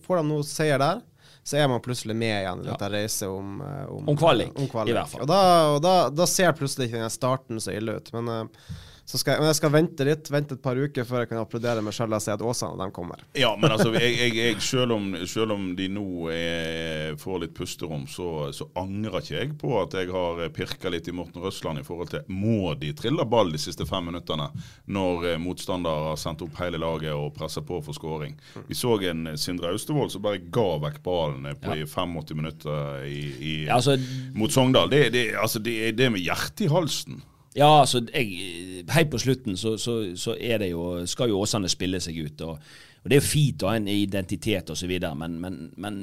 får 0.05 0.19
de 0.19 0.23
nå 0.27 0.39
seier 0.47 0.81
der, 0.81 1.01
så 1.43 1.57
er 1.57 1.67
man 1.71 1.81
plutselig 1.81 2.15
med 2.15 2.35
igjen 2.43 2.61
i 2.61 2.67
dette 2.69 2.89
reiset 2.93 3.27
om, 3.29 3.61
om, 3.89 4.09
Om 4.13 4.17
kvalik, 4.17 4.51
om 4.55 4.67
kvalik. 4.69 4.91
i 4.91 4.95
hvert 4.97 5.09
fall. 5.09 5.23
Og, 5.25 5.29
da, 5.31 5.41
og 5.73 5.81
da, 5.81 5.93
da 6.13 6.27
ser 6.29 6.53
plutselig 6.57 6.89
ikke 6.89 7.01
den 7.01 7.13
starten 7.13 7.61
så 7.63 7.73
ille 7.73 7.97
ut. 7.97 8.11
Men, 8.13 8.29
eh, 8.29 8.77
så 9.11 9.19
skal 9.19 9.33
jeg, 9.33 9.41
men 9.43 9.49
jeg 9.49 9.57
skal 9.57 9.71
vente 9.73 10.05
litt, 10.07 10.29
vente 10.31 10.55
et 10.55 10.61
par 10.63 10.77
uker 10.79 11.03
før 11.03 11.25
jeg 11.25 11.29
kan 11.33 11.41
applaudere 11.41 11.81
meg 11.83 11.95
sjøl 11.95 12.13
og 12.15 12.23
si 12.23 12.31
at 12.31 12.43
Åsane 12.47 12.77
de 12.79 12.93
kommer. 12.95 13.19
Ja, 13.35 13.49
men 13.59 13.73
altså, 13.73 13.89
jeg, 13.97 14.13
jeg, 14.15 14.35
jeg, 14.37 14.59
selv, 14.63 14.93
om, 14.95 15.09
selv 15.27 15.51
om 15.57 15.65
de 15.75 15.89
nå 15.91 16.05
er, 16.31 17.17
får 17.19 17.41
litt 17.43 17.55
pusterom, 17.57 18.05
så, 18.07 18.29
så 18.55 18.69
angrer 18.79 19.19
ikke 19.19 19.35
jeg 19.35 19.49
på 19.59 19.73
at 19.81 19.97
jeg 19.99 20.07
har 20.13 20.39
pirka 20.55 20.93
litt 20.93 21.09
i 21.11 21.15
Morten 21.17 21.43
Røsland 21.43 21.81
i 21.81 21.83
forhold 21.83 22.13
til 22.13 22.29
må 22.31 22.71
de 22.79 22.93
trille 22.95 23.25
ball 23.27 23.51
de 23.51 23.59
siste 23.59 23.83
fem 23.89 24.07
minuttene 24.07 24.47
når 24.95 25.27
eh, 25.33 25.41
motstander 25.43 26.07
har 26.07 26.21
sendt 26.21 26.45
opp 26.45 26.61
hele 26.61 26.79
laget 26.79 27.11
og 27.11 27.33
presser 27.35 27.65
på 27.67 27.81
for 27.83 27.97
skåring. 27.97 28.37
Vi 28.69 28.77
så 28.79 28.95
en 29.11 29.33
Sindre 29.39 29.73
Austevoll 29.73 30.07
som 30.13 30.23
bare 30.23 30.39
ga 30.55 30.69
vekk 30.85 31.01
ballen 31.03 31.49
på 31.59 31.75
i 31.81 31.83
85 31.83 32.39
minutter 32.39 33.03
i, 33.09 33.19
i, 33.35 33.53
Ja, 33.65 33.81
altså, 33.81 33.97
mot 34.39 34.55
Sogndal. 34.55 34.87
Det, 34.91 35.09
det, 35.11 35.25
altså, 35.35 35.59
det 35.59 35.75
er 35.89 35.99
det 35.99 36.09
med 36.15 36.23
hjertet 36.23 36.69
i 36.69 36.71
halsen. 36.71 37.19
Ja, 37.57 37.81
altså, 37.81 37.99
jeg, 38.13 38.85
helt 38.89 39.11
på 39.11 39.19
slutten 39.19 39.57
så, 39.59 39.75
så, 39.77 39.97
så 40.15 40.37
er 40.39 40.61
det 40.63 40.69
jo, 40.71 41.05
skal 41.09 41.31
jo 41.31 41.41
Åsane 41.43 41.69
spille 41.71 41.99
seg 42.03 42.15
ut. 42.23 42.43
og, 42.47 42.61
og 43.01 43.09
Det 43.09 43.17
er 43.17 43.19
jo 43.19 43.27
fint 43.27 43.63
å 43.65 43.71
ha 43.71 43.75
en 43.79 43.89
identitet 43.91 44.71
osv., 44.71 44.93
men, 45.19 45.35
men, 45.41 45.57
men 45.75 45.97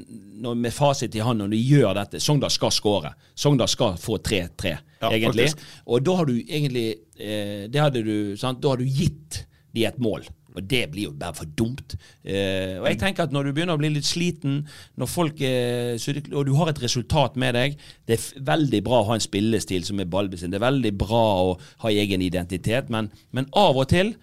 når, 0.44 0.58
med 0.66 0.76
fasit 0.76 1.16
i 1.16 1.22
hånd, 1.24 1.40
når 1.40 1.54
du 1.54 1.56
gjør 1.56 1.94
dette 2.02 2.20
Sogndal 2.20 2.52
skal 2.52 2.74
skåre. 2.74 3.14
Sogndal 3.32 3.70
skal 3.72 3.96
få 4.02 4.18
3-3, 4.18 4.74
Ja, 5.00 5.12
egentlig. 5.12 5.48
faktisk. 5.52 5.64
Og 5.87 6.04
da 6.04 6.18
har 6.20 6.28
du 6.28 6.34
egentlig 6.37 6.88
eh, 7.16 7.64
det 7.70 7.80
hadde 7.80 8.04
du, 8.04 8.16
sant? 8.37 8.61
Da 8.61 8.74
har 8.74 8.82
du 8.82 8.84
gitt 8.84 9.44
de 9.72 9.87
et 9.88 9.98
mål. 10.02 10.28
Og 10.56 10.64
det 10.64 10.87
blir 10.92 11.08
jo 11.08 11.14
bare 11.18 11.37
for 11.37 11.50
dumt. 11.58 11.94
Eh, 12.24 12.78
og 12.80 12.87
jeg 12.88 12.98
tenker 13.02 13.26
at 13.26 13.34
når 13.34 13.48
du 13.48 13.52
begynner 13.52 13.76
å 13.76 13.80
bli 13.80 13.90
litt 13.92 14.08
sliten, 14.08 14.62
når 14.98 15.11
folk 15.12 15.42
er, 15.44 15.98
og 16.32 16.46
du 16.48 16.54
har 16.58 16.70
et 16.72 16.80
resultat 16.82 17.37
med 17.38 17.54
deg 17.54 17.76
Det 18.08 18.16
er 18.16 18.46
veldig 18.48 18.80
bra 18.87 19.02
å 19.02 19.08
ha 19.11 19.18
en 19.18 19.24
spillestil 19.24 19.84
som 19.87 20.00
er 20.00 20.08
ballbesittende. 20.11 20.56
Det 20.56 20.62
er 20.62 20.70
veldig 20.70 20.94
bra 21.00 21.26
å 21.44 21.52
ha 21.84 21.92
egen 21.92 22.24
identitet, 22.24 22.88
men, 22.92 23.12
men 23.37 23.50
av 23.52 23.76
og 23.76 23.90
til 23.92 24.14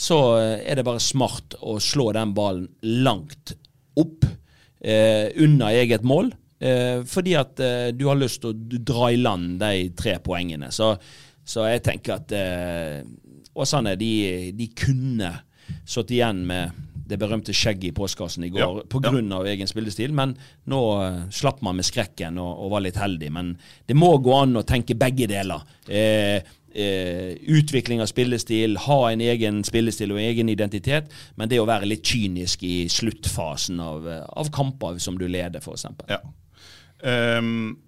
så 0.00 0.20
eh, 0.38 0.60
er 0.68 0.78
det 0.78 0.86
bare 0.86 1.02
smart 1.02 1.56
å 1.60 1.78
slå 1.82 2.10
den 2.16 2.36
ballen 2.36 2.68
langt 3.04 3.56
opp 4.00 4.24
eh, 4.24 5.32
unna 5.42 5.72
eget 5.76 6.06
mål. 6.06 6.30
Eh, 6.60 7.02
fordi 7.08 7.34
at 7.40 7.60
eh, 7.64 7.88
du 7.96 8.06
har 8.08 8.20
lyst 8.20 8.42
til 8.42 8.52
å 8.52 8.80
dra 8.84 9.10
i 9.12 9.20
land 9.20 9.58
de 9.62 9.90
tre 9.96 10.18
poengene. 10.24 10.70
Så, 10.72 10.92
så 11.44 11.66
jeg 11.70 11.84
tenker 11.86 12.18
at 12.20 12.36
eh, 12.36 13.00
Åsane 13.60 13.96
de, 13.98 14.12
de 14.56 14.68
kunne 14.78 15.32
satt 15.84 16.12
igjen 16.14 16.44
med 16.46 16.86
det 17.10 17.18
berømte 17.18 17.54
skjegget 17.56 17.90
i 17.90 17.96
postkassen 17.96 18.44
i 18.46 18.52
går 18.54 18.60
Ja, 18.62 18.84
pga. 18.86 19.10
av 19.34 19.48
egen 19.50 19.66
spillestil. 19.66 20.12
Men 20.14 20.36
nå 20.70 20.80
uh, 21.02 21.24
slapp 21.34 21.62
man 21.66 21.80
med 21.80 21.88
skrekken 21.88 22.38
og, 22.38 22.52
og 22.64 22.70
var 22.76 22.84
litt 22.86 23.00
heldig. 23.00 23.32
Men 23.34 23.56
det 23.86 23.98
må 23.98 24.12
gå 24.22 24.36
an 24.36 24.60
å 24.60 24.66
tenke 24.66 24.94
begge 24.98 25.26
deler. 25.30 25.64
Eh, 25.90 26.38
eh, 26.74 27.34
utvikling 27.50 28.00
av 28.00 28.06
spillestil, 28.10 28.78
ha 28.86 29.00
en 29.10 29.20
egen 29.20 29.62
spillestil 29.66 30.14
og 30.14 30.22
egen 30.22 30.48
identitet. 30.52 31.10
Men 31.36 31.50
det 31.50 31.60
å 31.60 31.68
være 31.68 31.88
litt 31.90 32.06
kynisk 32.06 32.62
i 32.66 32.84
sluttfasen 32.90 33.80
av, 33.82 34.08
eh, 34.08 34.24
av 34.28 34.50
kamper 34.54 34.98
som 35.02 35.18
du 35.18 35.26
leder, 35.28 35.60
f.eks. 35.60 35.86
Ja. 36.08 36.20
Um, 37.02 37.78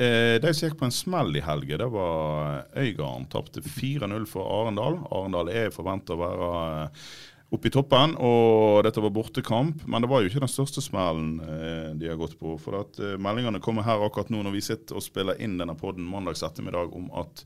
eh, 0.00 0.36
de 0.42 0.52
som 0.54 0.68
gikk 0.68 0.78
på 0.80 0.86
en 0.88 0.94
smell 0.94 1.36
i 1.36 1.44
helga, 1.44 1.80
det 1.82 1.88
var 1.92 2.68
Øygarden. 2.76 3.26
Tapte 3.32 3.62
4-0 3.64 4.28
for 4.30 4.46
Arendal. 4.60 5.00
Arendal 5.10 5.50
er 5.52 5.74
forventa 5.74 6.14
å 6.16 6.22
være 6.22 6.52
eh, 6.84 7.10
oppe 7.54 7.70
i 7.70 7.72
toppen, 7.72 8.14
og 8.20 8.82
dette 8.84 9.00
var 9.00 9.14
bortekamp. 9.14 9.84
Men 9.88 10.04
det 10.04 10.10
var 10.10 10.22
jo 10.22 10.30
ikke 10.30 10.42
den 10.44 10.52
største 10.52 10.84
smellen 10.84 11.38
eh, 11.44 11.90
de 11.98 12.10
har 12.10 12.20
gått 12.20 12.36
på. 12.40 12.56
For 12.60 12.82
at 12.82 13.00
eh, 13.00 13.16
meldingene 13.20 13.62
kommer 13.64 13.86
her 13.86 14.04
akkurat 14.04 14.32
nå 14.32 14.42
når 14.44 14.56
vi 14.58 14.64
sitter 14.68 14.98
og 14.98 15.04
spiller 15.04 15.40
inn 15.42 15.58
denne 15.60 15.76
podden 15.78 16.08
mandags 16.08 16.44
ettermiddag 16.46 16.92
om 16.96 17.08
at 17.18 17.44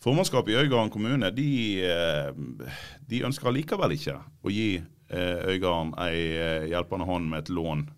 formannskapet 0.00 0.54
i 0.54 0.60
Øygarden 0.62 0.92
kommune 0.94 1.32
de, 1.34 1.50
eh, 1.84 2.30
de 3.10 3.24
ønsker 3.28 3.50
allikevel 3.50 3.96
ikke 3.98 4.16
å 4.20 4.54
gi 4.54 4.70
eh, 4.78 5.48
Øygarden 5.54 5.96
ei 6.06 6.70
hjelpende 6.70 7.10
hånd 7.10 7.32
med 7.32 7.44
et 7.44 7.54
lån. 7.54 7.88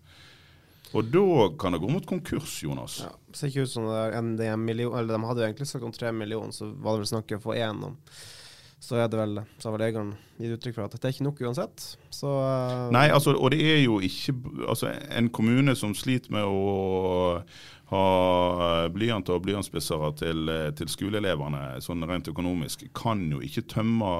Og 0.93 1.09
da 1.09 1.49
kan 1.59 1.73
det 1.73 1.81
gå 1.81 1.89
mot 1.89 2.05
konkurs, 2.05 2.59
Jonas. 2.63 2.99
Ja, 3.01 3.11
det 3.29 3.39
ser 3.39 3.49
ikke 3.49 3.65
ut 3.65 3.73
som 3.73 3.89
det 3.89 3.97
er 4.03 4.53
en, 4.53 4.65
million, 4.65 4.93
eller 4.97 5.17
De 5.17 5.25
hadde 5.25 5.41
jo 5.41 5.49
egentlig 5.49 5.67
sagt 5.69 5.85
om 5.87 5.93
tre 5.95 6.11
millioner, 6.13 6.53
så 6.53 6.69
var 6.69 6.95
det 6.95 7.03
vel 7.03 7.11
snakk 7.15 7.33
om 7.33 7.41
å 7.41 7.45
få 7.47 7.57
én. 7.57 7.83
Så 8.83 8.97
er 8.99 9.07
det 9.07 9.17
vel, 9.17 9.39
så 9.57 9.69
har 9.69 9.77
vel 9.77 9.85
eieren 9.87 10.09
gitt 10.37 10.57
uttrykk 10.57 10.75
for 10.75 10.85
at 10.85 10.97
det 10.97 11.07
er 11.07 11.15
ikke 11.15 11.25
nok 11.29 11.41
uansett. 11.47 11.85
Så 12.11 12.27
uh, 12.27 12.89
Nei, 12.93 13.07
altså, 13.15 13.33
og 13.33 13.53
det 13.55 13.61
er 13.63 13.79
jo 13.79 14.01
ikke 14.03 14.35
altså, 14.67 14.91
En 15.07 15.29
kommune 15.33 15.75
som 15.79 15.95
sliter 15.95 16.33
med 16.35 16.43
å 16.43 17.39
ha 17.93 18.03
blyanter 18.93 19.37
og 19.37 19.45
blyantspissere 19.45 20.11
til, 20.19 20.51
til 20.77 20.91
skoleelevene 20.91 21.63
sånn 21.83 22.03
rent 22.09 22.27
økonomisk, 22.31 22.87
kan 22.97 23.23
jo 23.31 23.41
ikke 23.43 23.65
tømme 23.75 24.11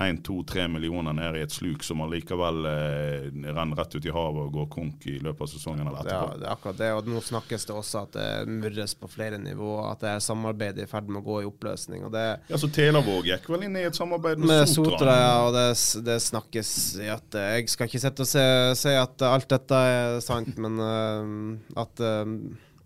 1-2-3 0.00 0.68
millioner 0.68 1.12
ned 1.12 1.36
i 1.36 1.42
et 1.44 1.52
sluk 1.52 1.82
som 1.84 2.00
allikevel 2.04 2.64
eh, 2.70 3.26
renner 3.52 3.76
rett 3.76 3.94
ut 3.94 4.06
i 4.06 4.12
havet 4.14 4.46
og 4.46 4.54
går 4.54 4.68
konk 4.72 5.06
i 5.10 5.18
løpet 5.20 5.44
av 5.44 5.50
sesongen 5.50 5.84
eller 5.84 6.06
det, 6.06 6.14
er, 6.14 6.38
det 6.40 6.46
er 6.46 6.54
akkurat 6.54 6.78
det. 6.78 6.90
Og 6.96 7.10
nå 7.10 7.20
snakkes 7.24 7.68
det 7.68 7.74
også 7.76 8.04
at 8.06 8.16
det 8.16 8.28
murres 8.48 8.94
på 8.96 9.10
flere 9.12 9.40
nivåer. 9.42 9.90
At 9.90 10.04
det 10.04 10.14
er 10.14 10.24
samarbeid 10.24 10.80
i 10.80 10.88
ferd 10.90 11.10
med 11.10 11.20
å 11.20 11.26
gå 11.26 11.42
i 11.42 11.50
oppløsning. 11.50 12.06
Og 12.08 12.14
det 12.14 12.24
Ja, 12.48 12.60
så 12.60 12.70
Telavåg 12.72 13.28
gikk 13.28 13.50
vel 13.52 13.66
inn 13.68 13.76
i 13.76 13.84
et 13.90 13.98
samarbeid 13.98 14.40
med, 14.40 14.52
med 14.54 14.64
Sotra? 14.70 14.94
Sotra, 14.96 15.18
ja, 15.20 15.34
og 15.44 15.52
det, 15.58 15.66
det 16.06 16.18
snakkes 16.30 16.72
i 17.04 17.12
at 17.12 17.36
eh, 17.36 17.52
Jeg 17.58 17.74
skal 17.74 17.90
ikke 17.90 18.02
sitte 18.06 18.24
og 18.24 18.80
si 18.80 18.96
at 18.96 19.28
alt 19.28 19.50
dette 19.50 19.84
er 19.90 20.18
sant, 20.24 20.56
men 20.60 20.80
uh, 20.80 21.80
at 21.82 22.00
eh, 22.04 22.24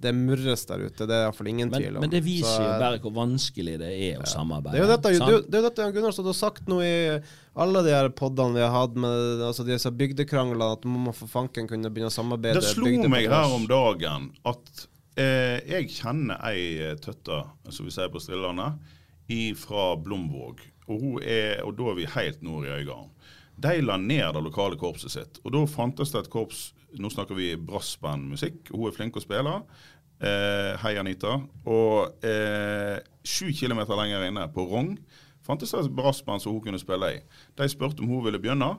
det 0.03 0.13
murres 0.17 0.65
der 0.69 0.83
ute, 0.85 1.07
det 1.07 1.15
er 1.17 1.27
iallfall 1.27 1.49
ingen 1.49 1.71
Men, 1.71 1.81
tvil 1.81 1.97
om. 1.97 2.05
men 2.05 2.13
det 2.13 2.21
viser 2.25 2.49
Så, 2.51 2.65
jo 2.65 2.73
bare 2.83 2.99
hvor 3.03 3.15
vanskelig 3.17 3.77
det 3.81 3.91
er 3.93 4.23
å 4.23 4.27
samarbeide. 4.29 4.75
Det 4.75 4.81
er 4.81 4.85
jo 4.85 4.91
dette, 4.91 5.13
det, 5.15 5.29
er 5.37 5.47
det 5.49 5.61
er 5.61 5.67
dette 5.69 5.87
Jan 5.87 5.95
Gunnar 5.97 6.17
stått 6.17 6.39
sagt 6.39 6.69
nå 6.71 6.81
i 6.85 6.97
alle 7.65 7.85
de 7.87 7.95
her 7.95 8.11
poddene 8.19 8.59
vi 8.59 8.65
har 8.65 8.75
hatt 8.75 8.99
med 8.99 9.45
altså 9.49 9.67
disse 9.69 9.93
bygdekranglene, 9.95 10.73
at 10.77 10.85
nå 10.85 10.97
må 10.97 11.07
man 11.07 11.17
for 11.17 11.31
fanken 11.31 11.71
kunne 11.71 11.93
begynne 11.95 12.13
å 12.13 12.17
samarbeide. 12.17 12.61
Det 12.61 12.75
slo 12.75 12.91
meg 13.13 13.31
her 13.31 13.55
om 13.55 13.69
dagen 13.71 14.29
at 14.51 14.85
eh, 15.21 15.63
jeg 15.77 15.91
kjenner 16.01 16.43
ei 16.51 16.67
eh, 16.91 16.99
tøtte, 17.01 17.45
som 17.71 17.89
vi 17.89 17.95
sier 17.95 18.13
på 18.13 18.23
Strillane, 18.23 18.75
fra 19.57 19.95
Blomvåg. 19.97 20.61
Og, 20.85 21.01
hun 21.01 21.21
er, 21.23 21.63
og 21.65 21.79
da 21.79 21.93
er 21.93 22.01
vi 22.03 22.11
helt 22.13 22.43
nord 22.45 22.67
i 22.69 22.75
Øygarden. 22.75 23.13
De 23.57 23.77
la 23.81 23.97
ned 23.97 24.35
det 24.35 24.43
lokale 24.43 24.77
korpset 24.77 25.15
sitt. 25.15 25.39
Og 25.45 25.55
da 25.55 25.63
fantes 25.71 26.11
det 26.13 26.25
et 26.25 26.33
korps 26.33 26.73
Nå 27.01 27.11
snakker 27.11 27.37
vi 27.39 27.53
brassbandmusikk. 27.59 28.71
Hun 28.73 28.89
er 28.89 28.97
flink 28.97 29.19
å 29.19 29.23
spille. 29.23 29.59
Eh, 30.25 30.73
hei, 30.81 30.95
Anita. 31.01 31.37
Og 31.67 32.25
eh, 32.27 32.99
sju 33.27 33.51
kilometer 33.57 33.99
lenger 33.99 34.27
inne, 34.29 34.47
på 34.55 34.67
Rong, 34.71 34.95
fantes 35.45 35.75
det 35.75 35.91
brassband 35.95 36.43
som 36.43 36.55
hun 36.55 36.65
kunne 36.65 36.81
spille 36.81 37.13
i. 37.17 37.23
De 37.59 37.69
spurte 37.71 38.05
om 38.05 38.13
hun 38.13 38.25
ville 38.27 38.41
begynne. 38.41 38.75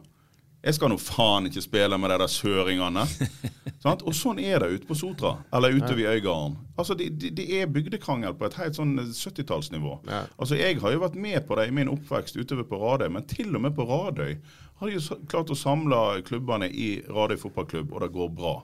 Jeg 0.66 0.80
skal 0.80 0.90
nå 0.90 0.98
faen 0.98 1.46
ikke 1.46 1.62
spille 1.62 1.98
med 2.02 2.10
de 2.10 2.22
der 2.24 2.32
søringene. 2.32 3.04
Og 4.08 4.14
sånn 4.18 4.40
er 4.42 4.64
det 4.64 4.72
ute 4.72 4.90
på 4.90 4.98
Sotra, 4.98 5.36
eller 5.54 5.76
ute 5.78 5.94
ved 5.94 6.10
Øygarden. 6.16 6.56
Altså, 6.76 6.94
det, 7.00 7.10
de, 7.22 7.32
de 7.38 7.46
er 7.60 7.72
bygdekrangel 7.72 8.36
på 8.36 8.50
et 8.50 8.58
helt 8.60 8.76
sånn 8.78 8.98
70-tallsnivå. 9.00 9.98
Ja. 10.10 10.26
Altså, 10.36 10.58
Jeg 10.60 10.82
har 10.84 10.96
jo 10.96 11.04
vært 11.06 11.16
med 11.16 11.48
på 11.48 11.56
det 11.60 11.70
i 11.70 11.76
min 11.76 11.92
oppvekst 11.92 12.36
utover 12.36 12.68
på 12.68 12.80
Radøy, 12.82 13.10
men 13.16 13.28
til 13.32 13.56
og 13.56 13.64
med 13.64 13.76
på 13.78 13.88
Radøy 13.88 14.36
har 14.76 14.92
de 14.92 14.98
jo 14.98 15.20
klart 15.32 15.52
å 15.52 15.56
samle 15.56 16.00
klubbene 16.28 16.68
i 16.68 16.98
Radøy 17.08 17.38
fotballklubb, 17.40 17.94
og 17.96 18.04
det 18.04 18.12
går 18.16 18.34
bra. 18.36 18.58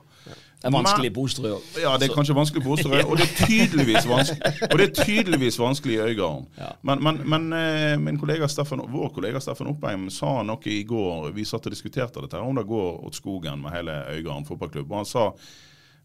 Det 0.62 0.68
er 0.68 0.74
vanskelig 0.76 1.08
på 1.10 1.22
bostrø. 1.24 1.50
òg. 1.56 1.78
Ja, 1.82 1.96
det 1.98 2.06
er 2.06 2.12
kanskje 2.14 2.36
vanskelig 2.36 2.62
på 2.62 2.76
Osterøy, 2.76 3.00
og 3.10 3.16
det 3.18 3.24
er 3.24 3.48
tydeligvis 3.48 4.04
vanskelig, 4.06 4.52
og 4.68 4.76
det 4.78 4.84
er 4.86 5.08
tydeligvis 5.08 5.58
vanskelig 5.58 5.96
i 5.96 6.04
Øygarden. 6.04 6.44
Ja. 6.60 6.68
Men, 6.86 7.02
men, 7.02 7.18
men 7.32 7.48
eh, 7.58 7.96
min 7.98 8.20
kollega 8.20 8.46
Steffen, 8.48 8.84
vår 8.92 9.10
kollega 9.16 9.42
Steffen 9.42 9.72
Oppheim 9.72 10.06
sa 10.14 10.36
noe 10.46 10.70
i 10.70 10.84
går, 10.86 11.32
vi 11.34 11.48
satt 11.48 11.66
og 11.66 11.74
diskuterte 11.74 12.22
dette, 12.22 12.38
om 12.38 12.54
det 12.60 12.68
går 12.68 13.02
åt 13.08 13.18
skogen 13.18 13.64
med 13.64 13.74
hele 13.74 13.98
Øygarden 14.12 14.46
fotballklubb. 14.46 14.92
Og 14.92 15.00
han 15.02 15.10
sa, 15.10 15.26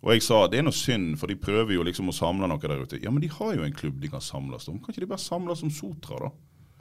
og 0.05 0.13
jeg 0.13 0.25
sa 0.25 0.43
det 0.51 0.59
er 0.59 0.67
noe 0.67 0.77
synd, 0.77 1.15
for 1.19 1.31
de 1.31 1.39
prøver 1.41 1.73
jo 1.77 1.85
liksom 1.87 2.11
å 2.11 2.15
samle 2.15 2.49
noe 2.49 2.61
der 2.61 2.83
ute. 2.83 2.99
Ja, 3.01 3.13
men 3.13 3.23
de 3.23 3.31
har 3.33 3.55
jo 3.57 3.65
en 3.65 3.75
klubb 3.75 3.97
de 4.01 4.11
kan 4.11 4.23
samles 4.23 4.67
om. 4.69 4.77
Kan 4.81 4.93
ikke 4.93 5.07
de 5.07 5.09
bare 5.09 5.23
samles 5.23 5.63
om 5.65 5.73
Sotra, 5.73 6.27
da? 6.27 6.31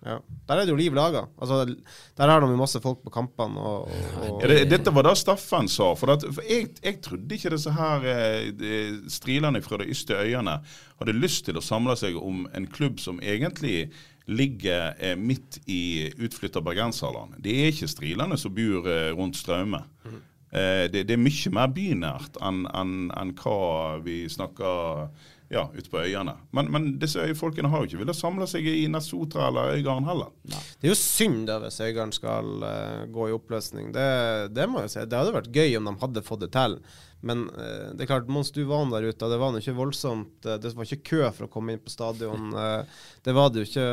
Ja. 0.06 0.16
Der 0.46 0.60
er 0.60 0.66
det 0.66 0.70
jo 0.70 0.78
liv 0.78 0.94
laga. 0.94 1.24
Altså, 1.40 1.64
der 1.66 2.30
har 2.30 2.42
de 2.42 2.50
jo 2.52 2.58
masse 2.60 2.78
folk 2.84 3.00
på 3.02 3.10
kampene. 3.14 3.58
Og, 3.58 3.88
og, 3.88 4.42
Ja, 4.44 4.50
det, 4.52 4.58
dette 4.70 4.92
var 4.94 5.08
det 5.08 5.16
Steffen 5.18 5.70
sa. 5.72 5.88
For, 5.98 6.12
at, 6.14 6.26
for 6.36 6.46
jeg, 6.46 6.68
jeg 6.84 7.00
trodde 7.02 7.38
ikke 7.38 7.54
disse 7.56 7.72
her 7.74 8.04
eh, 8.12 9.00
strilene 9.10 9.62
fra 9.64 9.80
de 9.82 9.88
yste 9.90 10.18
øyene 10.20 10.60
hadde 11.00 11.16
lyst 11.16 11.48
til 11.48 11.58
å 11.58 11.64
samle 11.64 11.96
seg 11.98 12.20
om 12.20 12.44
en 12.54 12.68
klubb 12.70 13.00
som 13.02 13.18
egentlig 13.24 13.88
ligger 14.26 14.94
eh, 14.98 15.16
midt 15.18 15.60
i 15.70 16.12
utflytta 16.18 16.62
bergenserland. 16.64 17.38
Det 17.42 17.54
er 17.54 17.72
ikke 17.72 17.90
strilene 17.90 18.38
som 18.38 18.54
bor 18.54 18.88
eh, 18.90 19.10
rundt 19.16 19.38
Straume. 19.38 19.82
Eh, 20.06 20.22
det, 20.56 21.02
det 21.08 21.14
er 21.14 21.20
mye 21.20 21.50
mer 21.52 21.72
bynært 21.76 22.38
enn 22.40 22.64
en, 22.72 22.92
en 23.12 23.32
hva 23.36 23.98
vi 24.04 24.22
snakker 24.32 25.10
ja, 25.48 25.66
ute 25.74 25.90
på 25.90 26.00
øyene. 26.02 26.34
Men, 26.56 26.70
men 26.72 26.86
disse 27.00 27.22
øyfolkene 27.22 27.70
har 27.70 27.82
jo 27.82 27.90
ikke 27.90 28.00
villet 28.02 28.18
samle 28.18 28.48
seg 28.50 28.66
i 28.66 28.86
Nessotra 28.90 29.46
eller 29.50 29.76
Øygarden 29.76 30.08
heller. 30.08 30.32
Det 30.46 30.88
er 30.88 30.92
jo 30.92 30.98
synd 30.98 31.46
da 31.50 31.60
hvis 31.62 31.78
Øygarden 31.80 32.14
skal 32.14 32.64
uh, 32.64 33.04
gå 33.12 33.28
i 33.28 33.36
oppløsning. 33.36 33.92
Det, 33.94 34.08
det 34.56 34.68
må 34.70 34.82
jeg 34.84 34.94
si. 34.94 35.04
Det 35.06 35.20
hadde 35.20 35.36
vært 35.36 35.52
gøy 35.54 35.78
om 35.78 35.90
de 35.90 35.96
hadde 36.02 36.24
fått 36.26 36.42
det 36.46 36.50
til. 36.56 36.80
Men 37.26 37.40
eh, 37.58 37.88
det 37.96 38.04
er 38.04 38.08
klart, 38.12 38.28
mens 38.30 38.52
du 38.54 38.60
var 38.68 38.84
der 38.92 39.08
ute, 39.10 39.28
det 39.32 39.38
var 39.40 39.50
nå 39.54 39.58
ikke 39.62 39.74
voldsomt 39.74 40.46
eh, 40.46 40.58
Det 40.62 40.70
var 40.78 40.86
ikke 40.86 41.02
kø 41.10 41.20
for 41.34 41.46
å 41.48 41.50
komme 41.50 41.74
inn 41.74 41.82
på 41.82 41.90
stadion. 41.90 42.52
eh, 42.62 43.02
det 43.26 43.34
var 43.34 43.50
det 43.50 43.64
jo 43.64 43.66
ikke 43.70 43.86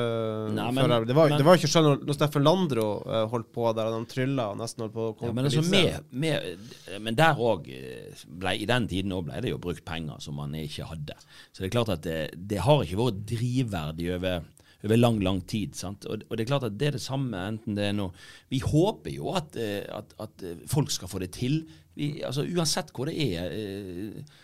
Nei, 0.53 0.67
før 0.69 0.75
men- 0.77 0.93
jeg- 0.93 1.07
Det 1.09 1.15
var, 1.17 1.29
men- 1.33 1.41
det 1.41 1.47
var 1.47 1.57
ikke 1.57 1.71
selv 1.73 1.89
når, 2.05 2.13
Steffen 2.17 2.45
Landro 2.45 2.87
holdt 3.33 3.49
på 3.55 3.67
der, 3.75 3.89
og 3.89 3.97
de 4.05 4.11
trylla 4.13 4.49
og 4.53 4.59
nesten 4.61 4.85
holdt 4.85 4.93
på 4.95 5.07
å 5.07 5.11
Ja, 5.13 5.17
komme 5.23 5.33
men, 5.41 5.49
på 5.49 5.57
altså, 5.57 5.71
med, 5.71 6.09
med, 6.23 7.01
men 7.07 7.15
der 7.17 7.41
òg 7.41 7.67
I 7.73 8.65
den 8.69 8.87
tiden 8.91 9.15
òg 9.17 9.25
ble 9.31 9.41
det 9.41 9.49
jo 9.55 9.57
brukt 9.63 9.83
penger 9.87 10.19
som 10.21 10.35
man 10.37 10.53
ikke 10.59 10.85
hadde. 10.91 11.15
Så 11.51 11.63
det 11.63 11.71
er 11.71 11.77
klart 11.79 11.89
at 11.97 12.03
det, 12.05 12.19
det 12.37 12.59
har 12.65 12.83
ikke 12.85 12.99
vært 13.01 13.23
drivverdig 13.33 14.11
over, 14.17 14.43
over 14.83 14.99
lang, 14.99 15.19
lang 15.23 15.41
tid. 15.49 15.73
Sant? 15.79 16.05
Og, 16.05 16.23
og 16.29 16.37
det 16.37 16.45
er 16.45 16.51
klart 16.51 16.67
at 16.69 16.77
det 16.77 16.87
er 16.91 16.97
det 16.97 17.03
samme 17.03 17.39
enten 17.49 17.77
det 17.77 17.89
er 17.89 17.95
nå 17.97 18.09
Vi 18.53 18.59
håper 18.63 19.13
jo 19.15 19.33
at, 19.37 19.55
at, 19.57 20.13
at 20.21 20.45
folk 20.69 20.91
skal 20.93 21.09
få 21.11 21.21
det 21.23 21.31
til. 21.39 21.63
Vi, 21.95 22.07
altså 22.25 22.43
Uansett 22.55 22.89
hvor 22.95 23.05
det 23.11 23.15
er. 23.37 23.51
eh, 23.53 24.39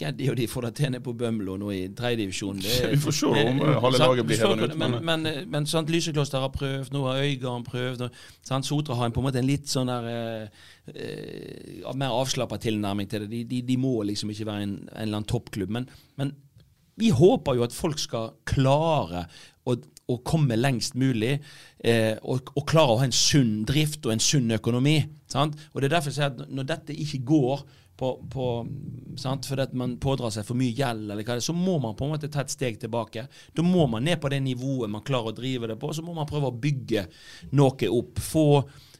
Geddi 0.00 0.30
og 0.32 0.36
de 0.38 0.46
får 0.48 0.64
det 0.64 0.70
til 0.78 0.90
nede 0.94 1.02
på 1.04 1.12
Bømlo 1.12 1.58
nå 1.60 1.68
i 1.76 1.80
tredjedivisjon. 1.94 2.56
Vi 2.94 2.96
får 3.02 3.12
se 3.18 3.26
om, 3.28 3.58
eh, 3.60 3.74
halve 3.84 3.98
laget 4.00 4.26
blir 4.26 4.40
hevet 4.40 4.62
ut, 4.70 4.76
Men, 4.80 4.94
men- 4.96 5.04
men, 5.04 5.26
men, 5.52 5.66
men 5.68 5.90
Lysekloster 5.92 6.40
har 6.40 6.48
prøvd, 6.54 6.88
nå 6.94 7.02
har 7.04 7.20
Øygarden 7.20 7.66
prøvd. 7.66 8.06
og 8.06 8.10
sant, 8.48 8.64
Sotra 8.66 8.96
har 8.96 9.06
en 9.06 9.12
på 9.12 9.20
en 9.20 9.26
måte 9.28 9.42
en 9.42 9.46
litt 9.50 9.68
sånn 9.68 9.92
der 9.92 10.08
eh, 10.08 10.48
eh, 10.94 11.92
mer 11.94 12.16
avslappa 12.16 12.56
tilnærming 12.64 13.08
til 13.12 13.26
det. 13.26 13.30
De, 13.34 13.42
de, 13.44 13.60
de 13.68 13.76
må 13.76 13.92
liksom 14.08 14.32
ikke 14.32 14.48
være 14.48 14.62
en, 14.64 14.74
en 14.88 15.02
eller 15.04 15.20
annen 15.20 15.28
toppklubb. 15.28 15.70
Men, 15.76 15.86
men 16.16 16.32
vi 16.98 17.12
håper 17.14 17.60
jo 17.60 17.66
at 17.68 17.76
folk 17.76 18.00
skal 18.02 18.32
klare 18.48 19.26
å, 19.68 19.76
å 20.08 20.18
komme 20.24 20.56
lengst 20.56 20.96
mulig, 20.98 21.36
eh, 21.84 22.14
og, 22.22 22.52
og 22.56 22.64
klare 22.68 22.94
å 22.94 23.00
ha 23.02 23.08
en 23.08 23.14
sunn 23.14 23.60
drift 23.68 24.06
og 24.06 24.14
en 24.14 24.24
sunn 24.24 24.56
økonomi. 24.56 25.02
Sant? 25.28 25.58
Og 25.72 25.82
det 25.82 25.90
er 25.90 25.98
derfor 25.98 26.12
jeg 26.12 26.18
sier 26.20 26.32
at 26.32 26.48
når 26.48 26.70
dette 26.70 26.96
ikke 26.96 27.20
går 27.28 27.66
på, 27.98 28.12
på, 28.30 28.66
fordi 29.18 29.64
at 29.64 29.72
man 29.76 29.96
pådrar 30.00 30.32
seg 30.32 30.46
for 30.46 30.58
mye 30.58 30.74
gjeld, 30.76 31.08
eller 31.10 31.24
hva 31.24 31.34
det 31.36 31.42
er, 31.42 31.48
så 31.48 31.56
må 31.56 31.76
man 31.82 31.96
på 31.98 32.06
en 32.06 32.14
måte 32.14 32.30
ta 32.32 32.44
et 32.44 32.54
steg 32.54 32.78
tilbake. 32.80 33.26
Da 33.54 33.64
må 33.66 33.88
man 33.90 34.06
ned 34.06 34.20
på 34.22 34.30
det 34.32 34.38
nivået 34.44 34.92
man 34.92 35.04
klarer 35.06 35.32
å 35.32 35.36
drive 35.36 35.70
det 35.72 35.78
på, 35.82 35.90
så 35.92 36.04
må 36.06 36.14
man 36.16 36.28
prøve 36.30 36.52
å 36.52 36.60
bygge 36.62 37.08
noe 37.58 37.90
opp. 37.90 38.22
Få 38.22 38.46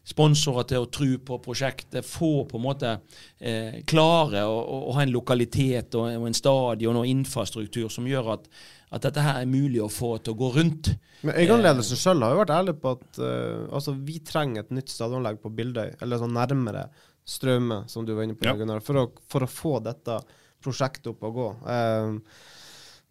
sponsorer 0.08 0.64
til 0.68 0.82
å 0.82 0.88
tro 0.92 1.08
på 1.30 1.38
prosjektet, 1.44 2.06
få 2.06 2.46
på 2.48 2.56
en 2.58 2.64
måte 2.64 2.94
eh, 3.38 3.80
klare 3.88 4.46
å, 4.48 4.56
å, 4.56 4.80
å 4.88 4.96
ha 4.96 5.04
en 5.04 5.12
lokalitet 5.12 5.94
og, 6.00 6.08
og 6.16 6.26
en 6.30 6.36
stadion 6.36 6.98
og 6.98 7.10
infrastruktur 7.10 7.90
som 7.92 8.08
gjør 8.08 8.32
at, 8.38 8.48
at 8.90 9.02
dette 9.04 9.20
her 9.20 9.42
er 9.42 9.46
mulig 9.50 9.80
å 9.84 9.90
få 9.92 10.14
til 10.22 10.32
å 10.34 10.38
gå 10.38 10.48
rundt. 10.56 10.92
Men 11.22 11.34
Øygarden-ledelsen 11.34 11.98
sjøl 12.00 12.22
har 12.24 12.32
jo 12.36 12.40
vært 12.44 12.54
ærlig 12.56 12.76
på 12.80 12.92
at 12.96 13.18
uh, 13.20 13.66
altså, 13.74 13.92
vi 14.06 14.18
trenger 14.24 14.64
et 14.64 14.70
nytt 14.78 14.88
stadionanlegg 14.94 15.40
på 15.42 15.50
Bildøy, 15.58 15.96
eller 16.00 16.22
sånn 16.22 16.32
nærmere 16.36 16.86
Straume, 17.28 17.82
som 17.92 18.06
du 18.08 18.14
var 18.16 18.24
inne 18.24 18.38
på, 18.38 18.46
Ja. 18.48 18.54
Gunnar, 18.56 18.80
for, 18.80 18.94
å- 19.02 19.10
for 19.28 19.44
å 19.44 19.50
få 19.50 19.74
dette 19.84 20.20
prosjektet 20.64 21.10
opp 21.12 21.22
og 21.28 21.34
gå. 21.42 21.48
Uh, 21.66 22.20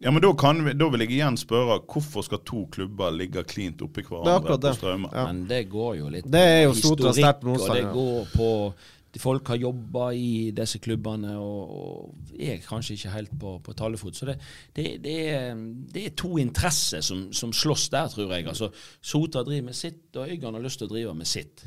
Ja, 0.00 0.12
men 0.14 0.22
da, 0.22 0.28
kan 0.38 0.60
vi, 0.62 0.72
da 0.78 0.86
vil 0.94 1.00
jeg 1.02 1.10
igjen 1.16 1.34
spørre, 1.40 1.80
hvorfor 1.90 2.22
skal 2.22 2.38
to 2.46 2.60
klubber 2.70 3.10
ligge 3.10 3.42
klint 3.50 3.80
oppi 3.82 4.04
Det 4.06 4.14
er 4.14 4.36
akkurat 4.36 4.60
det. 4.62 4.70
på 4.70 4.78
Straume? 4.78 5.08
Ja. 5.10 5.24
Men 5.26 5.40
det 5.48 5.64
går 5.72 5.96
jo 5.98 6.08
litt 6.14 6.28
Det 6.30 6.38
er 6.38 6.60
jo 6.68 6.70
historikk, 6.76 7.42
Og 7.50 7.74
det 7.74 7.82
går 7.96 8.28
på 8.30 8.50
de 9.18 9.22
Folk 9.22 9.48
har 9.52 9.58
jobba 9.60 10.12
i 10.14 10.50
disse 10.54 10.78
klubbene 10.78 11.34
og, 11.38 11.72
og 11.78 12.36
er 12.38 12.62
kanskje 12.64 12.94
ikke 12.94 13.14
helt 13.16 13.34
på, 13.40 13.56
på 13.64 13.74
talefot. 13.78 14.16
Så 14.16 14.30
det, 14.30 14.38
det, 14.76 14.86
det, 15.04 15.16
er, 15.34 15.58
det 15.92 16.06
er 16.06 16.14
to 16.18 16.36
interesser 16.38 17.02
som, 17.04 17.28
som 17.32 17.52
slåss 17.52 17.88
der, 17.94 18.08
tror 18.14 18.32
jeg. 18.36 18.46
Altså, 18.48 18.70
Sota 19.00 19.42
driver 19.46 19.70
med 19.70 19.76
sitt, 19.76 20.06
og 20.16 20.28
Øygarden 20.28 20.60
har 20.60 20.64
lyst 20.64 20.82
til 20.82 20.88
å 20.88 20.94
drive 20.94 21.18
med 21.18 21.28
sitt. 21.28 21.66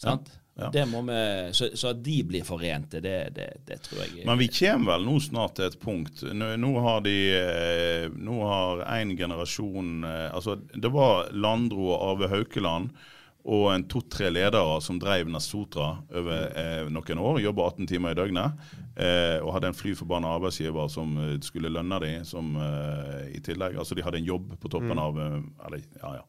Sant? 0.00 0.32
Ja. 0.54 0.68
Det 0.70 0.84
må 0.86 1.00
vi, 1.02 1.14
så, 1.50 1.72
så 1.74 1.88
at 1.90 2.02
de 2.06 2.20
blir 2.22 2.44
forente, 2.46 3.00
det, 3.02 3.16
det, 3.34 3.46
det 3.66 3.80
tror 3.82 4.04
jeg 4.04 4.22
Men 4.28 4.38
vi 4.38 4.46
kommer 4.54 4.92
vel 4.92 5.06
nå 5.08 5.16
snart 5.18 5.56
til 5.58 5.66
et 5.66 5.78
punkt. 5.82 6.22
Nå, 6.30 6.52
nå 6.62 6.70
har 6.84 7.00
de 7.02 7.14
eh, 7.34 8.04
Nå 8.14 8.36
har 8.46 8.84
en 8.86 9.16
generasjon 9.18 10.06
eh, 10.06 10.28
Altså, 10.30 10.54
det 10.70 10.92
var 10.94 11.32
Landro 11.34 11.88
og 11.88 12.04
Arve 12.12 12.30
Haukeland 12.30 12.94
og 13.44 13.66
en 13.74 13.84
to-tre 13.88 14.30
ledere 14.32 14.78
som 14.80 14.98
drev 15.00 15.28
Nasotra 15.28 15.90
over 16.14 16.46
eh, 16.56 16.86
noen 16.88 17.20
år. 17.20 17.42
Jobba 17.44 17.68
18 17.74 17.90
timer 17.90 18.14
i 18.14 18.18
døgnet. 18.18 18.64
Eh, 18.94 19.40
og 19.42 19.48
hadde 19.56 19.72
en 19.72 19.74
fly 19.74 19.90
forbanna 19.98 20.28
arbeidsgiver 20.36 20.86
som 20.92 21.16
eh, 21.18 21.32
skulle 21.42 21.66
lønne 21.74 21.96
dem 21.98 22.22
som, 22.28 22.52
eh, 22.62 23.24
i 23.34 23.40
tillegg. 23.42 23.74
Altså 23.80 23.96
de 23.98 24.04
hadde 24.06 24.20
en 24.20 24.28
jobb 24.28 24.52
på 24.62 24.70
toppen 24.70 25.00
av 25.02 25.18
eh, 25.18 25.40
eller, 25.66 25.82
ja, 25.98 26.12
ja. 26.20 26.22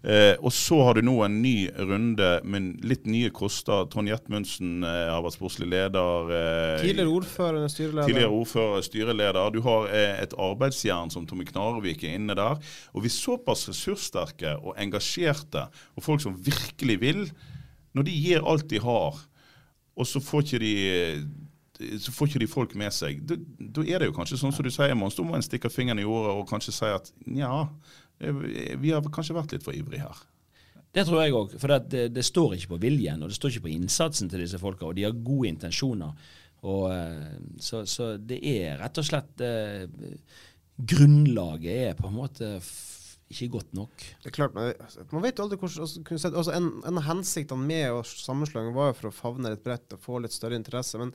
Eh, 0.00 0.32
Og 0.40 0.48
så 0.56 0.78
har 0.86 0.96
du 0.96 1.02
nå 1.04 1.18
en 1.26 1.36
ny 1.42 1.68
runde 1.76 2.30
med 2.48 2.80
litt 2.88 3.04
nye 3.04 3.28
koster. 3.36 3.84
Trond 3.92 4.08
Jetmundsen 4.08 4.80
eh, 4.80 5.10
har 5.12 5.20
vært 5.26 5.36
sportslig 5.36 5.68
leder. 5.68 6.32
tidligere 6.80 7.12
ordfører, 7.18 7.68
styreleder. 7.68 8.08
Tidligere 8.08 8.32
ordfører, 8.40 8.86
styreleder. 8.88 9.52
Du 9.52 9.60
har 9.68 9.92
et 9.92 10.32
arbeidsjern 10.40 11.12
som 11.12 11.26
Tommy 11.28 11.44
Knarvik 11.44 12.04
er 12.08 12.16
inne 12.16 12.34
der. 12.38 12.56
Og 12.96 13.04
vi 13.04 13.12
er 13.12 13.16
såpass 13.18 13.68
ressurssterke 13.68 14.56
og 14.62 14.72
engasjerte, 14.80 15.66
og 15.96 16.02
folk 16.08 16.24
som 16.24 16.36
virkelig 16.40 16.96
vil, 17.04 17.26
når 17.92 18.08
de 18.08 18.16
gir 18.24 18.40
alt 18.48 18.68
de 18.72 18.80
har, 18.80 19.20
og 19.96 20.04
så 20.08 20.20
får 20.20 20.42
ikke 20.44 20.58
de 20.60 20.72
så 22.00 22.12
får 22.14 22.30
ikke 22.30 22.42
de 22.42 22.48
folk 22.50 22.74
med 22.78 22.94
seg. 22.94 23.20
Da, 23.26 23.36
er 23.84 24.00
det 24.00 24.10
jo 24.10 24.16
kanskje 24.16 24.38
sånn 24.40 24.54
som 24.54 24.64
du 24.66 24.72
sier, 24.72 24.94
Mons. 24.98 25.16
Da 25.18 25.26
må 25.26 25.36
en 25.36 25.44
stikke 25.44 25.70
fingeren 25.72 26.00
i 26.00 26.06
jordet 26.06 26.32
og 26.36 26.48
kanskje 26.50 26.74
si 26.76 26.88
at 26.92 27.12
nja, 27.26 27.52
eh, 28.20 28.40
vi 28.80 28.94
har 28.94 29.04
kanskje 29.12 29.36
vært 29.36 29.56
litt 29.56 29.66
for 29.66 29.76
ivrige 29.76 30.06
her. 30.06 30.24
Det 30.96 31.04
tror 31.04 31.22
jeg 31.22 31.36
òg. 31.36 31.54
For 31.60 31.76
det, 31.76 32.08
det, 32.16 32.24
står 32.24 32.56
ikke 32.56 32.74
på 32.74 32.82
viljen, 32.86 33.22
og 33.22 33.28
det 33.28 33.36
står 33.36 33.52
ikke 33.52 33.66
på 33.66 33.74
innsatsen 33.74 34.32
til 34.32 34.44
disse 34.44 34.60
folka. 34.60 34.88
Og 34.88 34.96
de 34.96 35.04
har 35.04 35.16
gode 35.16 35.52
intensjoner. 35.52 36.28
Og, 36.64 36.84
eh, 36.94 37.38
så, 37.60 37.84
så 37.88 38.14
det 38.16 38.40
er 38.40 38.80
rett 38.80 39.00
og 39.00 39.06
slett 39.06 39.44
eh, 39.44 39.84
Grunnlaget 40.76 41.90
er 41.90 41.96
på 41.96 42.08
en 42.08 42.16
måte 42.16 42.56
f 42.58 42.74
ikke 43.26 43.48
godt 43.56 43.72
nok. 43.74 44.02
Det 44.22 44.30
er 44.30 44.34
klart, 44.34 44.54
men 44.54 44.68
altså, 44.70 45.04
Man 45.10 45.22
vet 45.24 45.38
jo 45.38 45.46
aldri 45.46 45.58
hvordan 45.58 45.82
altså, 45.82 46.02
kunne 46.06 46.30
altså, 46.30 46.52
En, 46.54 46.68
en 46.86 47.00
av 47.00 47.06
hensiktene 47.08 47.66
med 47.66 47.88
sammenslåingen 47.88 48.22
sammenslåing 48.22 48.74
var 48.76 48.92
jo 48.92 48.98
for 49.00 49.10
å 49.10 49.16
favne 49.16 49.50
litt 49.50 49.64
bredt 49.64 49.96
og 49.96 50.02
få 50.02 50.20
litt 50.22 50.34
større 50.34 50.58
interesse. 50.58 51.00
Men 51.00 51.10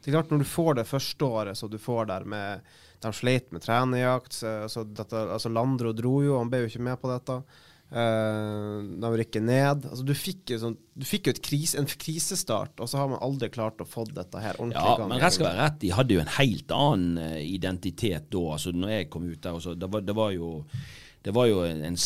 det 0.00 0.08
er 0.08 0.16
klart 0.18 0.30
når 0.32 0.38
du 0.44 0.48
får 0.48 0.74
det 0.80 0.86
første 0.88 1.26
året 1.28 1.56
så 1.60 1.68
du 1.70 1.78
får 1.78 2.06
der 2.08 2.24
med 2.24 2.60
De 3.00 3.08
sleit 3.16 3.50
med 3.52 3.62
trenerjakt. 3.64 4.32
så- 4.32 4.62
Altså, 4.66 4.84
altså 5.08 5.48
Landro 5.52 5.92
dro 5.96 6.22
jo, 6.22 6.38
han 6.38 6.50
ble 6.50 6.58
jo 6.62 6.68
ikke 6.68 6.82
med 6.84 7.00
på 7.00 7.08
dette. 7.08 7.42
Uh, 7.90 8.82
de 9.02 9.08
rykker 9.18 9.42
ned. 9.42 9.86
Altså, 9.90 10.04
du 10.06 10.12
fikk 10.14 10.52
jo, 10.54 10.58
sånn, 10.62 10.76
du 10.94 11.04
fikk 11.08 11.26
jo 11.30 11.34
kris, 11.42 11.72
en 11.74 11.88
krisestart, 11.90 12.78
og 12.78 12.86
så 12.90 13.00
har 13.00 13.08
man 13.10 13.18
aldri 13.24 13.48
klart 13.50 13.80
å 13.82 13.86
få 13.88 14.04
dette 14.06 14.38
her 14.38 14.54
ordentlig 14.60 14.84
Ja, 14.84 14.96
gang. 15.00 15.08
men 15.10 15.18
rett 15.24 15.32
skal 15.34 15.48
være 15.48 15.64
rett, 15.64 15.78
de 15.82 15.90
hadde 15.96 16.14
jo 16.14 16.20
en 16.22 16.34
helt 16.36 16.70
annen 16.76 17.18
eh, 17.24 17.40
identitet 17.56 18.28
da. 18.30 18.44
altså 18.54 18.72
når 18.76 18.88
jeg 18.94 19.10
kom 19.10 19.26
ut 19.32 19.40
der, 19.42 19.56
også, 19.58 19.74
det, 19.78 19.90
var, 19.90 20.00
det 20.06 20.14
var 20.14 20.30
jo 20.36 20.52
det 21.24 21.34
var 21.34 21.46
jo 21.50 21.64
en, 21.66 21.82
en 21.84 21.96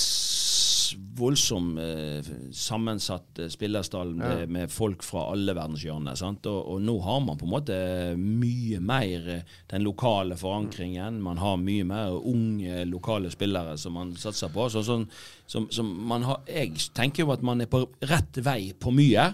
voldsom 1.18 1.78
eh, 1.78 2.26
sammensatt 2.52 3.38
eh, 3.38 3.50
spillerstall 3.52 4.14
med, 4.14 4.48
med 4.48 4.72
folk 4.72 5.04
fra 5.06 5.26
alle 5.32 5.54
verdenshjørner. 5.56 6.18
Og, 6.34 6.60
og 6.74 6.80
nå 6.82 6.96
har 7.04 7.20
man 7.24 7.38
på 7.40 7.46
en 7.48 7.52
måte 7.52 7.78
mye 8.18 8.80
mer 8.84 9.28
eh, 9.36 9.58
den 9.70 9.84
lokale 9.86 10.38
forankringen. 10.40 11.20
Man 11.24 11.42
har 11.42 11.60
mye 11.60 11.86
mer 11.88 12.16
unge 12.18 12.84
lokale 12.90 13.32
spillere 13.34 13.76
som 13.80 13.98
man 13.98 14.14
satser 14.18 14.52
på. 14.54 14.68
Så, 14.72 14.84
sånn, 14.86 15.06
som, 15.46 15.68
som 15.74 15.90
man 16.08 16.26
har, 16.28 16.42
jeg 16.50 16.74
tenker 16.96 17.24
jo 17.24 17.34
at 17.34 17.44
man 17.46 17.62
er 17.64 17.70
på 17.70 17.84
rett 18.10 18.42
vei 18.44 18.72
på 18.78 18.94
mye. 18.94 19.30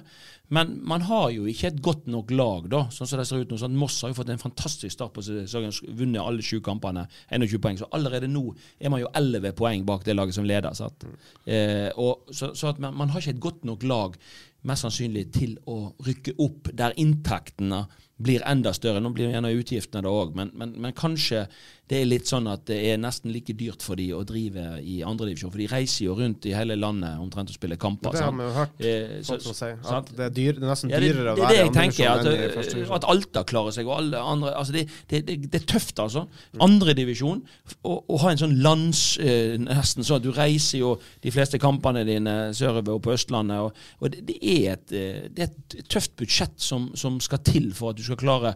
Men 0.50 0.72
man 0.86 1.04
har 1.06 1.28
jo 1.30 1.46
ikke 1.46 1.68
et 1.70 1.80
godt 1.82 2.08
nok 2.10 2.32
lag, 2.34 2.66
da, 2.72 2.82
sånn 2.90 3.06
som 3.06 3.20
det 3.20 3.26
ser 3.28 3.44
ut 3.44 3.52
nå. 3.52 3.58
Sånn, 3.60 3.76
Moss 3.78 4.00
har 4.02 4.10
jo 4.10 4.18
fått 4.18 4.32
en 4.34 4.42
fantastisk 4.42 4.94
start 4.96 5.14
på 5.14 5.22
sesongen, 5.22 5.74
vunnet 5.98 6.22
alle 6.24 6.42
sju 6.42 6.58
kampene, 6.64 7.06
21 7.30 7.62
poeng. 7.62 7.78
Så 7.78 7.88
allerede 7.94 8.30
nå 8.30 8.48
er 8.80 8.90
man 8.90 9.02
jo 9.04 9.12
11 9.14 9.54
poeng 9.58 9.86
bak 9.86 10.02
det 10.06 10.16
laget 10.18 10.34
som 10.34 10.48
leder. 10.48 10.74
Sant? 10.74 11.06
Eh, 11.46 11.88
og, 11.94 12.26
så 12.34 12.50
så 12.58 12.74
man, 12.82 12.96
man 12.98 13.14
har 13.14 13.22
ikke 13.22 13.36
et 13.36 13.44
godt 13.46 13.66
nok 13.68 13.86
lag, 13.86 14.18
mest 14.66 14.88
sannsynlig, 14.88 15.28
til 15.38 15.54
å 15.70 15.92
rykke 16.06 16.34
opp 16.42 16.72
der 16.76 16.98
inntektene 17.00 17.84
blir 18.20 18.42
enda 18.48 18.74
større. 18.76 19.00
Nå 19.00 19.14
blir 19.14 19.30
gjerne 19.30 19.54
utgiftene 19.54 20.02
det 20.04 20.12
òg, 20.12 20.34
men, 20.36 20.50
men, 20.58 20.74
men 20.82 20.96
kanskje 20.98 21.46
det 21.90 21.98
er 21.98 22.06
litt 22.06 22.28
sånn 22.30 22.46
at 22.46 22.62
det 22.70 22.76
er 22.86 22.98
nesten 23.02 23.32
like 23.34 23.54
dyrt 23.58 23.82
for 23.82 23.98
de 23.98 24.12
å 24.14 24.20
drive 24.26 24.76
i 24.78 25.00
andredivisjon. 25.02 25.50
For 25.50 25.58
de 25.58 25.66
reiser 25.72 26.04
jo 26.04 26.14
rundt 26.14 26.46
i 26.46 26.52
hele 26.54 26.76
landet 26.78 27.18
omtrent 27.18 27.50
og 27.50 27.56
spiller 27.56 27.80
kamper. 27.82 28.14
Det 28.14 28.22
har 28.22 28.36
vi 28.36 28.44
jo 28.46 28.52
hørt 28.54 28.80
Eh, 28.80 29.22
så- 29.22 29.34
folk 29.34 29.42
som 29.42 29.54
sier. 29.58 29.78
At 29.84 30.06
det 30.06 30.20
er, 30.20 30.30
dyr, 30.30 30.52
det 30.54 30.62
er 30.62 30.70
nesten 30.70 30.90
Ja, 30.90 31.00
det, 31.00 31.08
dyrere 31.10 31.34
å 31.34 31.36
være 31.40 31.56
i 31.56 31.66
andredivisjon 31.66 32.20
enn 32.20 32.50
i 32.50 32.54
første 32.54 32.94
at 32.94 33.04
Alta 33.10 33.42
klarer 33.44 33.72
seg, 33.74 33.86
og 33.86 33.96
alle 33.98 34.18
andre 34.18 34.54
altså 34.54 34.72
det, 34.72 34.88
det, 35.08 35.26
det, 35.26 35.54
er 35.62 35.66
tøft, 35.66 35.98
altså. 35.98 36.28
Andredivisjon. 36.60 37.42
Å 37.84 38.18
ha 38.22 38.30
en 38.30 38.38
sånn 38.38 38.62
lands... 38.62 39.18
Eh, 39.18 39.56
nesten 39.58 40.06
sånn 40.06 40.20
at 40.20 40.22
du 40.22 40.30
reiser 40.30 40.78
jo 40.78 40.92
de 41.22 41.30
fleste 41.34 41.58
kampene 41.58 42.04
dine 42.06 42.54
sørover 42.54 43.00
og 43.00 43.02
på 43.02 43.16
Østlandet. 43.16 43.58
Og, 43.58 43.74
og 44.00 44.14
det, 44.14 44.38
er 44.38 44.76
et, 44.76 44.92
eh, 44.92 45.26
det 45.28 45.48
er 45.48 45.50
et 45.50 45.88
tøft 45.88 46.14
budsjett 46.16 46.54
som, 46.56 46.92
som 46.94 47.18
skal 47.18 47.42
til 47.42 47.72
for 47.74 47.90
at 47.90 47.98
du 47.98 48.06
skal 48.06 48.20
klare 48.20 48.54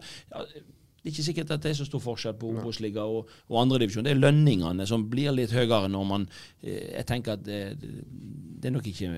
det 1.05 1.11
er 1.11 1.13
ikke 1.19 1.23
sikkert 1.27 1.51
at 1.53 1.61
det 1.61 1.69
er 1.69 1.77
så 1.77 1.85
stor 1.85 2.01
forskjell 2.01 2.33
på 2.41 2.47
Obos-liga 2.49 3.03
og, 3.05 3.27
og 3.45 3.59
andredivisjon. 3.61 4.07
Det 4.07 4.15
er 4.15 4.23
lønningene 4.23 4.87
som 4.89 5.03
blir 5.05 5.35
litt 5.37 5.51
høyere 5.53 5.85
når 5.93 6.07
man 6.09 6.23
eh, 6.63 6.95
Jeg 6.95 7.05
tenker 7.05 7.35
at 7.35 7.43
det, 7.45 7.59
det 7.77 8.71
er 8.71 8.73
nok 8.73 8.87
ikke 8.89 9.11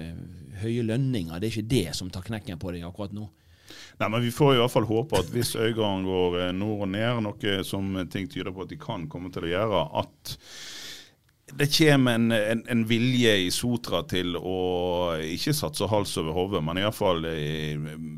høye 0.66 0.84
lønninger. 0.84 1.40
Det 1.40 1.48
er 1.48 1.54
ikke 1.54 1.72
det 1.72 1.96
som 1.96 2.10
tar 2.12 2.28
knekken 2.28 2.60
på 2.60 2.74
deg 2.76 2.84
akkurat 2.84 3.16
nå. 3.16 3.30
Nei, 4.02 4.10
men 4.10 4.20
Vi 4.26 4.34
får 4.36 4.58
i 4.58 4.60
hvert 4.60 4.74
fall 4.74 4.90
håpe 4.90 5.22
at 5.22 5.32
hvis 5.32 5.54
Øygarden 5.56 6.04
går 6.12 6.38
eh, 6.42 6.52
nord 6.60 6.84
og 6.90 6.92
ned, 6.92 7.22
noe 7.24 7.56
som 7.72 7.96
ting 8.12 8.28
tyder 8.28 8.52
på 8.52 8.68
at 8.68 8.76
de 8.76 8.82
kan 8.84 9.08
komme 9.08 9.32
til 9.32 9.48
å 9.48 9.54
gjøre, 9.54 9.86
at 10.04 10.36
det 11.54 11.78
kommer 11.78 12.16
en, 12.16 12.32
en, 12.32 12.64
en 12.68 12.86
vilje 12.86 13.32
i 13.38 13.52
Sotra 13.52 14.02
til 14.04 14.36
å 14.36 14.58
ikke 15.24 15.54
satse 15.56 15.88
hals 15.88 16.12
over 16.20 16.36
hode, 16.36 16.60
men 16.62 16.82
iallfall 16.82 17.24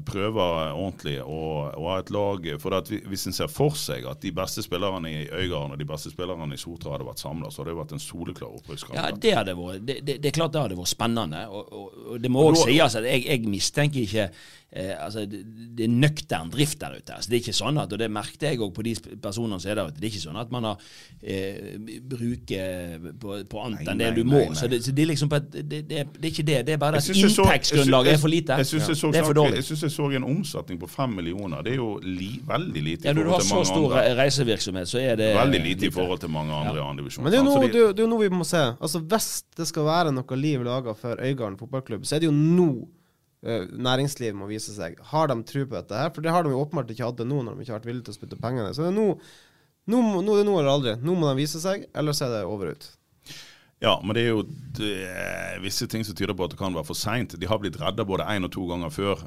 prøve 0.07 0.47
ordentlig 0.73 1.19
å 1.21 1.41
ha 1.69 1.99
et 2.01 2.09
lag. 2.13 2.49
For 2.63 2.89
Hvis 3.11 3.27
en 3.29 3.37
ser 3.37 3.51
for 3.53 3.77
seg 3.77 4.07
at 4.09 4.23
de 4.25 4.33
beste 4.33 4.65
spillerne 4.65 5.11
i 5.13 5.27
Øygarden 5.27 5.75
og 5.75 5.79
de 5.79 5.87
beste 5.87 6.09
spillerne 6.09 6.57
i 6.57 6.61
Sotra 6.61 6.95
hadde 6.95 7.05
vært 7.05 7.21
samla, 7.21 7.51
så 7.53 7.61
hadde 7.61 7.75
det 7.75 7.81
vært 7.83 7.95
en 7.99 8.03
soleklar 8.03 8.55
opprykkskamp. 8.57 8.97
Ja, 8.97 9.11
det 9.13 9.35
hadde 9.37 9.57
vært 9.61 9.85
det, 9.85 9.99
det, 10.07 10.17
det 10.23 10.31
er 10.31 10.37
klart 10.39 10.55
det 10.57 10.65
hadde 10.65 10.79
vært 10.81 10.93
spennende. 10.95 11.45
Og, 11.53 11.69
og, 11.69 11.99
og 12.15 12.23
det 12.25 12.33
må 12.33 12.47
òg 12.49 12.57
sies 12.63 12.97
at 12.97 13.05
jeg, 13.11 13.27
jeg 13.29 13.45
mistenker 13.45 14.07
ikke 14.09 14.31
eh, 14.71 14.93
altså 15.03 15.25
det, 15.29 15.41
det 15.77 15.85
er 15.87 15.93
nøktern 15.93 16.49
drift 16.53 16.79
der 16.79 16.97
ute. 16.99 17.13
Altså, 17.15 17.29
det 17.29 17.37
er 17.37 17.43
ikke 17.43 17.57
sånn 17.57 17.77
at, 17.81 17.93
og 17.93 17.99
det 17.99 18.09
merket 18.11 18.43
jeg 18.49 18.59
òg 18.59 18.73
på 18.75 18.83
de 18.85 18.95
personene 19.21 19.59
som 19.59 19.71
er 19.71 19.79
der 19.81 19.89
ute, 19.89 19.99
det 19.99 20.07
er 20.09 20.11
ikke 20.13 20.25
sånn 20.27 20.39
at 20.41 20.51
man 20.53 20.63
har 20.69 20.83
eh, 21.23 21.77
bruker 22.13 23.13
på, 23.19 23.37
på 23.49 23.63
annet 23.65 23.87
enn 23.87 23.99
det 24.01 24.09
nei, 24.09 24.15
du 24.17 24.23
må. 24.27 24.39
nei, 24.43 24.49
nei. 24.53 24.59
Så, 24.59 24.67
det, 24.71 24.81
så 24.85 24.93
det 24.95 25.05
er 25.05 25.11
liksom 25.13 25.31
på 25.31 25.39
et, 25.39 25.49
det, 25.59 25.81
det, 25.89 26.05
det 26.17 26.25
er 26.29 26.33
ikke 26.33 26.47
det. 26.51 26.59
Det 26.67 26.75
er 26.75 26.81
bare 26.81 27.01
at 27.01 27.09
inntektsgrunnlaget 27.13 28.13
er 28.13 28.21
for 28.21 28.33
lite. 28.33 28.59
Jeg 28.59 28.69
jeg, 28.69 28.83
jeg, 28.89 28.97
så 29.01 29.11
det 29.13 29.21
er 29.21 29.27
for 29.27 29.37
dårlig. 29.39 29.59
jeg, 29.61 29.67
synes 29.69 29.83
jeg 29.87 29.95
så 29.95 30.09
en 30.19 30.27
omsetning 30.29 30.79
på 30.81 30.89
fem 30.91 31.15
millioner. 31.19 31.63
Det 31.65 31.73
er 31.75 31.79
jo 31.81 31.89
li, 32.03 32.29
veldig 32.47 32.83
lite 32.85 33.09
Ja, 33.09 33.13
når 33.17 33.29
du 33.29 33.33
har 33.35 33.45
så 33.45 33.63
stor 33.67 33.95
andre. 33.97 34.15
reisevirksomhet, 34.23 34.89
så 34.91 35.01
er 35.01 35.15
det 35.19 35.31
Veldig 35.35 35.61
lite 35.65 35.89
i 35.89 35.93
forhold 35.93 36.19
til 36.23 36.29
mange 36.33 36.53
andre 36.53 36.77
i 36.77 36.83
andre 36.83 37.03
divisjon. 37.03 37.23
Men 37.25 37.33
er 37.33 37.43
Fordi- 37.49 37.71
det, 37.73 37.75
er 37.75 37.85
jo- 37.87 37.91
det 37.93 37.99
er 37.99 38.07
jo 38.07 38.11
nå 38.13 38.17
vi 38.21 38.29
må 38.29 38.43
se. 38.45 38.63
Altså 38.79 38.99
Hvis 38.99 39.43
det 39.57 39.67
skal 39.67 39.85
være 39.85 40.11
noe 40.13 40.35
liv 40.37 40.63
laga 40.63 40.93
for 40.93 41.15
Øygarden 41.19 41.57
fotballklubb, 41.57 42.05
så 42.05 42.15
er 42.15 42.19
det 42.19 42.29
jo 42.29 42.31
nå 42.35 42.87
eh, 43.45 43.65
næringslivet 43.71 44.37
må 44.37 44.49
vise 44.49 44.75
seg. 44.75 44.99
Har 45.11 45.31
de 45.31 45.39
tro 45.47 45.65
på 45.65 45.77
dette 45.77 46.01
her? 46.01 46.13
For 46.15 46.25
det 46.25 46.33
har 46.35 46.45
de 46.45 46.53
jo 46.53 46.61
åpenbart 46.63 46.91
ikke 46.93 47.07
hatt 47.07 47.19
det 47.21 47.29
nå, 47.29 47.41
når 47.45 47.55
de 47.55 47.65
ikke 47.65 47.75
har 47.75 47.81
vært 47.81 47.91
villige 47.91 48.09
til 48.09 48.15
å 48.15 48.19
spytte 48.19 48.41
pengene. 48.41 48.73
Så 48.75 48.85
det 48.85 48.91
er 48.93 48.97
nå, 48.97 49.09
nå, 49.89 50.01
nå, 50.19 50.29
det 50.31 50.43
er 50.43 50.49
nå 50.49 50.55
eller 50.59 50.73
aldri. 50.73 50.95
Nå 51.03 51.17
må 51.19 51.29
de 51.29 51.41
vise 51.41 51.61
seg, 51.63 51.87
ellers 51.97 52.23
er 52.25 52.33
det 52.35 52.45
over 52.47 52.73
ut. 52.75 52.89
Ja, 53.79 53.93
men 54.03 54.11
det 54.11 54.25
er 54.25 54.33
jo 54.33 54.41
det, 54.75 54.89
visse 55.63 55.85
ting 55.87 56.03
som 56.03 56.15
tyder 56.15 56.35
på 56.35 56.43
at 56.43 56.51
det 56.51 56.57
kan 56.59 56.73
være 56.75 56.83
for 56.83 56.97
seint. 56.99 57.31
De 57.39 57.47
har 57.47 57.61
blitt 57.61 57.77
redda 57.79 58.03
både 58.07 58.25
én 58.27 58.43
og 58.43 58.51
to 58.51 58.65
ganger 58.67 58.91
før. 58.91 59.21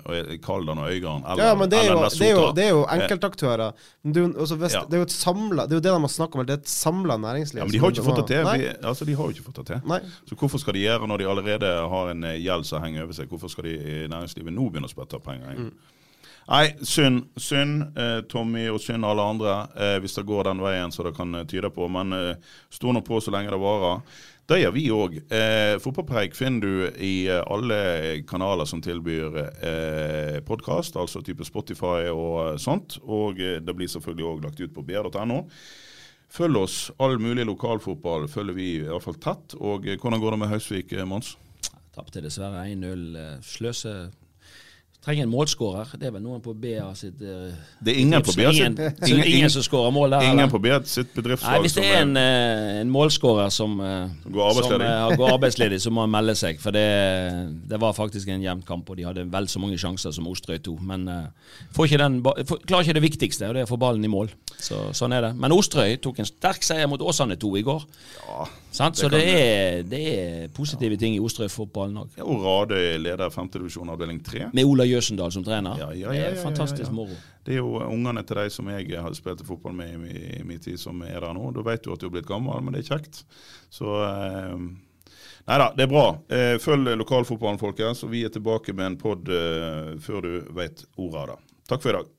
Kaldan 0.45 0.83
og 0.83 0.91
Øygarden. 0.93 1.25
Eller, 1.25 1.45
Ja, 1.47 1.55
men 1.57 1.71
det 1.73 1.79
er, 1.79 1.89
jo, 1.89 2.03
det, 2.05 2.27
er 2.27 2.35
jo, 2.37 2.43
det 2.59 2.65
er 2.67 2.69
jo 2.75 2.83
enkeltaktører. 2.97 3.73
Men 4.05 4.13
det 4.13 4.21
er 4.21 4.27
jo, 4.29 4.57
hvis, 4.61 4.75
Ja. 4.77 4.83
det 4.85 4.99
er 4.99 5.01
jo 5.01 5.09
et 5.09 5.15
samla 5.17 5.65
Det 5.67 5.73
er 5.73 5.81
jo 5.81 5.85
det 5.87 5.93
de 5.95 6.01
har 6.05 6.13
snakket 6.19 6.37
om, 6.37 6.45
det 6.47 6.55
er 6.59 6.61
et 6.61 6.69
samla 6.69 7.17
næringsliv. 7.17 7.59
Ja, 7.63 7.65
men 7.65 7.73
de 7.73 7.79
har 7.81 7.91
ikke 7.97 8.05
fått 8.05 8.21
det 8.21 8.27
til. 8.29 8.45
Vi, 8.45 8.69
altså, 8.93 9.05
de 9.09 9.15
har 9.17 9.25
jo 9.25 9.31
ikke 9.39 9.47
fått 9.49 9.63
det 9.63 9.67
til. 9.73 9.81
Nei. 9.89 10.01
Så 10.29 10.37
hvorfor 10.37 10.59
skal 10.61 10.75
de 10.77 10.85
gjøre 10.85 11.09
når 11.09 11.19
de 11.25 11.31
allerede 11.33 11.73
har 11.95 12.13
en 12.13 12.25
eh, 12.25 12.37
gjeld 12.45 12.69
som 12.69 12.85
henger 12.85 13.07
over 13.09 13.17
seg? 13.17 13.33
Hvorfor 13.33 13.49
skal 13.49 13.65
de 13.65 13.75
i 13.81 13.97
næringslivet 14.13 14.53
nå 14.53 14.69
begynne 14.69 14.91
å 14.91 14.93
spytte 14.93 15.23
penger 15.25 15.57
inn? 15.57 15.73
Mm. 15.73 15.73
Nei, 16.49 16.75
synd. 16.83 17.23
Synd 17.39 17.97
eh, 17.97 18.21
Tommy, 18.29 18.67
og 18.69 18.81
synd 18.83 19.07
alle 19.07 19.23
andre, 19.23 19.53
eh, 19.79 19.97
hvis 20.03 20.17
det 20.19 20.25
går 20.27 20.49
den 20.51 20.61
veien 20.61 20.91
som 20.93 21.07
det 21.07 21.15
kan 21.17 21.35
eh, 21.39 21.45
tyde 21.49 21.71
på. 21.71 21.87
Men 21.89 22.13
eh, 22.13 22.35
stå 22.69 22.93
nå 22.93 23.01
på 23.07 23.21
så 23.23 23.31
lenge 23.31 23.53
det 23.55 23.61
varer. 23.63 24.03
Det 24.51 24.59
gjør 24.59 24.73
vi 24.75 24.83
òg. 24.93 25.15
Eh, 25.33 25.77
Fotballpreik 25.81 26.35
finner 26.35 26.61
du 26.65 27.03
i 27.07 27.13
eh, 27.31 27.39
alle 27.47 27.77
kanaler 28.29 28.67
som 28.69 28.83
tilbyr 28.83 29.37
eh, 29.39 30.41
podkast, 30.45 30.99
altså 30.99 31.23
type 31.25 31.47
Spotify 31.47 32.09
og 32.11 32.35
eh, 32.43 32.57
sånt. 32.61 32.99
Og 33.07 33.39
eh, 33.41 33.61
det 33.63 33.75
blir 33.79 33.91
selvfølgelig 33.93 34.27
òg 34.33 34.43
lagt 34.49 34.61
ut 34.65 34.75
på 34.75 34.85
br.no. 34.89 35.45
Følg 36.33 36.59
oss. 36.59 36.77
All 36.99 37.19
mulig 37.23 37.47
lokalfotball 37.47 38.27
følger 38.33 38.57
vi 38.59 38.69
i 38.81 38.85
hvert 38.89 39.05
fall 39.07 39.21
tett. 39.23 39.55
Og 39.61 39.87
hvordan 39.95 40.21
går 40.21 40.35
det 40.35 40.41
med 40.43 40.53
Hausvik, 40.53 40.97
Mons? 41.07 41.37
Tapte 41.95 42.23
dessverre 42.25 42.67
1-0. 42.73 43.07
eh, 43.21 43.39
Sløse 43.47 43.95
Trenger 45.03 45.27
en 45.27 45.33
målskårer. 45.33 45.97
Det 45.99 46.07
er 46.07 46.13
vel 46.15 46.23
noen 46.23 46.39
på 46.45 46.53
BA 46.55 46.85
sitt 46.95 47.19
uh, 47.27 47.49
Det 47.83 47.91
er 47.91 47.97
ingen 48.05 48.23
på 48.23 48.35
BA 48.39 48.53
sitt 48.55 48.61
ingen, 48.69 48.77
ingen- 49.09 49.27
ingen 49.27 49.51
som 49.51 49.65
skårer 49.67 49.91
mål 49.91 50.15
der? 50.15 50.27
Ingen 50.29 50.45
eller? 50.45 50.53
på 50.53 50.61
BA 50.63 50.77
sitt 50.87 51.11
bedriftslag 51.17 51.57
Nei, 51.57 51.63
Hvis 51.65 51.75
det 51.75 51.87
er 51.89 52.03
en, 52.05 52.13
uh, 52.15 52.81
en 52.83 52.93
målskårer 52.95 53.51
som, 53.51 53.75
Går 53.81 54.45
arbeidsledig. 54.53 54.91
som 54.93 55.17
går 55.19 55.33
arbeidsledig, 55.33 55.81
så 55.83 55.91
må 55.91 56.05
han 56.07 56.13
melde 56.15 56.37
seg. 56.39 56.61
For 56.63 56.71
det, 56.77 56.85
det 57.73 57.81
var 57.83 57.97
faktisk 57.99 58.31
en 58.31 58.45
jevn 58.45 58.63
kamp, 58.69 58.91
og 58.93 59.01
de 59.01 59.09
hadde 59.09 59.27
vel 59.33 59.49
så 59.51 59.59
mange 59.63 59.81
sjanser 59.81 60.15
som 60.15 60.29
Osterøy 60.31 60.61
2. 60.63 60.77
Men 60.93 61.09
får 61.75 61.91
ikke 61.91 62.03
den, 62.05 62.21
for, 62.47 62.63
klarer 62.63 62.87
ikke 62.87 62.99
det 63.01 63.07
viktigste, 63.09 63.49
og 63.49 63.57
det 63.57 63.65
er 63.65 63.67
å 63.67 63.73
få 63.73 63.81
ballen 63.83 64.07
i 64.07 64.13
mål. 64.13 64.31
Så, 64.63 64.93
sånn 64.95 65.17
er 65.17 65.27
det. 65.27 65.33
Men 65.41 65.55
Osterøy 65.57 65.97
tok 66.05 66.23
en 66.23 66.29
sterk 66.29 66.63
seier 66.63 66.87
mot 66.91 67.03
Åsane 67.03 67.35
2 67.41 67.57
i 67.59 67.65
går. 67.67 67.83
Sant? 68.73 68.97
Så 68.97 69.11
det 69.13 69.23
det 69.23 69.35
er, 69.41 69.83
det 69.87 70.01
er 70.13 70.49
positive 70.55 70.97
ting 71.01 71.15
i 71.17 71.21
Osterøy-fotballen 71.23 71.99
òg. 72.03 72.15
Ja, 72.19 72.25
og 72.25 72.45
Radøy 72.47 72.97
leder 73.03 73.33
femtedivisjon 73.33 73.91
avdeling 73.93 74.23
tre. 74.25 74.47
Med 74.55 74.69
Ola 74.69 74.87
Jøsendal 74.93 75.33
som 75.35 75.45
trener. 75.47 75.81
Ja, 75.81 75.91
ja, 75.93 76.13
ja, 76.13 76.29
ja, 76.29 76.31
ja, 76.37 76.43
fantastisk 76.43 76.93
moro. 76.95 77.17
Det 77.43 77.57
er 77.57 77.61
jo 77.63 77.81
ungene 77.83 78.23
til 78.27 78.39
de 78.39 78.47
som 78.55 78.71
jeg 78.71 78.93
har 78.95 79.19
spilt 79.19 79.43
fotball 79.47 79.75
med 79.77 80.07
i 80.13 80.23
i 80.39 80.45
min 80.47 80.61
tid, 80.63 80.79
som 80.81 81.03
er 81.03 81.21
der 81.21 81.35
nå. 81.37 81.51
Da 81.57 81.65
vet 81.67 81.85
du 81.85 81.93
at 81.93 82.01
du 82.01 82.09
er 82.09 82.15
blitt 82.15 82.31
gammel, 82.31 82.63
men 82.63 82.75
det 82.77 82.85
er 82.85 82.97
kjekt. 82.97 83.25
Så 83.73 83.99
eh, 84.07 84.57
Nei 85.43 85.59
da, 85.59 85.73
det 85.75 85.89
er 85.89 85.91
bra. 85.91 86.07
Eh, 86.31 86.57
følg 86.63 86.93
lokalfotballen, 87.01 87.59
folkens. 87.59 88.05
Og 88.07 88.13
vi 88.13 88.23
er 88.27 88.31
tilbake 88.31 88.75
med 88.79 88.93
en 88.93 88.99
pod 89.01 89.27
eh, 89.27 89.95
før 90.03 90.23
du 90.23 90.35
vet 90.55 90.85
ordet 90.95 91.23
av 91.23 91.33
det. 91.33 91.39
Takk 91.73 91.83
for 91.83 91.91
i 91.91 91.97
dag. 91.99 92.11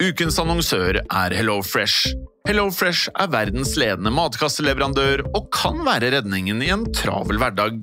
Ukens 0.00 0.38
annonsør 0.40 1.02
er 1.02 1.34
HelloFresh. 1.36 2.14
HelloFresh 2.48 3.10
er 3.20 3.32
verdens 3.34 3.74
ledende 3.76 4.12
matkasseleverandør 4.16 5.26
og 5.28 5.50
kan 5.52 5.82
være 5.84 6.14
redningen 6.14 6.62
i 6.64 6.70
en 6.72 6.86
travel 6.96 7.40
hverdag. 7.42 7.82